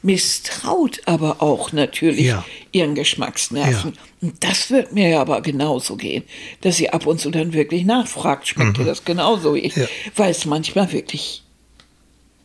misstraut 0.04 1.02
aber 1.06 1.42
auch 1.42 1.74
natürlich 1.74 2.28
Ja. 2.28 2.46
ihren 2.72 2.96
Geschmacksnerven. 2.96 3.92
Ja. 3.94 4.02
Und 4.22 4.42
das 4.42 4.72
wird 4.72 4.94
mir 4.94 5.10
ja 5.10 5.20
aber 5.22 5.42
genauso 5.42 5.98
gehen, 5.98 6.24
dass 6.62 6.78
sie 6.78 6.90
ab 6.92 7.06
und 7.08 7.20
zu 7.20 7.30
dann 7.30 7.52
wirklich 7.52 7.84
nachfragt, 7.84 8.48
schmeckt 8.48 8.78
dir 8.78 8.86
das 8.86 9.04
genauso? 9.04 9.56
Ich, 9.56 9.76
Mhm. 9.76 9.82
Ja. 9.82 9.88
Weil 10.16 10.32
es 10.32 10.46
manchmal 10.46 10.90
wirklich 10.94 11.44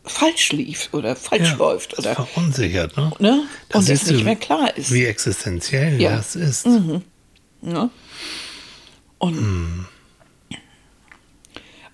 falsch 0.03 0.51
lief 0.51 0.89
oder 0.91 1.15
falsch 1.15 1.55
läuft 1.57 1.97
oder 1.97 2.15
verunsichert, 2.15 2.97
ne? 2.97 3.13
ne? 3.19 3.43
Das 3.69 3.87
und 3.87 3.93
es 3.93 4.07
nicht 4.07 4.25
mehr 4.25 4.35
klar 4.35 4.75
ist. 4.75 4.91
Wie 4.91 5.05
existenziell 5.05 6.01
Ja. 6.01 6.17
das 6.17 6.35
ist. 6.35 6.65
Ne? 6.65 7.89
Und 9.19 9.85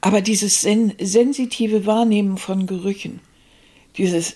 aber 0.05 0.21
dieses 0.21 0.61
sen 0.61 0.93
sensitive 1.01 1.87
Wahrnehmen 1.87 2.37
von 2.37 2.67
Gerüchen, 2.67 3.21
dieses 3.97 4.35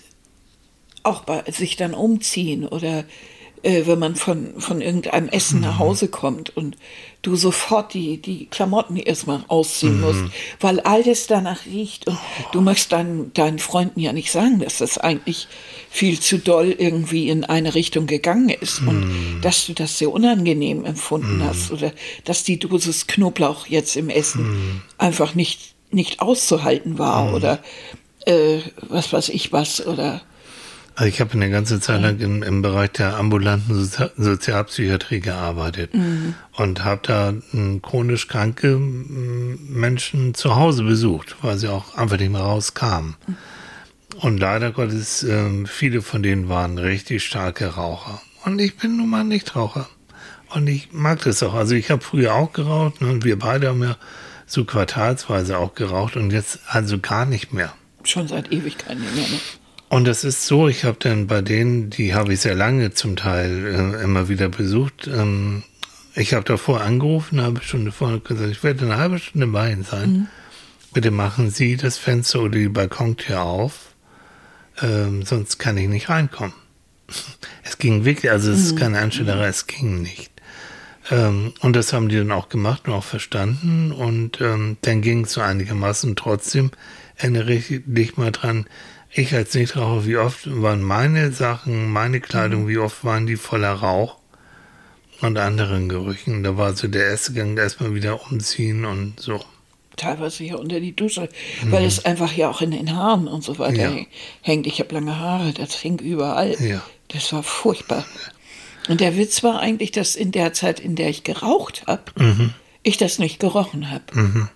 auch 1.04 1.22
bei 1.22 1.44
sich 1.48 1.76
dann 1.76 1.94
umziehen 1.94 2.66
oder 2.66 3.04
äh, 3.62 3.86
wenn 3.86 3.98
man 3.98 4.16
von, 4.16 4.60
von 4.60 4.80
irgendeinem 4.80 5.28
Essen 5.28 5.60
nach 5.60 5.78
Hause 5.78 6.08
kommt 6.08 6.56
und 6.56 6.76
du 7.22 7.36
sofort 7.36 7.92
die, 7.92 8.16
die 8.16 8.46
Klamotten 8.46 8.96
erstmal 8.96 9.44
ausziehen 9.48 10.00
musst, 10.00 10.24
weil 10.60 10.80
alles 10.80 11.26
danach 11.26 11.66
riecht 11.66 12.06
und 12.06 12.18
du 12.52 12.60
möchtest 12.60 12.92
deinen, 12.92 13.32
deinen 13.34 13.58
Freunden 13.58 14.00
ja 14.00 14.12
nicht 14.12 14.32
sagen, 14.32 14.60
dass 14.60 14.78
das 14.78 14.96
eigentlich 14.96 15.48
viel 15.90 16.18
zu 16.18 16.38
doll 16.38 16.74
irgendwie 16.78 17.28
in 17.28 17.44
eine 17.44 17.74
Richtung 17.74 18.06
gegangen 18.06 18.48
ist 18.48 18.80
und 18.80 19.40
dass 19.42 19.66
du 19.66 19.74
das 19.74 19.98
sehr 19.98 20.10
unangenehm 20.10 20.84
empfunden 20.84 21.42
hast 21.44 21.70
oder 21.70 21.92
dass 22.24 22.44
die 22.44 22.58
Dosis 22.58 23.06
Knoblauch 23.06 23.66
jetzt 23.66 23.96
im 23.96 24.08
Essen 24.08 24.82
einfach 24.96 25.34
nicht, 25.34 25.74
nicht 25.90 26.20
auszuhalten 26.20 26.98
war 26.98 27.34
oder 27.34 27.62
äh, 28.24 28.58
was 28.88 29.12
weiß 29.12 29.28
ich 29.30 29.52
was 29.52 29.86
oder 29.86 30.22
Also 30.94 31.08
ich 31.08 31.20
habe 31.20 31.32
eine 31.32 31.50
ganze 31.50 31.80
Zeit 31.80 32.02
lang 32.02 32.18
im, 32.18 32.42
im 32.42 32.62
Bereich 32.62 32.90
der 32.92 33.16
ambulanten 33.16 33.74
Sozi 33.84 34.10
Sozialpsychiatrie 34.16 35.20
gearbeitet 35.20 35.92
und 36.56 36.84
habe 36.84 37.00
da 37.04 37.32
chronisch 37.80 38.28
kranke 38.28 38.72
m, 38.72 39.58
Menschen 39.68 40.34
zu 40.34 40.56
Hause 40.56 40.82
besucht, 40.82 41.36
weil 41.42 41.56
sie 41.56 41.68
auch 41.68 41.94
einfach 41.96 42.18
nicht 42.18 42.32
mehr 42.32 42.42
rauskamen. 42.42 43.16
Und 44.20 44.38
leider 44.38 44.72
Gottes, 44.72 45.22
ähm, 45.22 45.66
viele 45.66 46.02
von 46.02 46.22
denen 46.22 46.48
waren 46.48 46.76
richtig 46.76 47.24
starke 47.24 47.66
Raucher. 47.68 48.20
Und 48.44 48.58
ich 48.58 48.76
bin 48.76 48.96
nun 48.96 49.08
mal 49.08 49.24
nicht 49.24 49.56
Raucher. 49.56 49.88
Und 50.50 50.66
ich 50.66 50.88
mag 50.92 51.22
das 51.22 51.42
auch. 51.42 51.54
Also 51.54 51.74
ich 51.74 51.90
habe 51.90 52.02
früher 52.02 52.34
auch 52.34 52.52
geraucht 52.52 53.00
ne, 53.00 53.08
und 53.08 53.24
wir 53.24 53.38
beide 53.38 53.68
haben 53.68 53.82
ja 53.82 53.96
so 54.46 54.64
quartalsweise 54.64 55.56
auch 55.58 55.74
geraucht 55.74 56.16
und 56.16 56.32
jetzt 56.32 56.58
also 56.66 56.98
gar 56.98 57.24
nicht 57.24 57.52
mehr. 57.52 57.72
schon 58.02 58.26
seit 58.26 58.50
Ewigkeiten 58.52 59.00
nicht 59.00 59.14
mehr. 59.14 59.28
Ne? 59.28 59.40
Und 59.90 60.06
das 60.06 60.22
ist 60.22 60.46
so, 60.46 60.68
ich 60.68 60.84
habe 60.84 60.98
dann 61.00 61.26
bei 61.26 61.42
denen, 61.42 61.90
die 61.90 62.14
habe 62.14 62.32
ich 62.32 62.40
sehr 62.40 62.54
lange 62.54 62.92
zum 62.92 63.16
Teil 63.16 63.66
äh, 63.66 64.04
immer 64.04 64.28
wieder 64.28 64.48
besucht. 64.48 65.08
Ähm, 65.12 65.64
ich 66.14 66.32
habe 66.32 66.44
davor 66.44 66.80
angerufen, 66.80 67.38
eine 67.38 67.46
halbe 67.48 67.62
Stunde 67.62 67.90
vorher 67.90 68.20
gesagt, 68.20 68.52
ich 68.52 68.62
werde 68.62 68.84
eine 68.84 68.98
halbe 68.98 69.18
Stunde 69.18 69.48
bei 69.48 69.72
Ihnen 69.72 69.82
sein. 69.82 70.28
Bitte 70.92 71.10
machen 71.10 71.50
Sie 71.50 71.76
das 71.76 71.98
Fenster 71.98 72.40
oder 72.40 72.58
die 72.58 72.68
Balkontür 72.68 73.42
auf, 73.42 73.96
ähm, 74.80 75.24
sonst 75.24 75.58
kann 75.58 75.76
ich 75.76 75.88
nicht 75.88 76.08
reinkommen. 76.08 76.54
Es 77.64 77.78
ging 77.78 78.04
wirklich, 78.04 78.30
also 78.30 78.50
es 78.50 78.60
ist 78.60 78.76
keine 78.76 78.98
Anstellerei, 78.98 79.46
es 79.46 79.66
ging 79.66 80.02
nicht. 80.02 80.30
Ähm, 81.10 81.52
und 81.60 81.74
das 81.74 81.92
haben 81.92 82.08
die 82.08 82.16
dann 82.16 82.32
auch 82.32 82.48
gemacht 82.48 82.88
und 82.88 82.94
auch 82.94 83.04
verstanden. 83.04 83.92
Und 83.92 84.40
ähm, 84.40 84.76
dann 84.82 85.02
ging 85.02 85.24
es 85.24 85.32
so 85.32 85.40
einigermaßen. 85.40 86.16
Trotzdem 86.16 86.72
erinnere 87.16 87.52
ich 87.52 87.82
dich 87.86 88.16
mal 88.16 88.32
dran, 88.32 88.66
ich 89.12 89.34
als 89.34 89.54
Nichtraucher, 89.54 90.06
wie 90.06 90.16
oft 90.16 90.46
waren 90.62 90.82
meine 90.82 91.32
Sachen, 91.32 91.88
meine 91.90 92.20
Kleidung, 92.20 92.68
wie 92.68 92.78
oft 92.78 93.04
waren 93.04 93.26
die 93.26 93.36
voller 93.36 93.72
Rauch 93.72 94.16
und 95.20 95.36
anderen 95.38 95.88
Gerüchen. 95.88 96.42
Da 96.42 96.56
war 96.56 96.74
so 96.74 96.88
der 96.88 97.06
erste 97.08 97.32
Gang 97.32 97.58
erstmal 97.58 97.94
wieder 97.94 98.20
umziehen 98.30 98.84
und 98.84 99.18
so. 99.20 99.40
Teilweise 99.96 100.44
hier 100.44 100.58
unter 100.58 100.80
die 100.80 100.94
Dusche, 100.96 101.28
weil 101.64 101.84
es 101.84 102.04
einfach 102.06 102.32
ja 102.32 102.48
auch 102.48 102.62
in 102.62 102.70
den 102.70 102.96
Haaren 102.96 103.28
und 103.28 103.42
so 103.44 103.58
weiter 103.58 103.90
Mhm. 103.90 103.98
Ja. 103.98 104.04
hängt. 104.42 104.66
Ich 104.66 104.78
habe 104.80 104.94
lange 104.94 105.18
Haare, 105.18 105.52
das 105.52 105.74
hing 105.74 105.98
überall. 105.98 106.56
Ja. 106.60 106.80
Das 107.08 107.32
war 107.32 107.42
furchtbar. 107.42 108.04
Und 108.88 109.00
der 109.00 109.16
Witz 109.18 109.42
war 109.42 109.60
eigentlich, 109.60 109.90
dass 109.90 110.16
in 110.16 110.32
der 110.32 110.52
Zeit, 110.54 110.80
in 110.80 110.94
der 110.96 111.10
ich 111.10 111.22
geraucht 111.24 111.82
habe, 111.86 112.02
Mhm. 112.16 112.54
ich 112.82 112.96
das 112.96 113.18
nicht 113.18 113.40
gerochen 113.40 113.90
habe. 113.90 114.48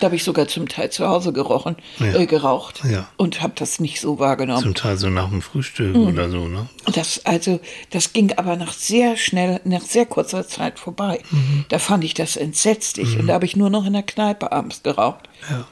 Da 0.00 0.06
habe 0.06 0.16
ich 0.16 0.22
sogar 0.24 0.46
zum 0.48 0.68
Teil 0.68 0.90
zu 0.90 1.06
Hause 1.08 1.32
gerochen, 1.32 1.76
Ja. 1.98 2.14
äh, 2.14 2.26
geraucht 2.26 2.82
Ja. 2.88 3.08
und 3.16 3.42
habe 3.42 3.52
das 3.56 3.80
nicht 3.80 4.00
so 4.00 4.18
wahrgenommen. 4.18 4.62
Zum 4.62 4.74
Teil 4.74 4.96
so 4.96 5.08
nach 5.10 5.28
dem 5.28 5.42
Frühstück 5.42 5.94
Mhm. 5.96 6.06
oder 6.06 6.30
so, 6.30 6.46
ne? 6.48 6.68
Das, 6.94 7.24
also, 7.26 7.58
das 7.90 8.12
ging 8.12 8.32
aber 8.36 8.56
nach 8.56 8.72
sehr 8.72 9.16
schnell, 9.16 9.60
nach 9.64 9.82
sehr 9.82 10.06
kurzer 10.06 10.46
Zeit 10.46 10.78
vorbei. 10.78 11.20
Mhm. 11.30 11.64
Da 11.68 11.78
fand 11.78 12.04
ich 12.04 12.14
das 12.14 12.36
entsetzlich 12.36 13.18
und 13.18 13.26
da 13.26 13.34
habe 13.34 13.44
ich 13.44 13.56
nur 13.56 13.70
noch 13.70 13.86
in 13.86 13.92
der 13.92 14.02
Kneipe 14.04 14.52
abends 14.52 14.82
geraucht, 14.82 15.28
Ja. 15.50 15.66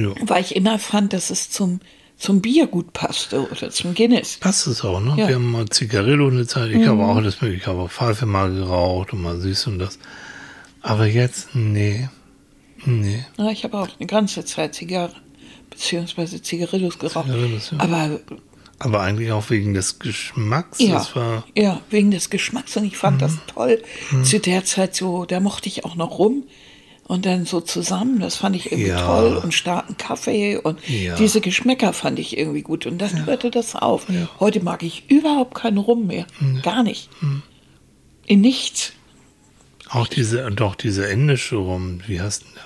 Jo. 0.00 0.14
weil 0.22 0.42
ich 0.42 0.54
immer 0.54 0.78
fand, 0.78 1.12
dass 1.12 1.30
es 1.30 1.50
zum, 1.50 1.80
zum 2.18 2.40
Bier 2.40 2.66
gut 2.66 2.92
passte 2.92 3.48
oder 3.50 3.70
zum 3.70 3.94
Guinness. 3.94 4.36
Passt 4.38 4.66
es 4.66 4.84
auch, 4.84 5.00
ne? 5.00 5.14
Ja. 5.16 5.24
Mhm. 5.24 5.28
Wir 5.28 5.34
haben 5.34 5.50
mal 5.50 5.68
Zigarillo 5.68 6.28
eine 6.28 6.46
Zeit, 6.46 6.70
ich 6.70 6.86
habe 6.86 7.04
auch 7.04 7.16
alles 7.16 7.40
mögliche, 7.40 7.62
ich 7.62 7.66
habe 7.66 7.80
auch 7.80 7.90
Pfeife 7.90 8.24
mal 8.26 8.52
geraucht 8.54 9.12
und 9.12 9.20
mal 9.22 9.38
süß 9.40 9.66
und 9.66 9.78
das. 9.78 9.98
Aber 10.82 11.06
jetzt, 11.06 11.48
nee. 11.54 12.08
Nee. 12.84 13.24
Ja, 13.38 13.50
ich 13.50 13.64
habe 13.64 13.78
auch 13.78 13.88
eine 13.98 14.06
ganze 14.06 14.44
Zeit 14.44 14.74
Zigarre 14.74 15.12
beziehungsweise 15.70 16.40
Zigarillos 16.42 16.98
geraucht. 16.98 17.26
Zigarillos, 17.26 17.70
ja. 17.72 17.80
Aber 17.80 18.20
Aber 18.78 19.00
eigentlich 19.00 19.32
auch 19.32 19.48
wegen 19.50 19.72
des 19.74 19.98
Geschmacks. 19.98 20.78
ja, 20.80 20.94
Das 20.94 21.12
ja, 21.54 21.80
wegen 21.90 22.10
des 22.10 22.28
Geschmacks 22.30 22.76
und 22.76 22.84
ich 22.84 22.96
fand 22.98 23.22
das 23.22 23.32
Mhm. 23.32 23.40
toll. 23.54 23.82
Zu 24.22 24.38
der 24.38 24.64
Zeit 24.64 24.94
so, 24.94 25.24
da 25.24 25.40
mochte 25.40 25.68
ich 25.68 25.84
auch 25.86 25.96
noch 25.96 26.18
rum 26.18 26.44
und 27.04 27.24
dann 27.24 27.46
so 27.46 27.60
zusammen, 27.62 28.20
das 28.20 28.36
fand 28.36 28.54
ich 28.54 28.70
irgendwie 28.70 28.90
Ja. 28.90 29.06
toll 29.06 29.36
und 29.42 29.54
starken 29.54 29.96
Kaffee 29.96 30.56
und 30.58 30.86
Ja. 30.88 31.14
diese 31.16 31.40
Geschmäcker 31.40 31.92
fand 31.94 32.18
ich 32.18 32.36
irgendwie 32.36 32.62
gut 32.62 32.84
und 32.84 32.98
dann 32.98 33.24
hörte 33.24 33.50
das 33.50 33.74
auf. 33.76 34.08
Ja. 34.10 34.28
Heute 34.40 34.62
mag 34.62 34.82
ich 34.82 35.08
überhaupt 35.10 35.54
keinen 35.54 35.78
Rum 35.78 36.06
mehr, 36.06 36.26
gar 36.62 36.82
nicht. 36.82 37.08
Mhm. 37.22 37.42
In 38.26 38.40
nichts. 38.42 38.92
auch 39.88 40.08
diese, 40.08 40.50
doch 40.50 40.74
diese 40.74 41.06
indische 41.06 41.56
Rum, 41.56 42.00
wie 42.08 42.20
heißt 42.20 42.42
denn 42.42 42.60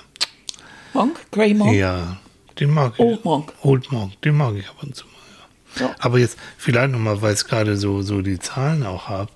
Monk, 0.95 1.19
Grey 1.31 1.55
Monk. 1.55 1.75
Ja, 1.75 2.17
den 2.59 2.71
mag 2.71 2.95
ich. 2.95 3.01
Old 3.01 3.25
Monk. 3.25 3.53
Old 3.63 3.93
Monk, 3.93 4.21
den 4.23 4.37
mag 4.37 4.55
ich 4.57 4.69
ab 4.69 4.77
und 4.83 4.95
zu 4.95 5.05
mal, 5.07 5.13
ja. 5.81 5.87
Ja. 5.87 5.95
Aber 5.99 6.19
jetzt 6.19 6.37
vielleicht 6.59 6.93
nochmal, 6.93 7.23
weil 7.23 7.35
ich 7.35 7.45
gerade 7.45 7.77
so, 7.77 8.03
so 8.03 8.23
die 8.23 8.39
Zahlen 8.39 8.85
auch 8.85 9.09
habe. 9.09 9.31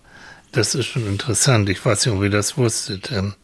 Das 0.53 0.75
ist 0.75 0.87
schon 0.87 1.07
interessant. 1.07 1.69
Ich 1.69 1.85
weiß 1.85 2.07
nicht, 2.07 2.15
ob 2.15 2.23
ihr 2.23 2.31
das 2.31 2.57
wusstet. 2.57 3.11
Ähm, 3.11 3.35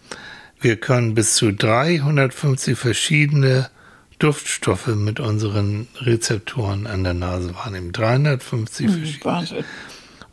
Wir 0.60 0.76
können 0.76 1.14
bis 1.14 1.34
zu 1.34 1.52
350 1.52 2.78
verschiedene 2.78 3.70
Duftstoffe 4.18 4.88
mit 4.88 5.18
unseren 5.18 5.88
Rezeptoren 6.00 6.86
an 6.86 7.02
der 7.02 7.14
Nase 7.14 7.54
wahrnehmen. 7.54 7.92
350 7.92 8.90
verschiedene. 8.90 9.24
Wahnsinn. 9.24 9.64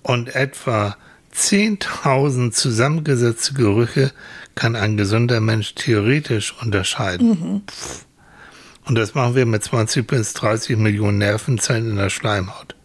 Und 0.03 0.35
etwa 0.35 0.97
10.000 1.37 2.51
zusammengesetzte 2.51 3.53
Gerüche 3.53 4.11
kann 4.55 4.75
ein 4.75 4.97
gesunder 4.97 5.39
Mensch 5.39 5.75
theoretisch 5.75 6.55
unterscheiden. 6.61 7.63
Pff. 7.69 8.05
Und 8.85 8.95
das 8.95 9.13
machen 9.13 9.35
wir 9.35 9.45
mit 9.45 9.63
20 9.63 10.07
bis 10.07 10.33
30 10.33 10.77
Millionen 10.77 11.17
Nervenzellen 11.17 11.91
in 11.91 11.95
der 11.97 12.09
Schleimhaut. 12.09 12.75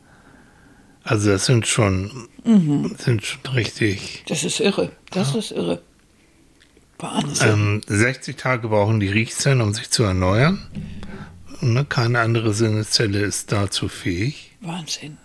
Also 1.04 1.30
das 1.30 1.46
sind 1.46 1.66
schon, 1.66 2.28
sind 2.98 3.24
schon 3.24 3.52
richtig. 3.54 4.24
Das 4.28 4.44
ist 4.44 4.60
irre. 4.60 4.90
Das 5.10 5.34
ist 5.34 5.52
irre. 5.52 5.80
Wahnsinn. 6.98 7.48
Ähm, 7.48 7.80
60 7.86 8.36
Tage 8.36 8.68
brauchen 8.68 9.00
die 9.00 9.08
Riechzellen, 9.08 9.60
um 9.60 9.74
sich 9.74 9.90
zu 9.90 10.04
erneuern. 10.04 10.60
Ne, 11.60 11.84
keine 11.84 12.20
andere 12.20 12.52
Sinneszelle 12.52 13.20
ist 13.20 13.52
dazu 13.52 13.88
fähig. 13.88 14.52
Wahnsinn. 14.60 15.18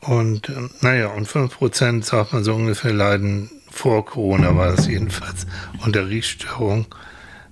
Und 0.00 0.48
ähm, 0.48 0.70
naja, 0.80 1.08
und 1.08 1.28
5% 1.28 2.04
sagt 2.04 2.32
man 2.32 2.44
so 2.44 2.54
ungefähr 2.54 2.92
leiden 2.92 3.50
vor 3.70 4.04
Corona 4.04 4.56
war 4.56 4.74
das 4.74 4.86
jedenfalls 4.86 5.46
unter 5.84 6.08
Riechstörung. 6.08 6.86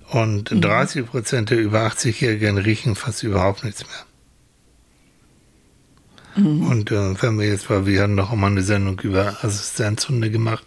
Und 0.09 0.51
30% 0.51 1.45
der 1.45 1.59
über 1.59 1.85
80-Jährigen 1.85 2.57
riechen 2.57 2.95
fast 2.95 3.21
überhaupt 3.23 3.63
nichts 3.63 3.85
mehr. 3.85 4.05
Und 6.45 6.91
äh, 6.91 7.21
wenn 7.21 7.39
wir 7.39 7.47
jetzt, 7.47 7.69
weil 7.69 7.85
wir 7.85 8.01
hatten 8.01 8.15
noch 8.15 8.33
mal 8.33 8.47
eine 8.47 8.63
Sendung 8.63 8.99
über 9.01 9.37
Assistenzhunde 9.43 10.31
gemacht, 10.31 10.65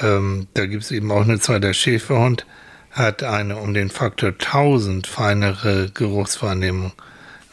ähm, 0.00 0.46
da 0.54 0.66
gibt 0.66 0.84
es 0.84 0.90
eben 0.90 1.10
auch 1.10 1.22
eine 1.22 1.38
Zahl, 1.38 1.60
der 1.60 1.74
Schäferhund 1.74 2.46
hat 2.90 3.22
eine 3.22 3.56
um 3.56 3.74
den 3.74 3.90
Faktor 3.90 4.30
1000 4.30 5.06
feinere 5.06 5.90
Geruchswahrnehmung 5.90 6.92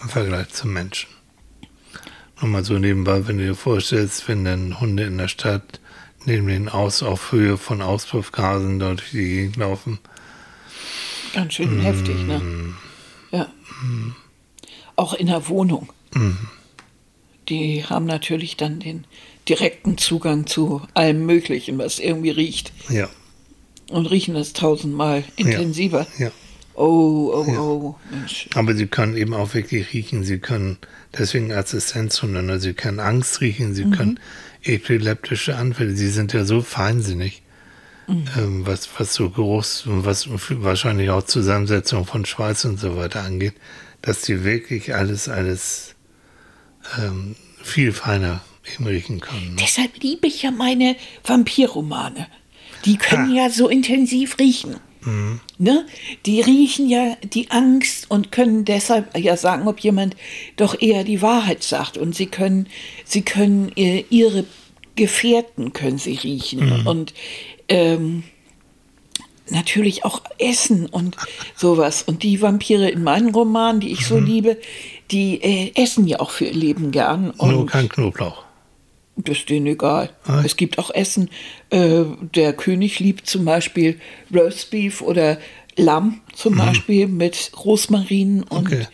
im 0.02 0.10
Vergleich 0.10 0.50
zum 0.50 0.74
Menschen. 0.74 1.13
Nur 2.44 2.52
mal 2.52 2.66
so 2.66 2.78
nebenbei, 2.78 3.26
wenn 3.26 3.38
du 3.38 3.46
dir 3.46 3.56
vorstellst, 3.56 4.28
wenn 4.28 4.44
dann 4.44 4.82
Hunde 4.82 5.04
in 5.04 5.18
der 5.18 5.30
Stadt 5.30 5.80
neben 6.26 6.48
den 6.48 6.68
Aus 6.68 7.02
auf 7.02 7.32
Höhe 7.32 7.58
von 7.58 7.82
Auspuffgasen 7.82 8.80
dort 8.80 9.00
durch 9.00 9.12
die 9.12 9.30
Gegend 9.30 9.56
laufen. 9.56 9.98
Ganz 11.34 11.54
schön 11.54 11.80
heftig, 11.80 12.18
ne? 12.28 12.42
Ja. 13.32 13.48
Auch 14.98 15.14
in 15.14 15.28
der 15.28 15.48
Wohnung. 15.48 15.94
Die 17.48 17.86
haben 17.86 18.08
natürlich 18.08 18.58
dann 18.58 18.82
den 18.82 19.06
direkten 19.48 19.98
Zugang 19.98 20.46
zu 20.46 20.82
allem 20.96 21.26
Möglichen, 21.26 21.78
was 21.78 21.98
irgendwie 21.98 22.32
riecht. 22.32 22.74
Ja. 22.90 23.10
Und 23.90 24.08
riechen 24.08 24.34
das 24.34 24.52
tausendmal 24.52 25.24
intensiver. 25.38 26.08
Ja. 26.20 26.30
Oh, 26.76 27.32
oh, 27.34 27.52
oh. 27.58 27.96
Mensch. 28.10 28.48
Aber 28.56 28.74
sie 28.74 28.88
können 28.88 29.16
eben 29.16 29.34
auch 29.34 29.54
wirklich 29.54 29.94
riechen. 29.94 30.24
Sie 30.24 30.40
können 30.40 30.78
deswegen 31.18 31.52
Assistenzhunde. 31.52 32.60
Sie 32.60 32.74
können 32.74 33.00
Angst 33.00 33.42
riechen. 33.42 33.74
Sie 33.74 33.86
können 33.86 34.20
epileptische 34.64 35.56
Anfälle. 35.56 35.96
Sie 35.96 36.10
sind 36.10 36.34
ja 36.34 36.46
so 36.46 36.62
feinsinnig, 36.62 37.44
ähm, 38.08 38.66
was, 38.66 38.90
was 38.98 39.14
so 39.14 39.30
Geruchs 39.30 39.86
und 39.86 40.06
was 40.06 40.28
wahrscheinlich 40.50 41.10
auch 41.10 41.24
Zusammensetzung 41.24 42.06
von 42.06 42.26
Schweiß 42.26 42.66
und 42.66 42.80
so 42.80 42.98
weiter 42.98 43.24
angeht, 43.24 43.54
dass 44.02 44.22
die 44.22 44.44
wirklich 44.44 44.96
alles, 44.96 45.30
alles 45.30 45.96
ähm, 46.98 47.36
viel 47.62 47.92
feiner 47.94 48.42
eben 48.74 48.88
riechen 48.88 49.20
können. 49.20 49.56
Ne? 49.56 49.62
Deshalb 49.62 50.02
liebe 50.02 50.28
ich 50.28 50.42
ja 50.42 50.52
meine 50.52 50.96
Vampirromane. 51.24 52.28
Die 52.86 52.98
können 52.98 53.34
ja 53.34 53.50
so 53.50 53.70
intensiv 53.70 54.38
riechen. 54.40 54.76
Ne? 55.58 55.86
Die 56.26 56.42
riechen 56.42 56.90
ja 56.90 57.18
die 57.24 57.52
Angst 57.52 58.10
und 58.10 58.32
können 58.32 58.66
deshalb 58.66 59.18
ja 59.18 59.38
sagen, 59.38 59.68
ob 59.68 59.80
jemand 59.80 60.16
doch 60.56 60.80
eher 60.82 61.04
die 61.04 61.22
Wahrheit 61.22 61.64
sagt. 61.64 61.98
Und 61.98 62.16
sie 62.16 62.28
können, 62.28 62.68
sie 63.06 63.22
können 63.22 63.72
äh, 63.76 64.06
ihre 64.10 64.46
Gefährten 64.96 65.74
können 65.74 65.98
sie 65.98 66.14
riechen 66.16 66.86
und 66.86 67.14
ähm, 67.68 68.24
natürlich 69.50 70.06
auch 70.06 70.22
essen 70.38 70.86
und 70.86 71.18
sowas. 71.56 72.04
Und 72.04 72.24
die 72.24 72.42
Vampire 72.42 72.90
in 72.90 73.04
meinen 73.04 73.34
Romanen, 73.34 73.80
die 73.80 73.92
ich 73.92 74.06
so 74.06 74.20
liebe, 74.20 74.58
die 75.12 75.42
äh, 75.42 75.72
essen 75.76 76.08
ja 76.08 76.20
auch 76.20 76.32
für 76.32 76.46
ihr 76.46 76.54
Leben 76.54 76.92
gern. 76.92 77.32
Und 77.32 77.52
Nur 77.52 77.66
kein 77.66 77.90
Knoblauch. 77.90 78.44
Das 79.16 79.38
ist 79.40 79.50
denen 79.50 79.68
egal. 79.68 80.10
Ah. 80.26 80.42
Es 80.44 80.56
gibt 80.58 80.78
auch 80.80 80.90
Essen. 80.90 81.30
Äh, 81.70 82.04
der 82.36 82.54
König 82.54 83.00
liebt 83.00 83.28
zum 83.28 83.46
Beispiel 83.46 84.00
Roastbeef 84.34 85.02
oder 85.02 85.38
Lamm 85.76 86.22
zum 86.36 86.56
Beispiel 86.58 87.08
mit 87.08 87.52
Rosmarin 87.66 88.44
und, 88.44 88.70
Mhm. 88.70 88.74
Okay. 88.74 88.88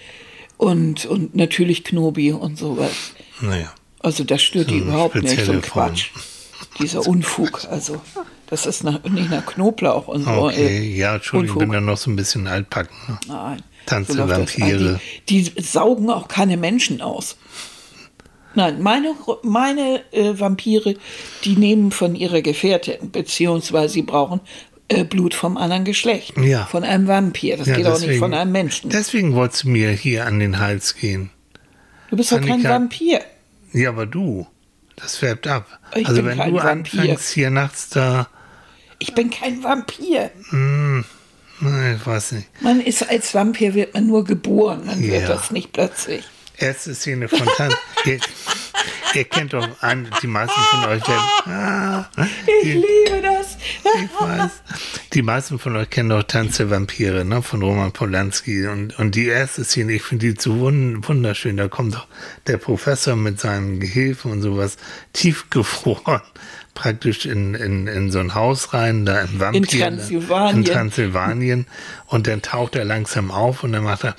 und, 0.57 1.05
und 1.05 1.35
natürlich 1.35 1.83
Knobi 1.83 2.31
und 2.31 2.57
sowas. 2.57 3.13
Naja. 3.41 3.73
Also 3.99 4.23
das 4.23 4.41
stört 4.41 4.69
die 4.69 4.79
So 4.79 4.83
eine 4.85 4.91
überhaupt 4.93 5.15
nicht, 5.15 5.45
so 5.45 5.51
ein. 5.51 5.61
Quatsch. 5.61 6.11
Dieser 6.79 7.05
Unfug. 7.05 7.65
Also 7.69 8.01
das 8.47 8.65
ist 8.65 8.83
nach, 8.83 9.03
nicht 9.03 9.29
nach 9.29 9.45
Knoblauch 9.45 10.07
und 10.07 10.23
so. 10.23 10.29
Okay, 10.31 10.67
äh, 10.67 10.95
ja, 10.97 11.15
Entschuldigung, 11.15 11.57
ich 11.57 11.63
bin 11.63 11.71
dann 11.73 11.85
noch 11.85 11.97
so 11.97 12.09
ein 12.09 12.15
bisschen 12.15 12.47
altbacken. 12.47 12.95
Ne? 13.07 13.19
Nein. 13.27 13.63
Tanze 13.85 14.15
das. 14.17 14.29
Vampire. 14.29 14.99
Die, 15.27 15.43
die 15.43 15.61
saugen 15.61 16.09
auch 16.09 16.27
keine 16.27 16.55
Menschen 16.57 17.01
aus. 17.01 17.35
Nein, 18.55 18.81
meine, 18.81 19.13
meine 19.43 20.01
äh, 20.11 20.39
Vampire, 20.39 20.95
die 21.43 21.55
nehmen 21.55 21.91
von 21.91 22.15
ihrer 22.15 22.41
Gefährtin, 22.41 23.11
beziehungsweise 23.11 23.93
sie 23.93 24.01
brauchen 24.01 24.41
äh, 24.87 25.03
Blut 25.03 25.35
vom 25.35 25.55
anderen 25.55 25.85
Geschlecht. 25.85 26.33
Ja. 26.37 26.65
Von 26.65 26.83
einem 26.83 27.07
Vampir. 27.07 27.57
Das 27.57 27.67
Ja, 27.67 27.75
geht 27.75 27.85
auch 27.85 27.91
nicht 27.91 28.03
deswegen- 28.03 28.19
von 28.19 28.33
einem 28.33 28.51
Menschen. 28.51 28.89
Deswegen 28.89 29.35
wolltest 29.35 29.63
du 29.63 29.69
mir 29.69 29.91
hier 29.91 30.25
an 30.25 30.39
den 30.39 30.59
Hals 30.59 30.95
gehen. 30.95 31.29
Du 32.09 32.17
bist 32.17 32.31
doch 32.31 32.41
kein 32.41 32.63
Vampir. 32.63 33.21
Ja, 33.71 33.89
aber 33.89 34.07
du, 34.07 34.47
das 34.95 35.17
färbt 35.17 35.45
ab. 35.45 35.67
Ich 35.95 36.07
also 36.07 36.25
wenn 36.25 36.37
du 36.39 36.43
Vampir. 36.55 36.63
anfängst 37.01 37.29
hier 37.31 37.51
nachts 37.51 37.89
da, 37.89 38.27
Ich 38.97 39.13
bin 39.13 39.29
kein 39.29 39.63
Vampir. 39.63 40.31
nein, 40.51 41.95
ich 41.99 42.05
weiß 42.07 42.31
nicht. 42.33 42.47
Man 42.61 42.81
ist 42.81 43.07
als 43.07 43.33
Vampir 43.35 43.75
wird 43.75 43.93
man 43.93 44.07
nur 44.07 44.23
geboren, 44.23 44.87
man 44.87 44.99
wird 45.01 45.21
Ja. 45.21 45.27
das 45.27 45.51
nicht 45.51 45.71
plötzlich. 45.71 46.23
Erste 46.59 46.93
Szene 46.95 47.27
von 47.27 47.47
Tanz. 47.57 47.75
ihr, 48.05 48.19
ihr 49.13 49.23
kennt 49.23 49.53
doch 49.53 49.67
an, 49.81 50.09
die 50.21 50.27
meisten 50.27 50.59
von 50.71 50.83
euch 50.85 51.07
werden, 51.07 51.53
ah, 51.53 52.05
Ich 52.47 52.63
die, 52.63 52.71
liebe 52.73 53.21
das. 53.21 53.57
ich 53.83 54.09
weiß. 54.21 54.51
Die 55.13 55.21
meisten 55.21 55.57
von 55.57 55.75
euch 55.77 55.89
kennen 55.89 56.09
doch 56.09 56.23
Tanz 56.23 56.57
der 56.57 56.69
Vampire, 56.69 57.23
ne, 57.25 57.41
von 57.41 57.61
Roman 57.63 57.91
Polanski. 57.93 58.67
Und, 58.67 58.97
und 58.99 59.15
die 59.15 59.27
erste 59.27 59.63
Szene, 59.63 59.93
ich 59.93 60.03
finde 60.03 60.33
die 60.33 60.39
so 60.41 60.51
wun- 60.59 61.07
wunderschön. 61.07 61.57
Da 61.57 61.67
kommt 61.67 61.95
doch 61.95 62.07
der 62.47 62.57
Professor 62.57 63.15
mit 63.15 63.39
seinem 63.39 63.79
Gehilfen 63.79 64.31
und 64.31 64.41
sowas 64.41 64.77
tiefgefroren 65.13 66.21
praktisch 66.75 67.25
in, 67.25 67.55
in, 67.55 67.87
in 67.87 68.09
so 68.09 68.19
ein 68.19 68.35
Haus 68.35 68.73
rein, 68.73 69.05
da 69.05 69.19
im 69.21 69.39
Vampir. 69.39 69.79
Transsilvanien. 69.81 70.57
In 70.57 70.65
Transsilvanien. 70.65 71.67
Und 72.05 72.27
dann 72.27 72.41
taucht 72.41 72.75
er 72.77 72.85
langsam 72.85 73.31
auf 73.31 73.63
und 73.65 73.73
dann 73.73 73.83
macht 73.83 74.05
er 74.05 74.15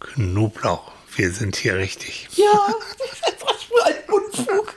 Knoblauch. 0.00 0.93
Wir 1.16 1.30
sind 1.30 1.56
hier 1.56 1.76
richtig. 1.76 2.28
Ja, 2.34 2.44
was 3.40 3.62
für 3.62 3.86
ein 3.86 3.94
Unfug. 4.10 4.74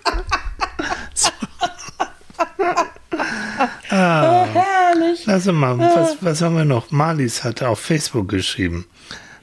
Ah. 3.90 4.44
Oh, 4.44 4.46
herrlich. 4.54 5.26
Lass 5.26 5.46
mal, 5.46 5.80
was, 5.80 6.18
was 6.22 6.42
haben 6.42 6.56
wir 6.56 6.66
noch? 6.66 6.92
Marlies 6.92 7.44
hatte 7.44 7.68
auf 7.70 7.80
Facebook 7.80 8.30
geschrieben. 8.30 8.86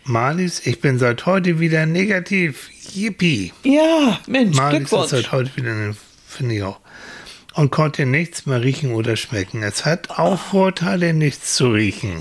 Marlies, 0.05 0.65
ich 0.67 0.81
bin 0.81 0.99
seit 0.99 1.27
heute 1.27 1.59
wieder 1.59 1.87
negativ. 1.87 2.71
Yippie. 2.93 3.53
Ja, 3.65 4.21
Mensch, 4.29 4.57
Marlies 4.57 4.93
ist 4.93 5.09
seit 5.09 5.33
heute 5.33 5.57
wieder, 5.57 5.97
finde 6.29 6.55
ich 6.55 6.63
auch. 6.63 6.79
Und 7.55 7.71
konnte 7.71 8.07
nichts 8.07 8.47
mehr 8.47 8.63
riechen 8.63 8.95
oder 8.95 9.17
schmecken. 9.17 9.63
Es 9.63 9.85
hat 9.85 10.11
auch 10.11 10.39
Vorteile, 10.39 11.15
nichts 11.15 11.55
zu 11.55 11.69
riechen. 11.69 12.21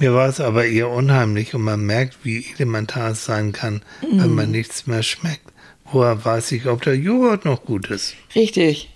Mir 0.00 0.14
war 0.14 0.28
es 0.28 0.40
aber 0.40 0.64
eher 0.64 0.88
unheimlich 0.90 1.54
und 1.54 1.62
man 1.62 1.84
merkt, 1.84 2.18
wie 2.24 2.46
elementar 2.54 3.10
es 3.10 3.24
sein 3.24 3.52
kann, 3.52 3.82
wenn 4.00 4.30
Mm. 4.30 4.34
man 4.36 4.50
nichts 4.52 4.86
mehr 4.86 5.02
schmeckt. 5.02 5.42
Woher 5.90 6.24
weiß 6.24 6.52
ich, 6.52 6.66
ob 6.66 6.82
der 6.82 6.96
Joghurt 6.96 7.44
noch 7.44 7.64
gut 7.64 7.90
ist? 7.90 8.14
Richtig. 8.34 8.94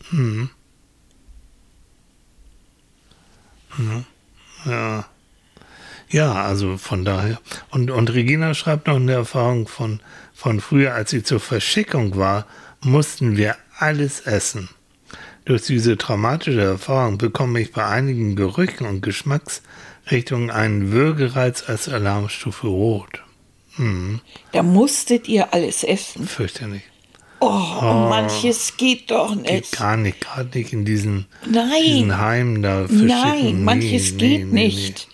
Ja. 4.64 5.06
Ja, 6.08 6.32
also 6.44 6.76
von 6.76 7.04
daher. 7.04 7.40
Und, 7.70 7.90
und 7.90 8.12
Regina 8.12 8.52
schreibt 8.54 8.86
noch 8.86 8.96
eine 8.96 9.12
Erfahrung 9.12 9.66
von, 9.66 10.00
von 10.34 10.60
früher, 10.60 10.94
als 10.94 11.10
sie 11.10 11.22
zur 11.22 11.40
Verschickung 11.40 12.16
war, 12.16 12.46
mussten 12.82 13.36
wir 13.38 13.56
alles 13.78 14.20
essen. 14.20 14.68
Durch 15.46 15.62
diese 15.62 15.96
traumatische 15.96 16.60
Erfahrung 16.60 17.16
bekomme 17.18 17.60
ich 17.60 17.72
bei 17.72 17.84
einigen 17.86 18.36
Gerüchen 18.36 18.86
und 18.86 19.00
Geschmacksrichtungen 20.04 20.50
einen 20.50 20.92
Würgereiz 20.92 21.64
als 21.68 21.88
Alarmstufe 21.88 22.66
Rot. 22.66 23.22
Da 24.52 24.62
musstet 24.62 25.28
ihr 25.28 25.54
alles 25.54 25.82
essen. 25.82 26.26
Fürchterlich. 26.26 26.82
Oh, 27.40 27.46
und 27.48 28.08
manches 28.08 28.76
geht 28.76 29.10
doch 29.10 29.34
Geht 29.34 29.50
nicht. 29.50 29.72
gar 29.78 29.96
nicht, 29.96 30.20
gerade 30.20 30.56
nicht 30.56 30.72
in 30.72 30.84
diesen, 30.84 31.26
Nein. 31.50 31.70
diesen 31.84 32.18
Heimen 32.18 32.62
da. 32.62 32.86
Nein, 32.88 33.64
manches 33.64 34.16
geht 34.16 34.52
nicht. 34.52 35.08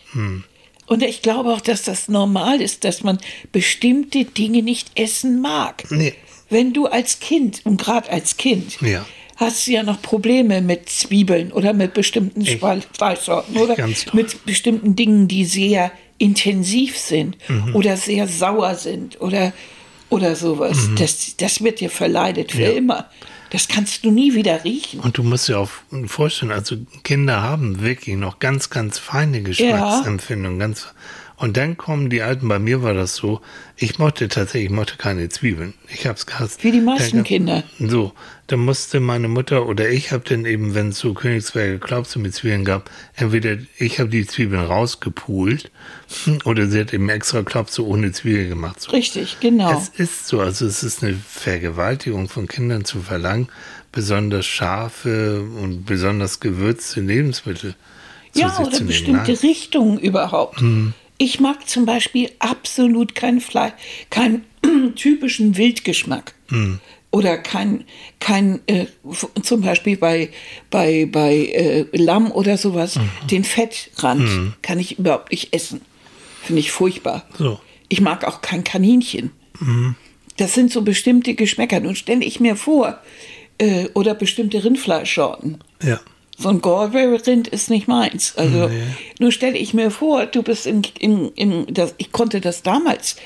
Und 0.86 1.03
ich 1.03 1.22
glaube 1.22 1.51
auch, 1.55 1.61
dass 1.61 1.82
das 1.82 2.09
normal 2.09 2.61
ist, 2.61 2.84
dass 2.84 3.03
man 3.03 3.18
bestimmte 3.53 4.24
Dinge 4.24 4.62
nicht 4.62 4.99
essen 4.99 5.41
mag. 5.41 5.84
Nee. 5.91 6.14
Wenn 6.51 6.72
du 6.72 6.86
als 6.86 7.20
Kind, 7.20 7.61
und 7.64 7.80
gerade 7.80 8.11
als 8.11 8.36
Kind, 8.39 8.80
Ja. 8.80 9.07
Hast 9.39 9.66
du 9.66 9.72
ja 9.72 9.82
noch 9.82 10.03
Probleme 10.03 10.61
mit 10.61 10.89
Zwiebeln 10.89 11.53
oder 11.53 11.72
mit 11.72 11.95
bestimmten 11.95 12.45
Fleischsorten 12.45 13.57
oder 13.57 13.76
mit 14.12 14.45
bestimmten 14.45 14.95
Dingen, 14.97 15.26
die 15.28 15.45
sehr 15.45 15.91
intensiv 16.18 16.99
sind 16.99 17.36
Mhm. 17.49 17.74
oder 17.76 17.97
sehr 17.97 18.26
sauer 18.28 18.74
sind 18.74 19.20
oder, 19.20 19.53
oder 20.11 20.34
sowas. 20.36 20.91
Das, 20.99 21.36
das 21.36 21.62
wird 21.62 21.80
dir 21.80 21.91
verleidet 21.91 22.53
für 22.53 22.59
Mhm. 22.59 22.64
Ja. 22.64 22.70
immer. 22.72 23.07
Das 23.51 23.66
kannst 23.68 24.05
du 24.05 24.11
nie 24.11 24.34
wieder 24.34 24.62
riechen. 24.64 25.01
Und 25.01 25.16
du 25.16 25.22
musst 25.22 25.49
dir 25.49 25.59
auch 25.59 25.70
vorstellen, 26.07 26.53
also 26.53 26.76
Kinder 27.03 27.41
haben 27.41 27.80
wirklich 27.80 28.16
noch 28.16 28.41
ganz, 28.41 28.68
ganz 28.68 28.99
feine 28.99 29.41
Geschmacksempfindungen. 29.43 30.59
Ganz, 30.59 30.89
und 31.39 31.57
dann 31.57 31.76
kommen 31.76 32.11
die 32.11 32.22
Alten, 32.22 32.49
bei 32.49 32.59
mir 32.59 32.82
war 32.82 32.95
das 32.95 33.14
so, 33.14 33.41
ich 33.76 33.99
mochte 33.99 34.28
tatsächlich, 34.28 34.70
ich 34.70 34.76
mochte 34.76 34.97
keine 34.97 35.28
Zwiebeln. 35.28 35.74
Ich 35.93 36.07
hab's 36.07 36.26
gehasst. 36.26 36.64
Wie 36.64 36.72
die 36.72 36.80
meisten 36.80 37.18
Dann- 37.18 37.24
Kinder. 37.24 37.62
So, 37.78 38.12
dann 38.49 38.61
musste 38.61 38.99
meine 39.01 39.28
Mutter 39.28 39.66
oder 39.66 39.89
ich 39.89 40.11
habe 40.11 40.24
dann 40.28 40.45
eben, 40.47 40.74
wenn 40.74 40.89
es 40.89 40.99
so 40.99 41.14
Königsberger 41.14 41.78
Klaubse 41.78 42.18
mit 42.18 42.34
Zwiebeln 42.34 42.64
gab, 42.64 42.91
entweder 43.14 43.57
ich 43.78 44.01
habe 44.01 44.09
die 44.11 44.26
Zwiebeln 44.26 44.62
rausgepult 44.64 45.70
oder 46.45 46.66
sie 46.66 46.80
hat 46.80 46.93
eben 46.93 47.09
extra 47.09 47.43
Klaubse 47.43 47.86
ohne 47.86 48.11
Zwiebel 48.12 48.49
gemacht. 48.49 48.80
So. 48.80 48.91
Richtig, 48.91 49.39
genau. 49.41 49.78
Es 49.78 49.89
ist 49.91 50.26
so, 50.28 50.41
also 50.41 50.66
es 50.66 50.82
ist 50.82 51.03
eine 51.05 51.14
Vergewaltigung 51.14 52.28
von 52.28 52.49
Kindern 52.49 52.84
zu 52.84 53.01
verlangen, 53.01 53.49
besonders 53.93 54.47
scharfe 54.47 55.41
und 55.43 55.84
besonders 55.86 56.41
gewürzte 56.41 57.01
Lebensmittel 57.01 57.74
zu 58.32 58.41
Ja, 58.41 58.51
sich 58.51 58.66
oder 58.66 58.80
bestimmte. 58.80 59.43
Richtungen 59.43 59.99
überhaupt. 59.99 60.62
Ich 61.18 61.40
mag 61.40 61.68
zum 61.68 61.84
Beispiel 61.84 62.30
absolut 62.38 63.14
kein 63.14 63.40
Fleisch, 63.40 63.72
keinen 64.10 64.44
typischen 64.96 65.56
Wildgeschmack. 65.56 66.34
oder 67.10 67.38
kein, 67.38 67.84
kein 68.20 68.60
äh, 68.66 68.86
zum 69.42 69.62
Beispiel 69.62 69.96
bei, 69.96 70.30
bei, 70.70 71.06
bei 71.10 71.36
äh, 71.36 71.86
Lamm 71.92 72.30
oder 72.30 72.58
sowas, 72.58 72.96
mhm. 72.96 73.10
den 73.30 73.44
Fettrand 73.44 74.20
mhm. 74.20 74.54
kann 74.62 74.78
ich 74.78 74.98
überhaupt 74.98 75.30
nicht 75.30 75.54
essen. 75.54 75.80
Finde 76.42 76.60
ich 76.60 76.70
furchtbar. 76.70 77.26
So. 77.38 77.60
Ich 77.88 78.00
mag 78.00 78.24
auch 78.24 78.42
kein 78.42 78.62
Kaninchen. 78.62 79.30
Mhm. 79.58 79.96
Das 80.36 80.54
sind 80.54 80.70
so 80.70 80.82
bestimmte 80.82 81.34
Geschmäcker. 81.34 81.80
Nun 81.80 81.96
stelle 81.96 82.24
ich 82.24 82.40
mir 82.40 82.56
vor, 82.56 83.00
äh, 83.58 83.88
oder 83.94 84.14
bestimmte 84.14 84.62
Rindfleischsorten. 84.62 85.58
Ja. 85.82 86.00
So 86.39 86.51
ein 86.51 86.61
Galway-Rind 86.62 87.49
ist 87.49 87.68
nicht 87.68 87.89
meins. 87.89 88.34
Also, 88.36 88.68
nee. 88.68 88.82
nur 89.18 89.32
stelle 89.32 89.59
ich 89.59 89.74
mir 89.74 89.91
vor, 89.91 90.26
du 90.26 90.43
bist 90.43 90.66
in, 90.66 90.82
in, 90.99 91.30
in 91.32 91.66
das, 91.74 91.95
ich 91.99 92.12
konnte 92.12 92.41
das 92.41 92.62
damals 92.62 93.16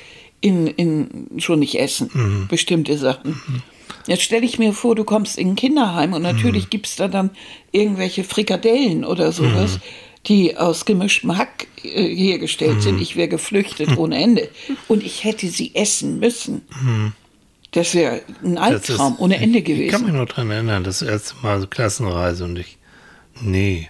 in, 0.40 0.66
in, 0.66 1.28
schon 1.38 1.58
nicht 1.58 1.78
essen, 1.78 2.10
mhm. 2.12 2.48
bestimmte 2.48 2.96
Sachen. 2.96 3.32
Mhm. 3.46 3.62
Jetzt 4.06 4.22
stelle 4.22 4.44
ich 4.44 4.58
mir 4.58 4.72
vor, 4.72 4.94
du 4.94 5.04
kommst 5.04 5.38
in 5.38 5.50
ein 5.50 5.56
Kinderheim 5.56 6.12
und 6.12 6.22
natürlich 6.22 6.64
mhm. 6.64 6.70
gibt 6.70 6.86
es 6.86 6.96
da 6.96 7.08
dann 7.08 7.30
irgendwelche 7.70 8.24
Frikadellen 8.24 9.04
oder 9.04 9.30
sowas, 9.30 9.76
mhm. 9.76 9.80
die 10.26 10.56
aus 10.56 10.84
gemischtem 10.84 11.36
Hack 11.36 11.68
äh, 11.82 12.14
hergestellt 12.14 12.82
sind. 12.82 12.96
Mhm. 12.96 13.02
Ich 13.02 13.16
wäre 13.16 13.28
geflüchtet 13.28 13.96
ohne 13.96 14.16
Ende. 14.16 14.48
Und 14.88 15.04
ich 15.04 15.24
hätte 15.24 15.48
sie 15.48 15.74
essen 15.74 16.18
müssen. 16.18 16.62
Mhm. 16.82 17.12
Das 17.70 17.94
wäre 17.94 18.20
ein 18.44 18.58
Albtraum 18.58 19.14
ist, 19.14 19.20
ohne 19.20 19.36
Ende 19.36 19.62
gewesen. 19.62 19.84
Ich 19.86 19.92
kann 19.92 20.04
mich 20.04 20.12
noch 20.12 20.26
daran 20.26 20.50
erinnern, 20.50 20.84
das 20.84 21.00
erste 21.00 21.34
Mal 21.42 21.60
so 21.60 21.66
Klassenreise 21.66 22.44
und 22.44 22.58
ich, 22.58 22.76
nee. 23.40 23.88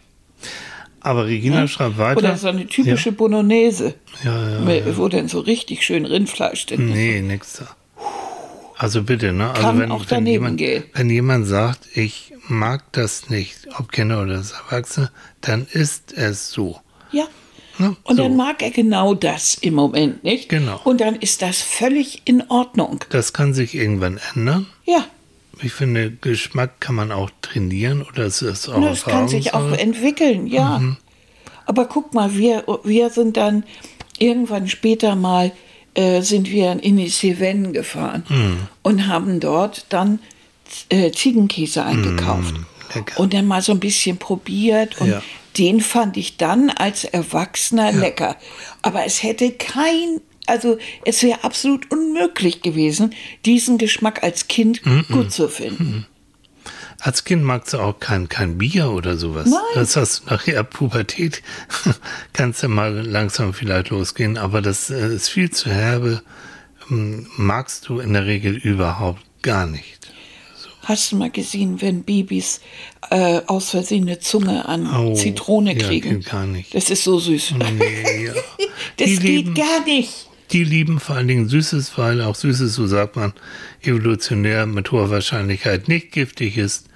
Aber 1.00 1.26
Regina 1.26 1.60
ja? 1.60 1.68
schreibt 1.68 1.98
weiter. 1.98 2.18
Oder 2.18 2.36
so 2.36 2.48
eine 2.48 2.66
typische 2.66 3.10
ja. 3.10 3.14
Bolognese. 3.16 3.94
Ja, 4.24 4.60
ja, 4.60 4.74
ja. 4.74 4.96
Wo 4.96 5.08
denn 5.08 5.28
so 5.28 5.40
richtig 5.40 5.82
schön 5.84 6.04
Rindfleisch 6.04 6.66
drin 6.66 6.90
Nee, 6.90 7.20
nix 7.22 7.54
da. 7.54 7.76
Also 8.76 9.02
bitte, 9.02 9.32
ne? 9.32 9.50
Also 9.50 9.62
Kann 9.62 9.78
wenn, 9.80 9.90
auch 9.92 10.04
wenn, 10.08 10.26
jemand, 10.26 10.58
gehen. 10.58 10.84
wenn 10.94 11.10
jemand 11.10 11.46
sagt, 11.46 11.96
ich 11.96 12.32
mag 12.48 12.82
das 12.92 13.30
nicht, 13.30 13.68
ob 13.78 13.92
Kinder 13.92 14.22
oder 14.22 14.34
Erwachsene, 14.34 15.10
dann 15.40 15.66
ist 15.70 16.12
es 16.12 16.50
so. 16.50 16.80
Ja. 17.12 17.26
Ne? 17.78 17.96
Und 18.02 18.16
so. 18.16 18.22
dann 18.24 18.36
mag 18.36 18.62
er 18.62 18.70
genau 18.70 19.14
das 19.14 19.54
im 19.54 19.74
Moment 19.74 20.24
nicht. 20.24 20.48
Genau. 20.48 20.80
Und 20.84 21.00
dann 21.00 21.16
ist 21.16 21.42
das 21.42 21.62
völlig 21.62 22.22
in 22.24 22.42
Ordnung. 22.48 23.04
Das 23.10 23.32
kann 23.32 23.54
sich 23.54 23.74
irgendwann 23.74 24.20
ändern. 24.34 24.66
Ja. 24.84 25.04
Ich 25.62 25.72
finde, 25.72 26.10
Geschmack 26.10 26.80
kann 26.80 26.94
man 26.94 27.12
auch 27.12 27.30
trainieren 27.40 28.02
oder 28.02 28.24
es 28.24 28.42
ist 28.42 28.68
auch. 28.68 28.80
Das 28.80 29.04
kann 29.04 29.28
sich 29.28 29.54
auch 29.54 29.72
entwickeln, 29.72 30.46
ja. 30.46 30.78
Mhm. 30.78 30.96
Aber 31.66 31.86
guck 31.86 32.12
mal, 32.14 32.34
wir, 32.34 32.64
wir 32.84 33.10
sind 33.10 33.36
dann 33.36 33.64
irgendwann 34.18 34.68
später 34.68 35.14
mal 35.14 35.52
äh, 35.94 36.22
sind 36.22 36.50
wir 36.50 36.82
in 36.82 36.96
die 36.96 37.08
Cevennes 37.08 37.72
gefahren 37.72 38.24
mhm. 38.28 38.68
und 38.82 39.06
haben 39.08 39.40
dort 39.40 39.86
dann 39.90 40.20
äh, 40.88 41.10
Ziegenkäse 41.10 41.84
eingekauft. 41.84 42.54
Mhm, 42.54 42.66
und 43.16 43.34
dann 43.34 43.46
mal 43.46 43.62
so 43.62 43.72
ein 43.72 43.80
bisschen 43.80 44.18
probiert 44.18 45.00
und 45.00 45.08
ja. 45.08 45.22
den 45.58 45.80
fand 45.80 46.16
ich 46.16 46.36
dann 46.36 46.70
als 46.70 47.04
Erwachsener 47.04 47.90
Ja. 47.90 47.98
lecker. 47.98 48.36
Aber 48.82 49.04
es 49.06 49.22
hätte 49.22 49.50
kein, 49.52 50.20
also 50.46 50.78
es 51.04 51.22
wäre 51.22 51.44
absolut 51.44 51.90
unmöglich 51.90 52.62
gewesen, 52.62 53.14
diesen 53.44 53.78
Geschmack 53.78 54.22
als 54.22 54.48
Kind 54.48 54.84
Mhm. 54.84 55.04
gut 55.10 55.32
zu 55.32 55.48
finden. 55.48 56.06
Als 57.00 57.24
Kind 57.24 57.42
magst 57.42 57.72
du 57.72 57.78
auch 57.78 57.98
kein, 57.98 58.28
kein 58.28 58.58
Bier 58.58 58.90
oder 58.90 59.16
sowas. 59.16 59.48
Nein. 59.48 59.60
Das 59.74 59.96
hast 59.96 60.20
du 60.20 60.34
nachher 60.34 60.62
Pubertät. 60.62 61.42
Kannst 62.32 62.62
du 62.62 62.68
mal 62.68 62.92
langsam 63.04 63.52
vielleicht 63.54 63.88
losgehen, 63.90 64.38
aber 64.38 64.62
das 64.62 64.88
äh, 64.90 65.12
ist 65.14 65.28
viel 65.28 65.50
zu 65.50 65.70
herbe. 65.70 66.22
Ähm, 66.90 67.26
Magst 67.36 67.88
du 67.88 67.98
in 67.98 68.12
der 68.12 68.26
Regel 68.26 68.56
überhaupt 68.56 69.22
gar 69.42 69.66
nicht. 69.66 69.98
Hast 70.84 71.10
du 71.12 71.16
mal 71.16 71.30
gesehen, 71.30 71.80
wenn 71.80 72.02
Babys 72.04 72.60
äh, 73.10 73.40
aus 73.46 73.70
Versehen 73.70 74.02
eine 74.08 74.18
Zunge 74.20 74.68
an 74.68 74.86
Oh, 74.94 75.14
Zitrone 75.14 75.76
ja, 75.76 75.86
kriegen? 75.86 76.20
geht 76.20 76.30
gar 76.30 76.46
nicht. 76.46 76.72
Das 76.74 76.90
ist 76.90 77.02
so 77.04 77.18
süß. 77.18 77.54
Nee, 77.58 78.26
ja. 78.26 78.32
Das 78.96 79.06
Die 79.08 79.16
geht 79.16 79.22
lieben- 79.22 79.54
gar 79.54 79.84
nicht. 79.84 80.28
Die 80.52 80.64
lieben 80.64 81.00
vor 81.00 81.16
allen 81.16 81.28
Dingen 81.28 81.48
Süßes, 81.48 81.96
weil 81.96 82.20
auch 82.20 82.34
Süßes, 82.34 82.74
so 82.74 82.86
sagt 82.86 83.16
man, 83.16 83.32
evolutionär 83.82 84.66
mit 84.66 84.90
hoher 84.92 85.10
Wahrscheinlichkeit 85.10 85.88
nicht 85.88 86.12
giftig 86.12 86.56
ist. 86.58 86.86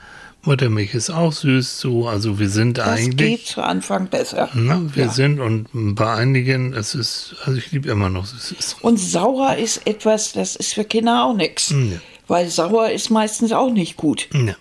Muttermilch 0.42 0.94
ist 0.94 1.10
auch 1.10 1.32
süß, 1.32 1.80
so, 1.80 2.06
also 2.06 2.38
wir 2.38 2.48
sind 2.48 2.78
Das 2.78 2.96
geht 3.00 3.06
eigentlich, 3.20 3.46
zu 3.46 3.62
Anfang 3.64 4.06
besser. 4.08 4.48
ne, 4.54 4.90
wir 4.94 5.06
Ja. 5.06 5.10
sind 5.10 5.40
und 5.40 5.66
bei 5.72 6.14
einigen, 6.14 6.72
es 6.72 6.94
ist, 6.94 7.34
also 7.44 7.58
ich 7.58 7.72
liebe 7.72 7.88
immer 7.90 8.10
noch 8.10 8.26
Süßes. 8.26 8.76
Und 8.80 8.98
sauer 8.98 9.56
ist 9.56 9.86
etwas, 9.88 10.32
das 10.32 10.54
ist 10.54 10.74
für 10.74 10.84
Kinder 10.84 11.24
auch 11.24 11.34
nichts. 11.34 11.70
Ja. 11.70 11.98
Weil 12.28 12.48
sauer 12.48 12.90
ist 12.90 13.10
meistens 13.10 13.50
auch 13.52 13.72
nicht 13.72 13.96
gut. 13.96 14.28
Ja. 14.34 14.54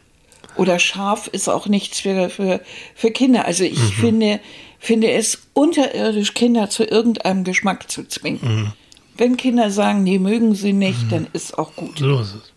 Oder 0.56 0.80
scharf 0.80 1.28
ist 1.28 1.50
auch 1.50 1.68
nichts 1.68 2.00
für, 2.00 2.30
für, 2.30 2.62
für 2.96 3.12
Kinder. 3.12 3.46
Also 3.46 3.64
ich 3.64 3.78
Mhm. 3.78 3.92
finde, 4.02 4.40
finde 4.80 5.12
es 5.12 5.38
unterirdisch, 5.54 6.34
Kinder 6.34 6.70
zu 6.72 6.84
irgendeinem 6.84 7.44
Geschmack 7.44 7.92
zu 7.92 8.08
zwingen. 8.08 8.40
Mhm. 8.42 8.72
Wenn 9.18 9.38
Kinder 9.38 9.72
sagen, 9.72 10.06
die 10.06 10.20
mögen 10.20 10.56
sie 10.56 10.74
nicht, 10.74 11.12
dann 11.12 11.28
ist 11.34 11.58
auch 11.58 11.76
gut. 11.76 12.00
So 12.00 12.20
ist 12.20 12.36
es. 12.36 12.52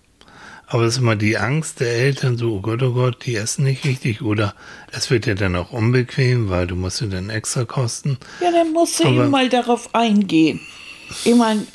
Aber 0.71 0.83
es 0.83 0.95
ist 0.97 1.01
immer 1.01 1.17
die 1.17 1.39
Angst 1.39 1.81
der 1.81 1.93
Eltern, 1.95 2.37
so, 2.37 2.57
oh 2.57 2.61
Gott, 2.61 2.83
oh 2.83 2.93
Gott, 2.93 3.25
die 3.25 3.37
essen 3.37 3.65
nicht 3.65 3.85
richtig. 3.87 4.21
Oder 4.21 4.55
es 4.93 5.11
wird 5.11 5.25
ja 5.25 5.35
dann 5.35 5.57
auch 5.57 5.73
unbequem, 5.73 6.51
weil 6.51 6.67
du 6.67 6.77
musst 6.77 7.01
dir 7.01 7.07
dann 7.09 7.31
extra 7.31 7.65
kosten. 7.65 8.19
Ja, 8.43 8.51
dann 8.53 8.73
musst 8.73 9.01
du 9.01 9.05
Aber- 9.09 9.15
eben 9.23 9.31
mal 9.31 9.49
darauf 9.49 9.95
eingehen. 9.95 10.61
Ich 11.25 11.35
meine, 11.35 11.67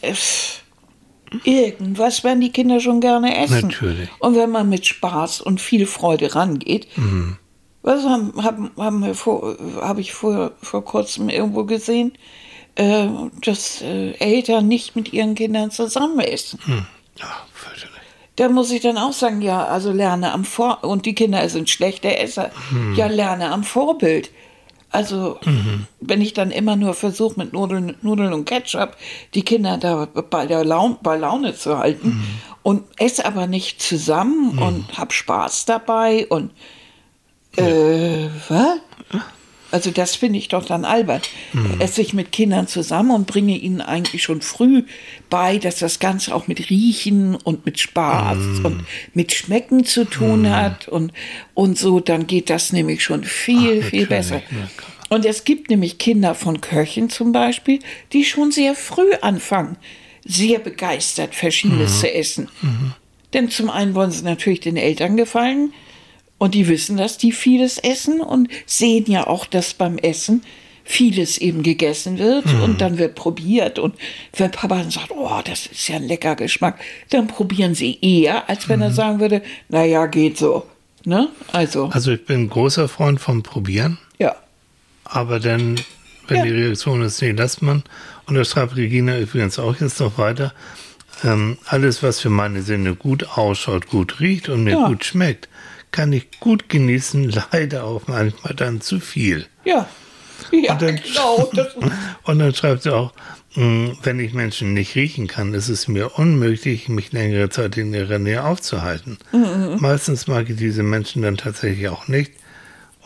irgendwas 1.44 2.24
werden 2.24 2.42
die 2.42 2.52
Kinder 2.52 2.80
schon 2.80 3.02
gerne 3.02 3.36
essen. 3.44 3.62
Natürlich. 3.68 4.10
Und 4.20 4.36
wenn 4.36 4.52
man 4.52 4.70
mit 4.70 4.86
Spaß 4.86 5.42
und 5.42 5.60
viel 5.60 5.86
Freude 5.88 6.36
rangeht, 6.36 6.88
Mhm. 6.96 7.38
was 7.82 8.04
haben, 8.04 8.44
haben, 8.44 8.72
haben 8.78 9.04
wir 9.04 9.16
vor, 9.16 9.58
habe 9.82 10.02
ich 10.02 10.14
vor, 10.14 10.52
vor 10.62 10.86
kurzem 10.86 11.30
irgendwo 11.30 11.64
gesehen, 11.66 12.14
äh, 12.76 13.08
dass 13.42 13.82
äh, 13.82 14.12
Eltern 14.20 14.68
nicht 14.68 14.96
mit 14.96 15.14
ihren 15.14 15.36
Kindern 15.36 15.72
zusammen 15.72 16.20
essen. 16.20 16.60
Hm. 16.66 16.86
Ja, 17.20 17.28
fürchterlich. 17.54 17.94
Da 18.36 18.50
muss 18.50 18.72
ich 18.72 18.82
dann 18.82 18.98
auch 18.98 19.14
sagen, 19.14 19.42
ja, 19.42 19.66
also 19.66 19.92
lerne 19.92 20.32
am 20.32 20.44
Vor 20.44 20.84
und 20.84 21.06
die 21.06 21.14
Kinder 21.14 21.48
sind 21.50 21.70
schlechte 21.70 22.18
Esser. 22.18 22.50
Hm. 22.70 22.96
Ja, 22.96 23.08
lerne 23.08 23.52
am 23.52 23.64
Vorbild. 23.64 24.32
Also, 24.90 25.40
Mhm. 25.44 25.88
wenn 26.02 26.22
ich 26.22 26.34
dann 26.34 26.52
immer 26.52 26.76
nur 26.76 26.94
versuche, 26.94 27.34
mit 27.40 27.52
Nudeln, 27.52 27.98
Nudeln 28.04 28.32
und 28.32 28.46
Ketchup 28.46 28.96
die 29.34 29.42
Kinder 29.42 29.78
da 29.80 30.06
bei, 30.06 30.46
der 30.46 30.64
Laune, 30.64 30.98
bei 31.02 31.18
Laune 31.18 31.56
zu 31.56 31.80
halten 31.80 32.10
Mhm. 32.10 32.24
und 32.62 32.84
esse 32.98 33.26
aber 33.26 33.48
nicht 33.48 33.82
zusammen 33.82 34.60
und 34.60 34.96
hab 34.96 35.12
Spaß 35.12 35.66
dabei 35.66 36.28
und 36.28 36.52
äh, 37.58 38.28
was? 38.50 38.78
Also 39.74 39.90
das 39.92 40.16
finde 40.16 40.38
ich 40.40 40.48
doch 40.50 40.66
dann 40.66 40.86
albern. 40.86 41.22
Mhm. 41.52 41.80
Esse 41.80 42.02
ich 42.02 42.14
mit 42.14 42.32
Kindern 42.32 42.68
zusammen 42.68 43.12
und 43.12 43.28
bringe 43.28 43.58
ihnen 43.58 43.82
eigentlich 43.82 44.22
schon 44.24 44.42
früh 44.42 44.84
bei, 45.30 45.58
dass 45.58 45.80
das 45.80 46.00
Ganze 46.00 46.34
auch 46.36 46.48
mit 46.48 46.70
Riechen 46.70 47.36
und 47.36 47.66
mit 47.66 47.80
Spaß 47.80 48.38
Mhm. 48.38 48.66
und 48.66 48.86
mit 49.14 49.34
Schmecken 49.34 49.84
zu 49.84 50.06
tun 50.06 50.50
hat 50.50 50.88
und, 50.88 51.12
und 51.56 51.78
so, 51.78 52.00
dann 52.00 52.28
geht 52.28 52.50
das 52.50 52.72
nämlich 52.72 53.04
schon 53.04 53.24
viel, 53.24 53.82
Ach, 53.84 53.90
viel 53.90 54.06
besser. 54.06 54.42
Und 55.10 55.26
es 55.26 55.44
gibt 55.44 55.70
nämlich 55.70 55.98
Kinder 55.98 56.36
von 56.36 56.62
Köchen 56.62 57.10
zum 57.10 57.32
Beispiel, 57.32 57.80
die 58.14 58.26
schon 58.26 58.52
sehr 58.52 58.76
früh 58.76 59.12
anfangen, 59.22 59.78
sehr 60.26 60.60
begeistert 60.60 61.36
Verschiedenes 61.36 62.00
zu 62.00 62.14
essen. 62.14 62.48
Denn 63.34 63.50
zum 63.50 63.70
einen 63.72 63.96
wollen 63.96 64.12
sie 64.12 64.24
natürlich 64.24 64.60
den 64.62 64.78
Eltern 64.78 65.18
gefallen 65.18 65.74
und 66.38 66.54
die 66.56 66.68
wissen, 66.68 66.98
dass 66.98 67.18
die 67.18 67.32
vieles 67.32 67.78
essen 67.78 68.20
und 68.22 68.50
sehen 68.66 69.06
ja 69.08 69.28
auch, 69.28 69.46
dass 69.46 69.74
beim 69.74 69.98
Essen 69.98 70.44
vieles 70.86 71.38
eben 71.38 71.64
gegessen 71.64 72.18
wird 72.20 72.46
und 72.62 72.82
dann 72.82 72.98
wird 72.98 73.16
probiert. 73.16 73.80
Und 73.80 73.96
wenn 74.36 74.52
Papa 74.52 74.80
dann 74.80 74.92
sagt, 74.92 75.12
oh, 75.12 75.40
das 75.46 75.66
ist 75.68 75.88
ja 75.88 75.96
ein 75.96 76.04
lecker 76.08 76.36
Geschmack, 76.36 76.78
dann 77.10 77.28
probieren 77.28 77.74
sie 77.74 77.98
eher, 78.02 78.50
als 78.50 78.68
wenn 78.68 78.82
er 78.82 78.92
sagen 78.92 79.22
würde, 79.22 79.42
naja, 79.70 80.08
geht 80.08 80.38
so. 80.38 80.66
Ne? 81.06 81.30
Also, 81.54 81.86
Also 81.94 82.12
ich 82.12 82.26
bin 82.26 82.42
ein 82.42 82.50
großer 82.50 82.90
Freund 82.90 83.22
vom 83.22 83.44
Probieren, 83.44 83.98
ja. 84.20 84.36
aber 85.06 85.40
dann, 85.40 85.80
wenn 86.28 86.38
Ja. 86.38 86.44
die 86.44 86.52
Reaktion 86.52 87.02
ist, 87.02 87.22
nee, 87.22 87.32
lasst 87.32 87.62
man. 87.62 87.84
Und 88.26 88.36
da 88.36 88.44
schreibt 88.44 88.76
Regina 88.76 89.18
übrigens 89.20 89.60
auch 89.60 89.80
jetzt 89.80 90.00
noch 90.02 90.18
weiter, 90.18 90.54
ähm, 91.24 91.58
alles, 91.66 92.04
was 92.04 92.20
für 92.20 92.30
meine 92.30 92.62
Sinne 92.62 92.96
gut 92.96 93.38
ausschaut, 93.38 93.88
gut 93.88 94.20
riecht 94.20 94.50
und 94.50 94.64
mir 94.66 94.72
Ja. 94.72 94.88
gut 94.88 95.06
schmeckt, 95.06 95.48
kann 95.94 96.12
ich 96.12 96.40
gut 96.42 96.68
genießen, 96.68 97.32
leider 97.54 97.86
auch 97.86 98.08
manchmal 98.08 98.54
dann 98.56 98.82
zu 98.82 99.00
viel. 99.00 99.46
Ja. 99.64 99.88
Ja, 100.52 100.74
Und 100.74 100.82
dann- 100.82 100.96
genau. 101.02 101.50
Und 102.26 102.40
dann 102.40 102.54
schreibt 102.54 102.84
sie 102.84 102.94
auch, 102.94 103.14
mh, 103.56 103.94
wenn 104.04 104.20
ich 104.20 104.34
Menschen 104.34 104.74
nicht 104.74 104.96
riechen 104.96 105.28
kann, 105.28 105.54
ist 105.54 105.70
es 105.70 105.88
mir 105.88 106.18
unmöglich, 106.20 106.90
mich 106.90 107.14
längere 107.14 107.50
Zeit 107.50 107.78
in 107.78 107.94
ihrer 107.94 108.20
Nähe 108.20 108.44
aufzuhalten. 108.44 109.18
Mhm. 109.32 109.78
Meistens 109.80 110.28
mag 110.28 110.50
ich 110.50 110.58
diese 110.58 110.84
Menschen 110.84 111.22
dann 111.22 111.38
tatsächlich 111.38 111.88
auch 111.88 112.08
nicht 112.10 112.34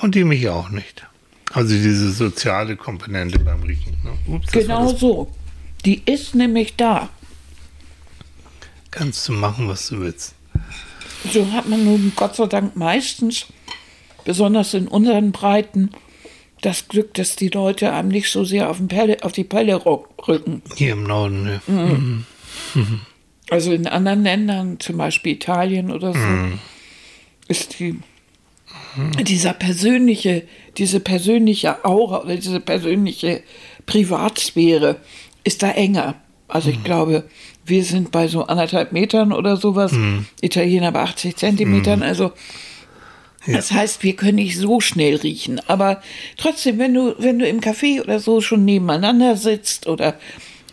und 0.02 0.16
die 0.16 0.24
mich 0.24 0.50
auch 0.50 0.70
nicht. 0.70 1.06
Also 1.54 1.76
diese 1.76 2.12
soziale 2.12 2.76
Komponente 2.76 3.40
beim 3.40 3.62
Riechen. 3.64 3.96
Ne? 4.04 4.18
Ups, 4.36 4.52
genau 4.52 4.94
so. 4.94 5.32
Die 5.86 6.02
ist 6.06 6.34
nämlich 6.36 6.76
da. 6.76 7.08
Kannst 8.92 9.28
du 9.28 9.34
machen, 9.34 9.68
was 9.70 9.88
du 9.90 10.00
willst. 10.02 10.34
So 11.32 11.52
hat 11.52 11.68
man 11.68 11.84
nun 11.84 12.14
Gott 12.16 12.36
sei 12.36 12.48
Dank 12.48 12.76
meistens, 12.76 13.48
besonders 14.26 14.74
in 14.74 14.88
unseren 14.88 15.32
Breiten, 15.32 15.92
das 16.62 16.88
Glück, 16.88 17.14
dass 17.14 17.36
die 17.36 17.50
Leute 17.50 17.94
einem 17.94 18.10
nicht 18.10 18.32
so 18.32 18.44
sehr 18.44 18.70
auf, 18.70 18.86
Pelle, 18.88 19.18
auf 19.22 19.32
die 19.32 19.44
Pelle 19.44 19.84
rücken. 19.86 20.62
Hier 20.76 20.94
im 20.94 21.04
Norden, 21.04 21.44
ne? 21.44 21.62
Mhm. 21.68 22.26
Also 23.50 23.72
in 23.72 23.88
anderen 23.88 24.24
Ländern, 24.24 24.78
zum 24.82 24.98
Beispiel 24.98 25.36
Italien 25.36 25.90
oder 25.90 26.12
so, 26.12 26.20
mhm. 26.20 26.60
ist 27.48 27.80
die, 27.80 27.98
dieser 29.22 29.54
persönliche, 29.54 30.44
diese 30.78 31.00
persönliche 31.00 31.86
Aura 31.86 32.24
oder 32.24 32.36
diese 32.36 32.60
persönliche 32.60 33.44
Privatsphäre 33.86 34.98
ist 35.46 35.64
da 35.64 35.72
enger. 35.72 36.16
Also 36.48 36.70
ich 36.70 36.80
mhm. 36.80 36.84
glaube, 36.84 37.24
wir 37.66 37.84
sind 37.84 38.12
bei 38.12 38.28
so 38.28 38.46
anderthalb 38.46 38.92
Metern 38.92 39.34
oder 39.34 39.58
sowas, 39.58 39.92
mhm. 39.92 40.26
Italiener 40.42 40.92
bei 40.92 41.02
80 41.02 41.36
Zentimetern, 41.36 42.00
mhm. 42.00 42.06
also 42.06 42.32
ja. 43.48 43.56
Das 43.56 43.72
heißt, 43.72 44.04
wir 44.04 44.16
können 44.16 44.36
nicht 44.36 44.58
so 44.58 44.82
schnell 44.82 45.16
riechen. 45.16 45.62
Aber 45.68 46.02
trotzdem, 46.38 46.80
wenn 46.80 46.94
du, 46.94 47.16
wenn 47.18 47.40
du 47.40 47.48
im 47.48 47.62
Café 47.62 48.02
oder 48.02 48.20
so 48.20 48.42
schon 48.42 48.66
nebeneinander 48.66 49.38
sitzt 49.38 49.88
oder 49.88 50.16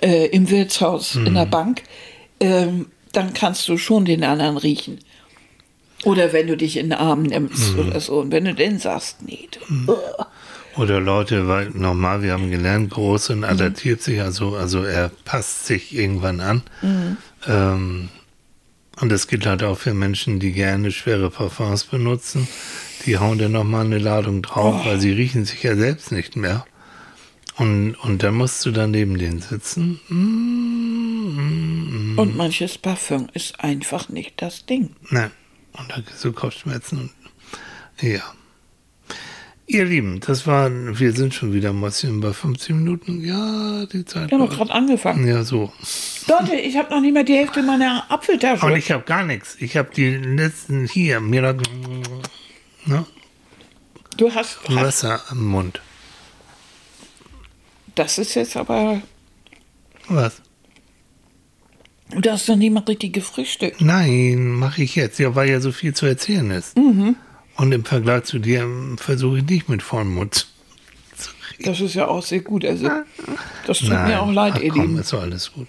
äh, 0.02 0.26
im 0.26 0.50
Wirtshaus 0.50 1.14
mhm. 1.14 1.26
in 1.28 1.34
der 1.34 1.46
Bank, 1.46 1.82
ähm, 2.40 2.86
dann 3.12 3.32
kannst 3.32 3.68
du 3.68 3.78
schon 3.78 4.04
den 4.04 4.24
anderen 4.24 4.56
riechen. 4.56 4.98
Oder 6.04 6.32
wenn 6.32 6.48
du 6.48 6.56
dich 6.56 6.76
in 6.76 6.90
den 6.90 6.98
Arm 6.98 7.22
nimmst 7.22 7.74
mhm. 7.74 7.78
oder 7.78 8.00
so. 8.00 8.18
Und 8.18 8.32
wenn 8.32 8.44
du 8.44 8.54
dann 8.54 8.78
sagst, 8.78 9.22
nee, 9.22 9.48
du, 9.52 9.72
mhm. 9.72 9.90
Oder 10.76 11.00
Leute, 11.00 11.46
weil 11.46 11.70
normal, 11.70 12.22
wir 12.22 12.32
haben 12.32 12.50
gelernt, 12.50 12.90
groß 12.90 13.30
und 13.30 13.44
adaptiert 13.44 14.02
sich, 14.02 14.20
also, 14.20 14.56
also 14.56 14.82
er 14.82 15.10
passt 15.24 15.66
sich 15.66 15.94
irgendwann 15.94 16.40
an. 16.40 16.62
Mhm. 16.82 17.16
Ähm, 17.46 18.08
und 19.00 19.10
das 19.10 19.26
gilt 19.26 19.46
halt 19.46 19.62
auch 19.62 19.78
für 19.78 19.94
Menschen, 19.94 20.40
die 20.40 20.52
gerne 20.52 20.90
schwere 20.90 21.30
Parfums 21.30 21.84
benutzen. 21.84 22.48
Die 23.06 23.18
hauen 23.18 23.38
dann 23.38 23.52
nochmal 23.52 23.84
eine 23.84 23.98
Ladung 23.98 24.42
drauf, 24.42 24.82
oh. 24.82 24.86
weil 24.86 25.00
sie 25.00 25.12
riechen 25.12 25.44
sich 25.44 25.62
ja 25.62 25.76
selbst 25.76 26.12
nicht 26.12 26.36
mehr. 26.36 26.64
Und, 27.56 27.94
und 27.94 28.22
dann 28.22 28.34
musst 28.34 28.66
du 28.66 28.72
dann 28.72 28.90
neben 28.90 29.16
denen 29.16 29.40
sitzen. 29.40 30.00
Mm, 30.08 32.14
mm, 32.14 32.18
und 32.18 32.36
manches 32.36 32.78
Parfum 32.78 33.28
ist 33.32 33.60
einfach 33.60 34.08
nicht 34.08 34.42
das 34.42 34.66
Ding. 34.66 34.96
Nein. 35.10 35.30
Und 35.72 35.90
da 35.90 36.00
kriegst 36.00 36.24
du 36.24 36.32
Kopfschmerzen. 36.32 36.98
Und, 36.98 37.10
ja. 38.02 38.22
Ihr 39.66 39.86
Lieben, 39.86 40.20
das 40.20 40.46
war, 40.46 40.70
wir 40.70 41.12
sind 41.12 41.32
schon 41.32 41.54
wieder 41.54 41.72
mal 41.72 41.90
bei 41.90 42.32
15 42.32 42.76
Minuten. 42.76 43.24
Ja, 43.24 43.86
die 43.86 44.04
Zeit. 44.04 44.30
Wir 44.30 44.38
haben 44.38 44.46
doch 44.46 44.54
gerade 44.54 44.72
angefangen. 44.72 45.26
Ja, 45.26 45.42
so. 45.42 45.72
Leute, 46.28 46.54
ich 46.54 46.76
habe 46.76 46.90
noch 46.90 47.00
nicht 47.00 47.14
mal 47.14 47.24
die 47.24 47.34
Hälfte 47.34 47.62
meiner 47.62 48.04
Apfeltasche. 48.10 48.66
Und 48.66 48.76
ich 48.76 48.90
habe 48.90 49.04
gar 49.04 49.24
nichts. 49.24 49.56
Ich 49.60 49.78
habe 49.78 49.88
die 49.94 50.10
letzten 50.10 50.86
hier, 50.86 51.20
mir 51.20 51.40
da, 51.40 51.54
ne? 52.84 53.06
Du 54.18 54.34
hast, 54.34 54.58
Wasser 54.68 55.14
hast, 55.14 55.32
im 55.32 55.46
Mund. 55.46 55.80
Das 57.94 58.18
ist 58.18 58.34
jetzt 58.34 58.56
aber. 58.56 59.00
Was? 60.08 60.42
Du 62.10 62.30
hast 62.30 62.48
noch 62.48 62.56
nie 62.56 62.70
mal 62.70 62.84
richtig 62.84 63.14
gefrühstückt. 63.14 63.80
Nein, 63.80 64.48
mache 64.48 64.82
ich 64.82 64.94
jetzt. 64.94 65.18
Ja, 65.18 65.34
weil 65.34 65.48
ja 65.48 65.60
so 65.60 65.72
viel 65.72 65.94
zu 65.94 66.04
erzählen 66.04 66.50
ist. 66.50 66.76
Mhm. 66.76 67.16
Und 67.56 67.72
im 67.72 67.84
Vergleich 67.84 68.24
zu 68.24 68.38
dir 68.38 68.68
versuche 68.96 69.38
ich 69.38 69.44
nicht 69.44 69.68
mit 69.68 69.82
vollem 69.82 70.18
reden. 70.18 70.30
Das 71.60 71.80
ist 71.80 71.94
ja 71.94 72.08
auch 72.08 72.22
sehr 72.22 72.40
gut. 72.40 72.64
Also, 72.64 72.90
das 73.66 73.78
tut 73.78 73.90
Nein, 73.90 74.08
mir 74.08 74.20
auch 74.20 74.32
leid, 74.32 74.60
ihr 74.60 74.72
Lieben. 74.72 74.98
ist 74.98 75.12
doch 75.12 75.22
alles 75.22 75.52
gut. 75.52 75.68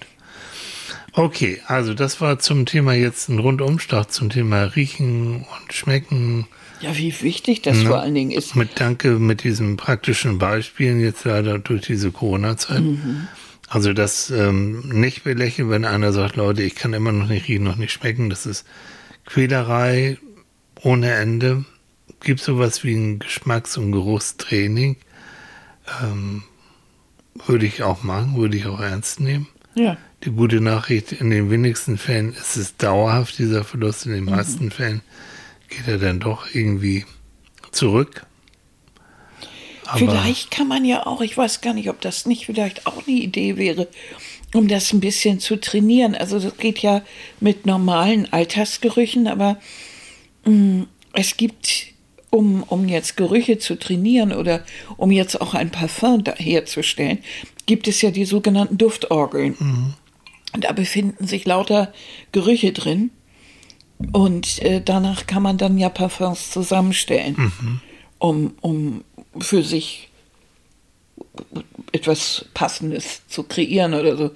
Okay, 1.13 1.61
also 1.67 1.93
das 1.93 2.19
war 2.19 2.39
zum 2.39 2.65
Thema 2.65 2.93
jetzt 2.93 3.29
ein 3.29 3.39
Rundumschlag 3.39 4.11
zum 4.11 4.29
Thema 4.29 4.63
Riechen 4.63 5.45
und 5.45 5.73
Schmecken. 5.73 6.47
Ja, 6.81 6.97
wie 6.97 7.21
wichtig 7.21 7.61
das 7.61 7.77
ne? 7.77 7.85
vor 7.85 8.01
allen 8.01 8.13
Dingen 8.13 8.31
ist. 8.31 8.55
Mit 8.55 8.79
Danke 8.79 9.11
mit 9.11 9.43
diesen 9.43 9.77
praktischen 9.77 10.39
Beispielen 10.39 10.99
jetzt 10.99 11.23
leider 11.23 11.57
durch 11.57 11.83
diese 11.83 12.11
Corona-Zeit. 12.11 12.81
Mhm. 12.81 13.27
Also 13.69 13.93
das 13.93 14.29
ähm, 14.29 14.89
nicht 14.89 15.23
belächeln, 15.23 15.69
wenn 15.69 15.85
einer 15.85 16.11
sagt, 16.11 16.35
Leute, 16.35 16.63
ich 16.63 16.75
kann 16.75 16.93
immer 16.93 17.13
noch 17.13 17.27
nicht 17.27 17.47
riechen, 17.47 17.63
noch 17.63 17.77
nicht 17.77 17.93
schmecken. 17.93 18.29
Das 18.29 18.45
ist 18.45 18.65
Quälerei 19.25 20.17
ohne 20.81 21.13
Ende 21.13 21.63
gibt 22.21 22.39
sowas 22.39 22.83
wie 22.83 22.95
ein 22.95 23.19
Geschmacks- 23.19 23.77
und 23.77 23.91
Geruchstraining. 23.91 24.97
Ähm, 26.01 26.43
würde 27.45 27.65
ich 27.65 27.83
auch 27.83 28.03
machen, 28.03 28.37
würde 28.37 28.57
ich 28.57 28.65
auch 28.65 28.79
ernst 28.79 29.19
nehmen. 29.19 29.47
Ja. 29.75 29.97
Die 30.23 30.31
gute 30.31 30.61
Nachricht, 30.61 31.11
in 31.11 31.29
den 31.29 31.51
wenigsten 31.51 31.97
Fällen 31.97 32.33
ist 32.33 32.55
es 32.55 32.77
dauerhaft, 32.77 33.37
dieser 33.37 33.63
Verlust. 33.63 34.05
In 34.05 34.13
den 34.13 34.23
mhm. 34.23 34.31
meisten 34.31 34.71
Fällen 34.71 35.01
geht 35.69 35.87
er 35.87 35.97
dann 35.97 36.19
doch 36.19 36.53
irgendwie 36.53 37.05
zurück. 37.71 38.25
Aber 39.85 39.99
vielleicht 39.99 40.49
kann 40.49 40.67
man 40.67 40.83
ja 40.83 41.05
auch, 41.05 41.21
ich 41.21 41.37
weiß 41.37 41.61
gar 41.61 41.73
nicht, 41.73 41.89
ob 41.89 42.01
das 42.01 42.25
nicht 42.25 42.45
vielleicht 42.47 42.87
auch 42.87 43.05
eine 43.05 43.17
Idee 43.17 43.57
wäre, 43.57 43.87
um 44.53 44.67
das 44.67 44.91
ein 44.93 44.99
bisschen 44.99 45.39
zu 45.39 45.59
trainieren. 45.59 46.15
Also 46.15 46.39
das 46.39 46.57
geht 46.57 46.79
ja 46.79 47.03
mit 47.39 47.65
normalen 47.67 48.31
Alltagsgerüchen, 48.31 49.27
aber 49.27 49.59
mh, 50.45 50.51
mm, 50.51 50.87
es 51.13 51.37
gibt 51.37 51.94
um, 52.35 52.63
um 52.63 52.87
jetzt 52.87 53.15
Gerüche 53.15 53.57
zu 53.57 53.79
trainieren 53.79 54.33
oder 54.33 54.63
um 54.97 55.09
jetzt 55.09 55.39
auch 55.39 55.53
ein 55.53 55.71
Parfum 55.71 56.23
herzustellen, 56.35 57.19
gibt 57.65 57.87
es 57.87 58.01
ja 58.01 58.11
die 58.11 58.25
sogenannten 58.25 58.77
Duftorgeln. 58.77 59.55
Mhm. 59.57 59.93
Da 60.59 60.71
befinden 60.73 61.27
sich 61.27 61.45
lauter 61.45 61.93
Gerüche 62.31 62.73
drin. 62.73 63.11
Und 64.11 64.61
äh, 64.61 64.81
danach 64.83 65.25
kann 65.25 65.41
man 65.41 65.57
dann 65.57 65.77
ja 65.77 65.87
Parfums 65.87 66.51
zusammenstellen, 66.51 67.35
mhm. 67.37 67.81
um, 68.19 68.53
um 68.59 69.03
für 69.39 69.63
sich 69.63 70.09
etwas 71.93 72.45
Passendes 72.53 73.21
zu 73.29 73.43
kreieren 73.43 73.93
oder 73.93 74.17
so. 74.17 74.31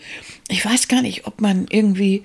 Ich 0.48 0.64
weiß 0.64 0.88
gar 0.88 1.02
nicht, 1.02 1.28
ob 1.28 1.42
man 1.42 1.68
irgendwie, 1.70 2.24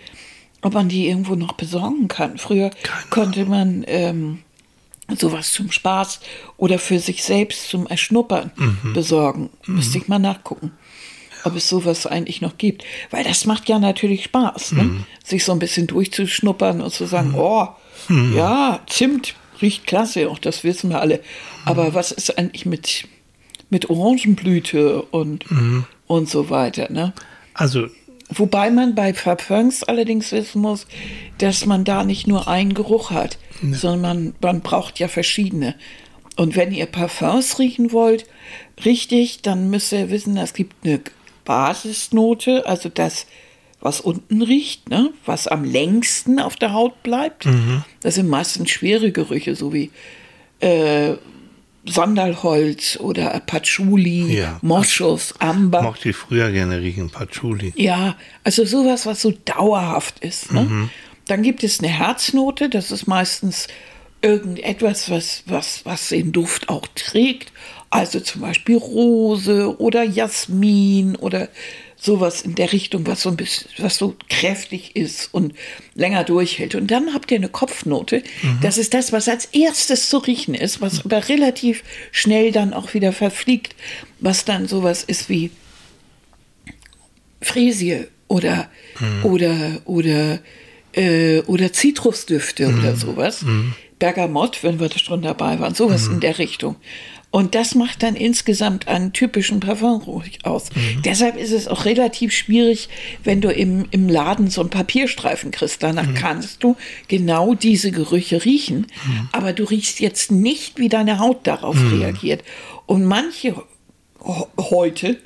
ob 0.63 0.75
man 0.75 0.89
die 0.89 1.09
irgendwo 1.09 1.35
noch 1.35 1.55
besorgen 1.55 2.07
kann. 2.07 2.39
Früher 2.39 2.71
Keine 2.71 3.07
konnte 3.11 3.45
man 3.47 3.85
ähm, 3.89 4.45
sowas 5.17 5.53
zum 5.53 5.71
Spaß 5.71 6.21
oder 6.57 6.79
für 6.79 6.99
sich 6.99 7.23
selbst 7.23 7.69
zum 7.69 7.87
Erschnuppern 7.87 8.51
mhm. 8.57 8.93
besorgen. 8.93 9.51
Mhm. 9.67 9.75
Müsste 9.77 9.99
ich 9.99 10.09
mal 10.09 10.19
nachgucken, 10.19 10.73
ob 11.45 11.57
es 11.57 11.69
sowas 11.69 12.07
eigentlich 12.07 12.41
noch 12.41 12.57
gibt. 12.59 12.85
Weil 13.11 13.25
das 13.25 13.45
macht 13.45 13.69
ja 13.69 13.79
natürlich 13.79 14.25
Spaß, 14.25 14.73
ne? 14.73 14.83
mhm. 14.85 14.95
ne? 14.99 15.07
sich 15.25 15.45
so 15.45 15.53
ein 15.53 15.59
bisschen 15.59 15.87
durchzuschnuppern 15.87 16.81
und 16.81 16.93
zu 16.93 17.07
sagen, 17.07 17.31
mhm. 17.31 17.39
oh, 17.39 17.69
mhm. 18.09 18.37
ja, 18.37 18.81
Zimt 18.87 19.35
riecht 19.61 19.87
klasse, 19.87 20.31
auch 20.31 20.39
das 20.39 20.65
wissen 20.65 20.91
wir 20.91 21.01
alle. 21.01 21.21
Aber 21.65 21.91
mhm. 21.91 21.95
was 21.95 22.13
ist 22.13 22.37
eigentlich 22.39 22.67
mit, 22.67 23.07
mit 23.71 23.91
Orangenblüte 23.91 25.03
und, 25.03 25.45
und 26.07 26.29
so 26.29 26.51
weiter, 26.51 26.91
ne? 26.91 27.13
Also 27.55 27.87
Wobei 28.31 28.71
man 28.71 28.95
bei 28.95 29.13
Parfums 29.13 29.83
allerdings 29.83 30.33
wissen 30.33 30.63
muss, 30.63 30.87
dass 31.39 31.67
man 31.67 31.85
da 31.85 32.05
nicht 32.05 32.27
nur 32.27 32.49
einen 32.49 32.75
Geruch 32.75 33.11
hat, 33.11 33.39
nee. 33.61 33.77
sondern 33.77 34.01
man, 34.01 34.35
man 34.41 34.61
braucht 34.61 34.99
ja 34.99 35.09
verschiedene. 35.09 35.75
Und 36.37 36.57
wenn 36.57 36.73
ihr 36.73 36.87
Parfums 36.87 37.59
riechen 37.59 37.93
wollt, 37.93 38.27
richtig, 38.85 39.43
dann 39.43 39.71
müsst 39.71 39.93
ihr 39.93 40.11
wissen, 40.11 40.37
es 40.37 40.55
gibt 40.55 40.85
eine 40.85 41.01
Basisnote, 41.45 42.67
also 42.67 42.89
das, 42.89 43.27
was 43.81 44.01
unten 44.01 44.43
riecht, 44.43 44.89
ne? 44.89 45.11
was 45.27 45.47
am 45.47 45.63
längsten 45.63 46.41
auf 46.41 46.57
der 46.57 46.73
Haut 46.73 47.03
bleibt. 47.03 47.47
Mhm. 47.47 47.85
Das 48.01 48.15
sind 48.17 48.29
meistens 48.29 48.71
schwere 48.71 49.13
Gerüche, 49.13 49.55
so 49.55 49.73
wie 49.73 49.91
äh, 50.61 51.15
Sandalholz 51.87 52.99
oder 53.01 53.41
Patchouli, 53.41 54.39
ja. 54.39 54.59
Moschus, 54.63 55.35
Amber. 55.39 55.83
Mochte 55.83 56.11
ich 56.11 56.17
früher 56.17 56.51
gerne 56.51 56.81
riechen, 56.81 57.11
Patchouli. 57.11 57.73
Ja, 57.77 58.17
also 58.43 58.65
sowas, 58.65 59.07
was 59.07 59.21
so 59.21 59.33
dauerhaft 59.45 60.21
ist. 60.21 60.53
Ne? 60.53 60.63
Mhm. 60.63 60.91
Dann 61.27 61.43
gibt 61.43 61.63
es 61.65 61.81
eine 61.81 61.89
Herznote, 61.89 62.69
das 62.69 62.91
ist 62.91 63.07
meistens 63.07 63.69
irgendetwas, 64.23 65.11
was, 65.11 65.43
was, 65.47 65.85
was 65.85 66.09
den 66.09 66.33
Duft 66.33 66.69
auch 66.69 66.87
trägt. 66.95 67.53
Also 67.91 68.21
zum 68.21 68.41
Beispiel 68.41 68.77
Rose 68.77 69.79
oder 69.79 70.03
Jasmin 70.03 71.17
oder 71.17 71.49
sowas 72.05 72.43
in 72.43 72.55
der 72.55 72.73
Richtung, 72.73 73.07
was 73.07 73.23
so 73.23 73.31
ein 73.31 73.37
bisschen, 73.37 73.69
was 73.79 73.97
so 73.97 74.15
kräftig 74.29 74.95
ist 74.95 75.33
und 75.33 75.55
länger 75.95 76.23
durchhält. 76.25 76.75
Und 76.75 76.91
dann 76.91 77.15
habt 77.15 77.31
ihr 77.31 77.39
eine 77.39 77.49
Kopfnote. 77.49 78.23
Mhm. 78.43 78.59
Das 78.61 78.77
ist 78.77 78.93
das, 78.93 79.11
was 79.13 79.29
als 79.29 79.47
erstes 79.47 80.11
zu 80.11 80.19
riechen 80.19 80.55
ist, 80.55 80.83
was 80.83 81.05
aber 81.05 81.29
relativ 81.29 81.83
schnell 82.13 82.53
dann 82.53 82.75
auch 82.75 82.93
wieder 82.93 83.13
verfliegt, 83.13 83.75
was 84.21 84.45
dann 84.45 84.69
sowas 84.69 85.03
ist 85.03 85.31
wie 85.31 85.51
Fräsie 87.41 88.07
oder, 88.29 88.69
mhm. 89.01 89.25
oder, 89.25 89.81
oder 89.87 90.41
äh, 90.93 91.41
oder 91.47 91.73
Zitrusdüfte 91.73 92.69
oder 92.69 92.97
sowas. 92.97 93.45
Bergamott, 93.99 94.63
wenn 94.63 94.81
wir 94.81 94.89
da 94.89 94.99
schon 94.99 95.23
dabei 95.23 95.59
waren, 95.61 95.75
sowas 95.75 96.09
in 96.09 96.21
der 96.21 96.39
Richtung. 96.39 96.77
Und 97.35 97.57
das 97.57 97.75
macht 97.75 98.05
dann 98.05 98.15
insgesamt 98.15 98.87
einen 98.87 99.13
typischen 99.13 99.59
Parfumgeruch 99.59 100.23
aus. 100.45 100.67
Deshalb 101.05 101.37
ist 101.37 101.51
es 101.51 101.67
auch 101.67 101.85
relativ 101.85 102.33
schwierig, 102.33 102.89
wenn 103.25 103.41
du 103.41 103.51
im, 103.51 103.87
im 103.91 104.09
Laden 104.09 104.51
so 104.51 104.61
einen 104.61 104.71
Papierstreifen 104.71 105.51
kriegst. 105.51 105.83
Danach 105.83 106.07
kannst 106.15 106.63
du 106.63 106.77
genau 107.09 107.55
diese 107.55 107.91
Gerüche 107.91 108.45
riechen. 108.45 108.87
Aber 109.33 109.53
du 109.53 109.65
riechst 109.65 109.99
jetzt 109.99 110.31
nicht, 110.31 110.79
wie 110.79 110.89
deine 110.89 111.19
Haut 111.19 111.45
darauf 111.45 111.77
reagiert. 111.91 112.45
Und 112.87 113.05
manche 113.05 113.61
heute, 114.57 115.19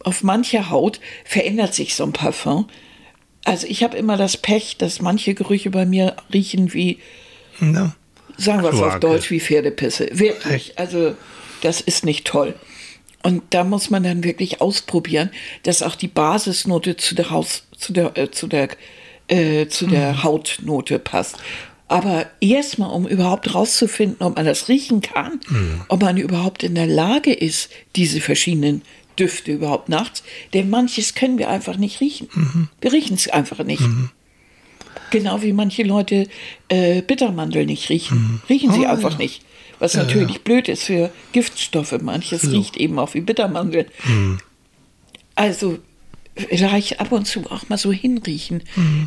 auf 0.00 0.22
mancher 0.22 0.68
Haut 0.68 1.00
verändert 1.24 1.72
sich 1.72 1.94
so 1.94 2.04
ein 2.04 2.12
Parfum. 2.12 2.68
Also 3.44 3.66
ich 3.66 3.82
habe 3.82 3.96
immer 3.96 4.18
das 4.18 4.36
Pech, 4.36 4.76
dass 4.76 5.00
manche 5.00 5.32
Gerüche 5.32 5.70
bei 5.70 5.86
mir 5.86 6.16
riechen 6.34 6.74
wie 6.74 6.98
Ja. 7.62 7.94
Sagen 8.40 8.62
wir 8.62 8.72
es 8.72 8.80
auf. 8.80 8.98
Deutsch, 9.00 9.30
wie 9.30 9.40
Pferdepisse. 9.40 10.08
Wirklich. 10.12 10.78
Also, 10.78 11.14
das 11.62 11.80
ist 11.80 12.04
nicht 12.04 12.26
toll. 12.26 12.54
Und 13.22 13.42
da 13.50 13.64
muss 13.64 13.90
man 13.90 14.02
dann 14.02 14.24
wirklich 14.24 14.60
ausprobieren, 14.60 15.30
dass 15.62 15.82
auch 15.82 15.94
die 15.94 16.08
Basisnote 16.08 16.96
zu 16.96 17.14
der 17.14 17.30
Haus, 17.30 17.64
zu 17.76 17.92
der, 17.92 18.16
äh, 18.16 18.30
zu 18.30 18.46
der, 18.46 18.70
äh, 19.28 19.66
zu 19.66 19.86
der 19.86 20.22
Hautnote 20.22 20.98
passt. 20.98 21.36
Aber 21.86 22.26
erstmal, 22.40 22.90
um 22.92 23.06
überhaupt 23.06 23.54
rauszufinden, 23.54 24.24
ob 24.24 24.36
man 24.36 24.46
das 24.46 24.68
riechen 24.68 25.00
kann, 25.00 25.40
ob 25.88 26.02
man 26.02 26.16
überhaupt 26.16 26.62
in 26.62 26.76
der 26.76 26.86
Lage 26.86 27.32
ist, 27.32 27.68
diese 27.96 28.20
verschiedenen 28.20 28.82
Düfte 29.18 29.50
überhaupt 29.50 29.88
nachts, 29.88 30.22
denn 30.54 30.70
manches 30.70 31.14
können 31.16 31.36
wir 31.36 31.50
einfach 31.50 31.76
nicht 31.76 32.00
riechen. 32.00 32.28
Wir 32.80 32.92
riechen 32.92 33.16
es 33.16 33.28
einfach 33.28 33.64
nicht. 33.64 33.82
Genau 35.10 35.42
wie 35.42 35.52
manche 35.52 35.82
Leute 35.82 36.28
äh, 36.68 37.02
Bittermandel 37.02 37.66
nicht 37.66 37.88
riechen. 37.88 38.40
Riechen 38.48 38.72
sie 38.72 38.80
Oh, 38.86 38.88
einfach 38.88 39.12
ja. 39.12 39.18
nicht. 39.18 39.42
Was 39.78 39.94
natürlich 39.94 40.42
blöd 40.42 40.68
ist 40.68 40.84
für 40.84 41.10
Giftstoffe. 41.32 41.96
Manches 42.02 42.50
riecht 42.50 42.76
eben 42.76 42.98
auch 42.98 43.14
wie 43.14 43.20
Bittermandel. 43.22 43.86
Also 45.34 45.78
vielleicht 46.36 47.00
ab 47.00 47.12
und 47.12 47.26
zu 47.26 47.50
auch 47.50 47.68
mal 47.68 47.76
so 47.78 47.92
hinriechen. 47.92 48.62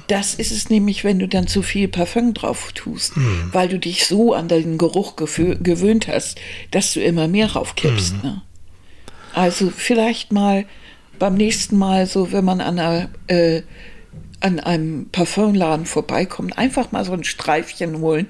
Das 0.07 0.33
ist 0.35 0.51
es 0.51 0.69
nämlich, 0.69 1.03
wenn 1.03 1.19
du 1.19 1.27
dann 1.27 1.47
zu 1.47 1.61
viel 1.61 1.87
Parfum 1.87 2.33
drauf 2.33 2.71
tust, 2.73 3.13
weil 3.51 3.69
du 3.69 3.77
dich 3.79 4.05
so 4.05 4.33
an 4.33 4.47
den 4.47 4.77
Geruch 4.77 5.15
gewöhnt 5.15 6.07
hast, 6.07 6.39
dass 6.71 6.93
du 6.93 7.01
immer 7.03 7.27
mehr 7.27 7.51
raufkippst. 7.51 8.23
Ne? 8.23 8.41
Also 9.33 9.71
vielleicht 9.75 10.31
mal 10.31 10.65
beim 11.19 11.35
nächsten 11.35 11.77
Mal, 11.77 12.07
so 12.07 12.31
wenn 12.31 12.45
man 12.45 12.61
an, 12.61 12.79
einer, 12.79 13.09
äh, 13.27 13.61
an 14.43 14.59
einem 14.59 15.07
Parfumladen 15.11 15.85
vorbeikommt, 15.85 16.57
einfach 16.57 16.91
mal 16.91 17.05
so 17.05 17.13
ein 17.13 17.23
Streifchen 17.23 17.99
holen 17.99 18.27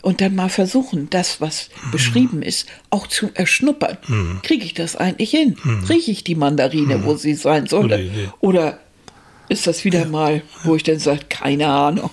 und 0.00 0.20
dann 0.20 0.34
mal 0.34 0.48
versuchen, 0.48 1.08
das, 1.10 1.40
was 1.40 1.70
beschrieben 1.92 2.42
ist, 2.42 2.66
auch 2.90 3.06
zu 3.06 3.30
erschnuppern. 3.34 3.98
Kriege 4.42 4.64
ich 4.64 4.74
das 4.74 4.96
eigentlich 4.96 5.30
hin? 5.30 5.56
Rieche 5.88 6.10
ich 6.10 6.24
die 6.24 6.34
Mandarine, 6.34 7.04
wo 7.04 7.14
sie 7.16 7.34
sein 7.34 7.66
sollte? 7.66 7.96
Oder 8.40 8.80
ist 9.48 9.66
das 9.66 9.84
wieder 9.84 10.06
mal, 10.06 10.42
wo 10.64 10.74
ich 10.74 10.82
dann 10.82 10.98
sage, 10.98 11.20
keine 11.28 11.68
Ahnung, 11.68 12.10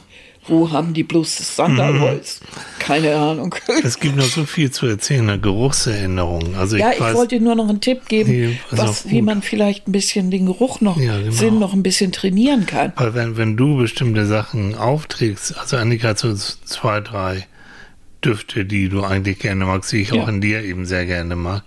wo 0.49 0.71
haben 0.71 0.93
die 0.93 1.03
bloß 1.03 1.37
das 1.37 1.55
Sandelholz? 1.55 2.41
Keine 2.79 3.15
Ahnung. 3.15 3.55
Es 3.83 3.99
gibt 3.99 4.15
noch 4.15 4.25
so 4.25 4.45
viel 4.45 4.71
zu 4.71 4.87
erzählen, 4.87 5.29
eine 5.29 5.39
Geruchserinnerung. 5.39 6.55
Also 6.55 6.75
ich 6.75 6.81
Ja, 6.81 6.91
ich 6.91 6.99
weiß, 6.99 7.15
wollte 7.15 7.39
nur 7.39 7.55
noch 7.55 7.69
einen 7.69 7.81
Tipp 7.81 8.07
geben, 8.07 8.31
Nee, 8.31 8.59
was, 8.71 9.09
wie 9.09 9.21
man 9.21 9.41
vielleicht 9.41 9.87
ein 9.87 9.91
bisschen 9.91 10.31
den 10.31 10.45
Geruch 10.47 10.81
noch, 10.81 10.97
Ja, 10.99 11.17
genau. 11.19 11.31
Sinn 11.31 11.59
noch 11.59 11.73
ein 11.73 11.83
bisschen 11.83 12.11
trainieren 12.11 12.65
kann. 12.65 12.93
weil 12.95 13.13
wenn, 13.13 13.37
wenn 13.37 13.57
du 13.57 13.77
bestimmte 13.77 14.25
Sachen 14.25 14.75
aufträgst, 14.75 15.57
also 15.57 15.77
Annika 15.77 16.09
hat 16.09 16.19
so 16.19 16.33
zwei, 16.33 16.99
drei 17.01 17.45
Düfte, 18.23 18.65
die 18.65 18.89
du 18.89 19.03
eigentlich 19.03 19.39
gerne 19.39 19.65
magst, 19.65 19.91
die 19.91 20.01
ich 20.01 20.09
Ja. 20.11 20.23
auch 20.23 20.27
in 20.27 20.41
dir 20.41 20.63
eben 20.63 20.85
sehr 20.85 21.05
gerne 21.05 21.35
mag. 21.35 21.63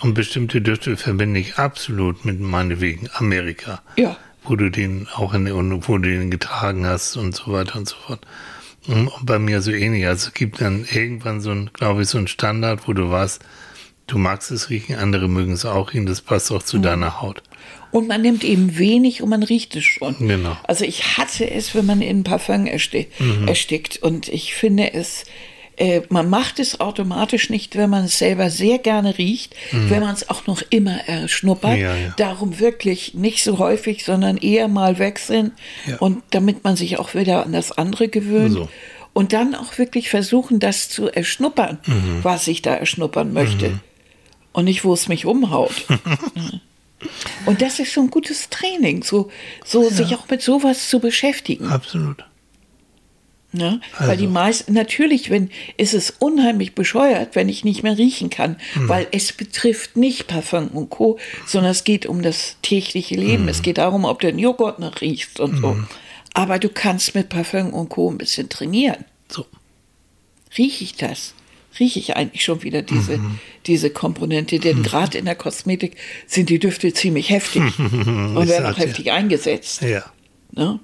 Und 0.00 0.14
bestimmte 0.14 0.60
Düfte 0.60 0.96
verbinde 0.96 1.38
ich 1.38 1.58
absolut 1.58 2.24
mit 2.24 2.40
meinetwegen 2.40 3.08
Amerika. 3.14 3.82
Ja. 3.96 4.16
Wo 4.44 4.56
du 4.56 4.70
den 4.70 5.06
auch 5.14 5.34
in 5.34 5.50
und 5.50 5.88
wo 5.88 5.98
du 5.98 6.08
den 6.08 6.30
getragen 6.30 6.86
hast 6.86 7.16
und 7.16 7.34
so 7.34 7.52
weiter 7.52 7.76
und 7.78 7.88
so 7.88 7.96
fort. 8.06 8.26
Und 8.88 9.10
bei 9.22 9.38
mir 9.38 9.62
so 9.62 9.70
ähnlich. 9.70 10.06
Also 10.06 10.28
es 10.28 10.34
gibt 10.34 10.60
dann 10.60 10.84
irgendwann 10.92 11.40
so 11.40 11.50
ein, 11.52 11.70
glaube 11.72 12.02
ich, 12.02 12.08
so 12.08 12.18
ein 12.18 12.26
Standard, 12.26 12.88
wo 12.88 12.92
du 12.92 13.08
weißt, 13.10 13.40
du 14.08 14.18
magst 14.18 14.50
es 14.50 14.70
riechen, 14.70 14.96
andere 14.96 15.28
mögen 15.28 15.52
es 15.52 15.64
auch 15.64 15.92
riechen, 15.92 16.06
das 16.06 16.20
passt 16.20 16.50
auch 16.50 16.62
zu 16.64 16.78
Mhm. 16.78 16.82
deiner 16.82 17.22
Haut. 17.22 17.42
Und 17.92 18.08
man 18.08 18.22
nimmt 18.22 18.42
eben 18.42 18.78
wenig 18.78 19.22
und 19.22 19.28
man 19.28 19.42
riecht 19.44 19.76
es 19.76 19.84
schon. 19.84 20.16
Genau. 20.18 20.56
Also 20.64 20.84
ich 20.84 21.16
hatte 21.18 21.48
es, 21.48 21.74
wenn 21.74 21.86
man 21.86 22.00
in 22.02 22.24
Parfum 22.24 22.66
ersti 22.66 23.06
Mhm. 23.20 23.46
erstickt. 23.46 23.98
Und 24.02 24.28
ich 24.28 24.54
finde 24.54 24.92
es, 24.94 25.24
äh, 25.76 26.02
man 26.10 26.28
macht 26.28 26.58
es 26.58 26.80
automatisch 26.80 27.50
nicht, 27.50 27.76
wenn 27.76 27.90
man 27.90 28.04
es 28.04 28.18
selber 28.18 28.50
sehr 28.50 28.78
gerne 28.78 29.16
riecht, 29.18 29.54
wenn 29.72 30.00
man 30.00 30.14
es 30.14 30.28
auch 30.28 30.46
noch 30.46 30.62
immer 30.70 31.08
erschnuppert. 31.08 31.76
Mhm. 31.76 31.82
Ja, 31.82 31.96
ja. 31.96 32.14
Darum 32.16 32.58
wirklich 32.60 33.14
nicht 33.14 33.42
so 33.42 33.58
häufig, 33.58 34.04
sondern 34.04 34.36
eher 34.36 34.68
mal 34.68 34.98
wechseln. 34.98 35.52
Ja. 35.86 35.96
Und 35.96 36.22
damit 36.30 36.64
man 36.64 36.76
sich 36.76 36.98
auch 36.98 37.14
wieder 37.14 37.44
an 37.44 37.52
das 37.52 37.72
andere 37.72 38.08
gewöhnt. 38.08 38.52
So. 38.52 38.68
Und 39.14 39.32
dann 39.32 39.54
auch 39.54 39.78
wirklich 39.78 40.08
versuchen, 40.10 40.58
das 40.58 40.88
zu 40.88 41.08
erschnuppern, 41.08 41.78
Mhm. 41.86 42.20
was 42.22 42.46
ich 42.48 42.62
da 42.62 42.74
erschnuppern 42.74 43.32
möchte. 43.32 43.80
Und 44.52 44.64
nicht, 44.64 44.84
wo 44.84 44.92
es 44.92 45.08
mich 45.08 45.24
umhaut. 45.26 45.72
Und 47.46 47.62
das 47.62 47.78
ist 47.78 47.92
so 47.94 48.00
ein 48.00 48.10
gutes 48.10 48.48
Training, 48.48 49.02
so, 49.02 49.30
so 49.64 49.88
sich 49.90 50.14
auch 50.14 50.28
mit 50.28 50.40
sowas 50.42 50.88
zu 50.88 51.00
beschäftigen. 51.00 51.66
Absolut. 51.66 52.24
Ne? 53.54 53.80
Weil 53.98 54.16
die 54.16 54.22
Also. 54.24 54.32
meisten, 54.32 54.72
natürlich, 54.72 55.28
wenn, 55.28 55.50
ist 55.76 55.92
es 55.92 56.10
unheimlich 56.10 56.74
bescheuert, 56.74 57.34
wenn 57.36 57.50
ich 57.50 57.64
nicht 57.64 57.82
mehr 57.82 57.98
riechen 57.98 58.30
kann, 58.30 58.56
Hm. 58.72 58.88
weil 58.88 59.06
es 59.12 59.32
betrifft 59.32 59.96
nicht 59.96 60.26
Parfum 60.26 60.68
und 60.68 60.88
Co., 60.88 61.18
sondern 61.46 61.70
es 61.72 61.84
geht 61.84 62.06
um 62.06 62.22
das 62.22 62.56
tägliche 62.62 63.14
Leben. 63.14 63.42
Hm. 63.42 63.48
Es 63.48 63.60
geht 63.60 63.76
darum, 63.76 64.06
ob 64.06 64.20
du 64.20 64.28
den 64.28 64.38
Joghurt 64.38 64.78
noch 64.78 65.02
riechst 65.02 65.38
und 65.38 65.58
so. 65.60 65.76
Aber 66.32 66.58
du 66.58 66.70
kannst 66.70 67.14
mit 67.14 67.28
Parfum 67.28 67.74
und 67.74 67.90
Co. 67.90 68.10
ein 68.10 68.16
bisschen 68.16 68.48
trainieren. 68.48 69.04
So. 69.28 69.44
Rieche 70.56 70.84
ich 70.84 70.94
das? 70.96 71.34
Rieche 71.78 71.98
ich 71.98 72.16
eigentlich 72.16 72.44
schon 72.44 72.62
wieder 72.62 72.80
diese, 72.82 73.18
Mhm. 73.18 73.38
diese 73.66 73.90
Komponente? 73.90 74.58
Denn 74.60 74.82
gerade 74.82 75.18
in 75.18 75.24
der 75.26 75.34
Kosmetik 75.34 75.96
sind 76.26 76.48
die 76.48 76.58
Düfte 76.58 76.92
ziemlich 76.94 77.28
heftig 77.30 77.62
und 77.78 78.34
werden 78.48 78.66
auch 78.66 78.78
ja. 78.78 78.84
heftig 78.84 79.10
eingesetzt. 79.12 79.82
Ja. 79.82 80.04
Ne? 80.52 80.80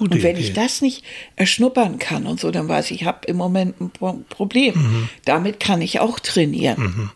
Gute 0.00 0.16
Und 0.16 0.22
wenn 0.22 0.36
Idee. 0.36 0.46
ich 0.46 0.52
das 0.54 0.80
nicht 0.80 1.04
erschnuppern 1.36 1.98
kann 1.98 2.26
und 2.26 2.40
so, 2.40 2.50
dann 2.50 2.68
weiß 2.68 2.90
ich, 2.90 3.02
ich 3.02 3.06
habe 3.06 3.26
im 3.26 3.36
Moment 3.36 3.78
ein 3.82 3.90
Pro- 3.90 4.24
Problem. 4.30 4.74
Mhm. 4.76 5.08
Damit 5.26 5.60
kann 5.60 5.82
ich 5.82 6.00
auch 6.00 6.18
trainieren. 6.20 7.10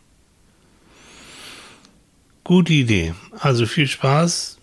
Gute 2.45 2.74
Idee. 2.74 3.14
Also 3.39 3.64
viel 3.64 3.87
Spaß, 3.89 4.59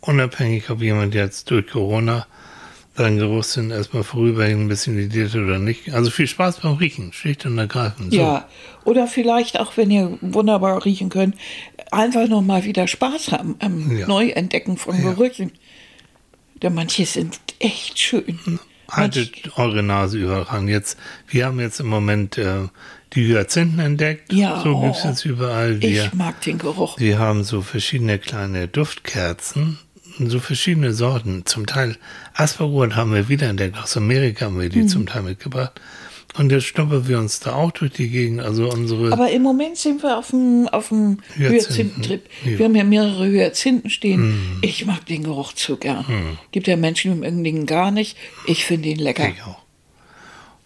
unabhängig, 0.00 0.68
ob 0.70 0.82
jemand 0.82 1.14
jetzt 1.14 1.48
durch 1.50 1.68
Corona 1.68 2.26
seinen 2.96 3.18
Geruchssinn 3.18 3.70
erstmal 3.70 4.02
vorübergehend 4.02 4.62
ein 4.62 4.68
bisschen 4.68 4.96
lidiert 4.98 5.32
oder 5.36 5.60
nicht. 5.60 5.92
Also 5.94 6.10
viel 6.10 6.26
Spaß 6.26 6.58
beim 6.62 6.74
Riechen, 6.74 7.12
schlicht 7.12 7.46
und 7.46 7.56
ergreifend. 7.56 8.12
So. 8.12 8.18
Ja, 8.18 8.48
oder 8.84 9.06
vielleicht 9.06 9.60
auch, 9.60 9.76
wenn 9.76 9.92
ihr 9.92 10.18
wunderbar 10.20 10.84
riechen 10.84 11.08
könnt, 11.08 11.36
einfach 11.92 12.26
noch 12.26 12.42
mal 12.42 12.64
wieder 12.64 12.88
Spaß 12.88 13.30
haben 13.30 13.54
am 13.60 13.96
Ja. 13.96 14.08
Neuentdecken 14.08 14.76
von 14.76 15.00
Gerüchen. 15.00 15.52
Denn 16.62 16.74
manche 16.74 17.06
sind 17.06 17.38
echt 17.58 17.98
schön. 17.98 18.38
Manche, 18.46 18.60
Haltet 19.20 19.58
eure 19.58 19.82
Nase 19.82 20.18
überall. 20.18 20.68
Jetzt, 20.68 20.96
wir 21.28 21.46
haben 21.46 21.60
jetzt 21.60 21.80
im 21.80 21.88
Moment 21.88 22.38
äh, 22.38 22.68
die 23.12 23.26
Hyazinthen 23.26 23.78
entdeckt. 23.80 24.32
Ja, 24.32 24.60
so 24.62 24.80
gibt 24.80 24.96
es 24.96 25.04
oh. 25.04 25.08
jetzt 25.08 25.24
überall. 25.24 25.80
Wir, 25.82 26.06
ich 26.06 26.14
mag 26.14 26.40
den 26.42 26.58
Geruch. 26.58 26.98
wir 26.98 27.18
haben 27.18 27.44
so 27.44 27.60
verschiedene 27.62 28.18
kleine 28.18 28.66
Duftkerzen, 28.68 29.78
so 30.18 30.40
verschiedene 30.40 30.92
Sorten. 30.94 31.44
Zum 31.44 31.66
Teil 31.66 31.96
Aspergurt 32.34 32.96
haben 32.96 33.12
wir 33.12 33.28
wieder 33.28 33.48
entdeckt. 33.48 33.76
Aus 33.78 33.96
Amerika 33.96 34.46
haben 34.46 34.60
wir 34.60 34.68
die 34.68 34.82
Mhm. 34.82 34.88
zum 34.88 35.06
Teil 35.06 35.22
mitgebracht. 35.22 35.80
Und 36.36 36.52
jetzt 36.52 36.66
stoppen 36.66 37.08
wir 37.08 37.18
uns 37.18 37.40
da 37.40 37.54
auch 37.54 37.72
durch 37.72 37.92
die 37.92 38.10
Gegend. 38.10 38.40
Also 38.40 38.70
unsere 38.70 39.12
Aber 39.12 39.30
im 39.30 39.42
Moment 39.42 39.76
sind 39.76 40.02
wir 40.02 40.18
auf 40.18 40.28
dem, 40.30 40.68
auf 40.68 40.88
dem 40.88 41.18
Hyazinthen. 41.36 41.52
Hyazinthentrip. 41.52 42.22
Ja. 42.44 42.58
Wir 42.58 42.64
haben 42.66 42.74
ja 42.76 42.84
mehrere 42.84 43.26
Hyazinthen 43.26 43.90
stehen. 43.90 44.58
Ich 44.62 44.84
mag 44.86 45.04
den 45.06 45.24
Geruch 45.24 45.52
zu 45.54 45.76
gern. 45.78 46.38
Gibt 46.52 46.66
ja 46.66 46.76
Menschen, 46.76 47.12
die 47.14 47.18
mögen 47.20 47.42
den 47.44 47.66
gar 47.66 47.90
nicht. 47.90 48.16
Ich 48.46 48.64
finde 48.64 48.88
ihn 48.90 48.98
lecker. 48.98 49.28
ich 49.28 49.42
auch. 49.42 49.62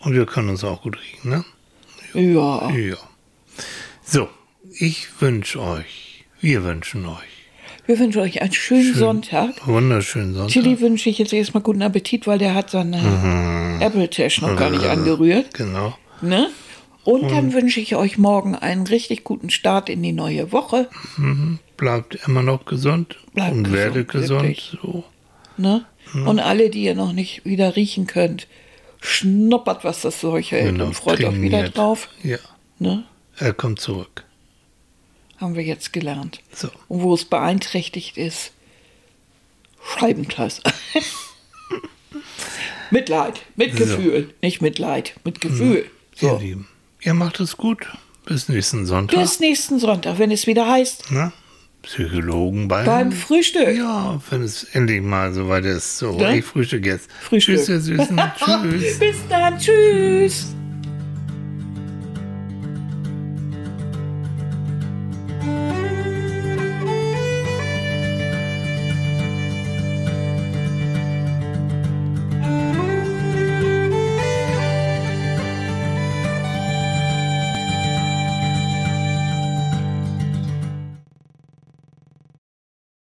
Und 0.00 0.14
wir 0.14 0.26
können 0.26 0.48
uns 0.48 0.64
auch 0.64 0.82
gut 0.82 0.98
riechen, 0.98 1.30
ne? 1.30 1.44
Ja. 2.14 2.70
Ja. 2.70 2.96
So, 4.04 4.28
ich 4.78 5.08
wünsche 5.20 5.60
euch, 5.60 6.24
wir 6.40 6.64
wünschen 6.64 7.06
euch 7.06 7.31
Wir 7.92 7.98
wünschen 7.98 8.22
euch 8.22 8.40
einen 8.40 8.54
schönen 8.54 8.94
Sonntag. 8.94 9.66
wunderschönen 9.66 10.32
Sonntag. 10.32 10.50
Tilly 10.50 10.80
wünsche 10.80 11.10
ich 11.10 11.18
jetzt 11.18 11.34
erstmal 11.34 11.62
guten 11.62 11.82
Appetit, 11.82 12.26
weil 12.26 12.38
der 12.38 12.54
hat 12.54 12.70
seine 12.70 13.76
Apple 13.82 14.08
Tash 14.08 14.40
noch 14.40 14.56
gar 14.56 14.70
nicht 14.70 14.86
angerührt. 14.86 15.52
Genau. 15.52 15.92
Ne? 16.22 16.48
Und 17.04 17.30
dann 17.30 17.52
wünsche 17.52 17.80
ich 17.80 17.94
euch 17.94 18.16
morgen 18.16 18.54
einen 18.54 18.86
richtig 18.86 19.24
guten 19.24 19.50
Start 19.50 19.90
in 19.90 20.02
die 20.02 20.12
neue 20.14 20.52
Woche. 20.52 20.88
Bleibt 21.76 22.14
immer 22.26 22.42
noch 22.42 22.64
gesund 22.64 23.18
Bleibt 23.34 23.56
und 23.56 23.64
gesund, 23.64 23.78
werdet 23.78 24.08
gesund. 24.08 24.78
So. 24.80 25.04
Ne? 25.58 25.84
Und 26.14 26.38
alle, 26.40 26.70
die 26.70 26.84
ihr 26.84 26.94
noch 26.94 27.12
nicht 27.12 27.44
wieder 27.44 27.76
riechen 27.76 28.06
könnt, 28.06 28.46
schnuppert, 29.02 29.84
was 29.84 30.00
das 30.00 30.18
Zeug 30.18 30.50
hält 30.50 30.64
Genau, 30.72 30.86
und 30.86 30.94
freut 30.94 31.22
euch 31.22 31.38
wieder 31.42 31.58
trainiert. 31.58 31.76
drauf. 31.76 32.08
Ja, 32.22 32.38
Ne? 32.78 33.04
er 33.36 33.52
kommt 33.52 33.80
zurück. 33.80 34.24
Haben 35.42 35.56
wir 35.56 35.64
jetzt 35.64 35.92
gelernt. 35.92 36.40
So. 36.54 36.68
Und 36.86 37.02
wo 37.02 37.14
es 37.14 37.24
beeinträchtigt 37.24 38.16
ist, 38.16 38.52
Scheibenkreis. 39.98 40.62
Mitleid, 42.92 43.40
Mitgefühl, 43.56 44.32
nicht 44.40 44.62
Mitleid, 44.62 45.14
mit 45.24 45.40
Gefühl. 45.40 45.86
Ihr 46.20 46.28
So. 46.28 46.38
Lieben, 46.38 46.68
ihr 47.00 47.14
macht 47.14 47.40
es 47.40 47.56
gut. 47.56 47.86
Bis 48.24 48.48
nächsten 48.48 48.86
Sonntag. 48.86 49.18
Bis 49.18 49.40
nächsten 49.40 49.80
Sonntag, 49.80 50.20
wenn 50.20 50.30
es 50.30 50.46
wieder 50.46 50.68
heißt, 50.70 51.06
Na? 51.10 51.32
Psychologen 51.82 52.68
beim, 52.68 52.86
beim 52.86 53.10
Frühstück. 53.10 53.76
Ja, 53.76 54.20
wenn 54.30 54.42
es 54.42 54.62
endlich 54.62 55.02
mal 55.02 55.32
soweit 55.32 55.64
ist. 55.64 55.98
So, 55.98 56.12
Ne? 56.12 56.38
ich 56.38 56.44
frühstück 56.44 56.86
jetzt. 56.86 57.10
Frühstück. 57.20 57.56
Tschüss, 57.56 57.68
ihr 57.68 57.80
Süßen. 57.80 58.16
Tschüss. 58.38 58.98
Bis 59.00 59.16
dann, 59.28 59.58
tschüss. 59.58 60.54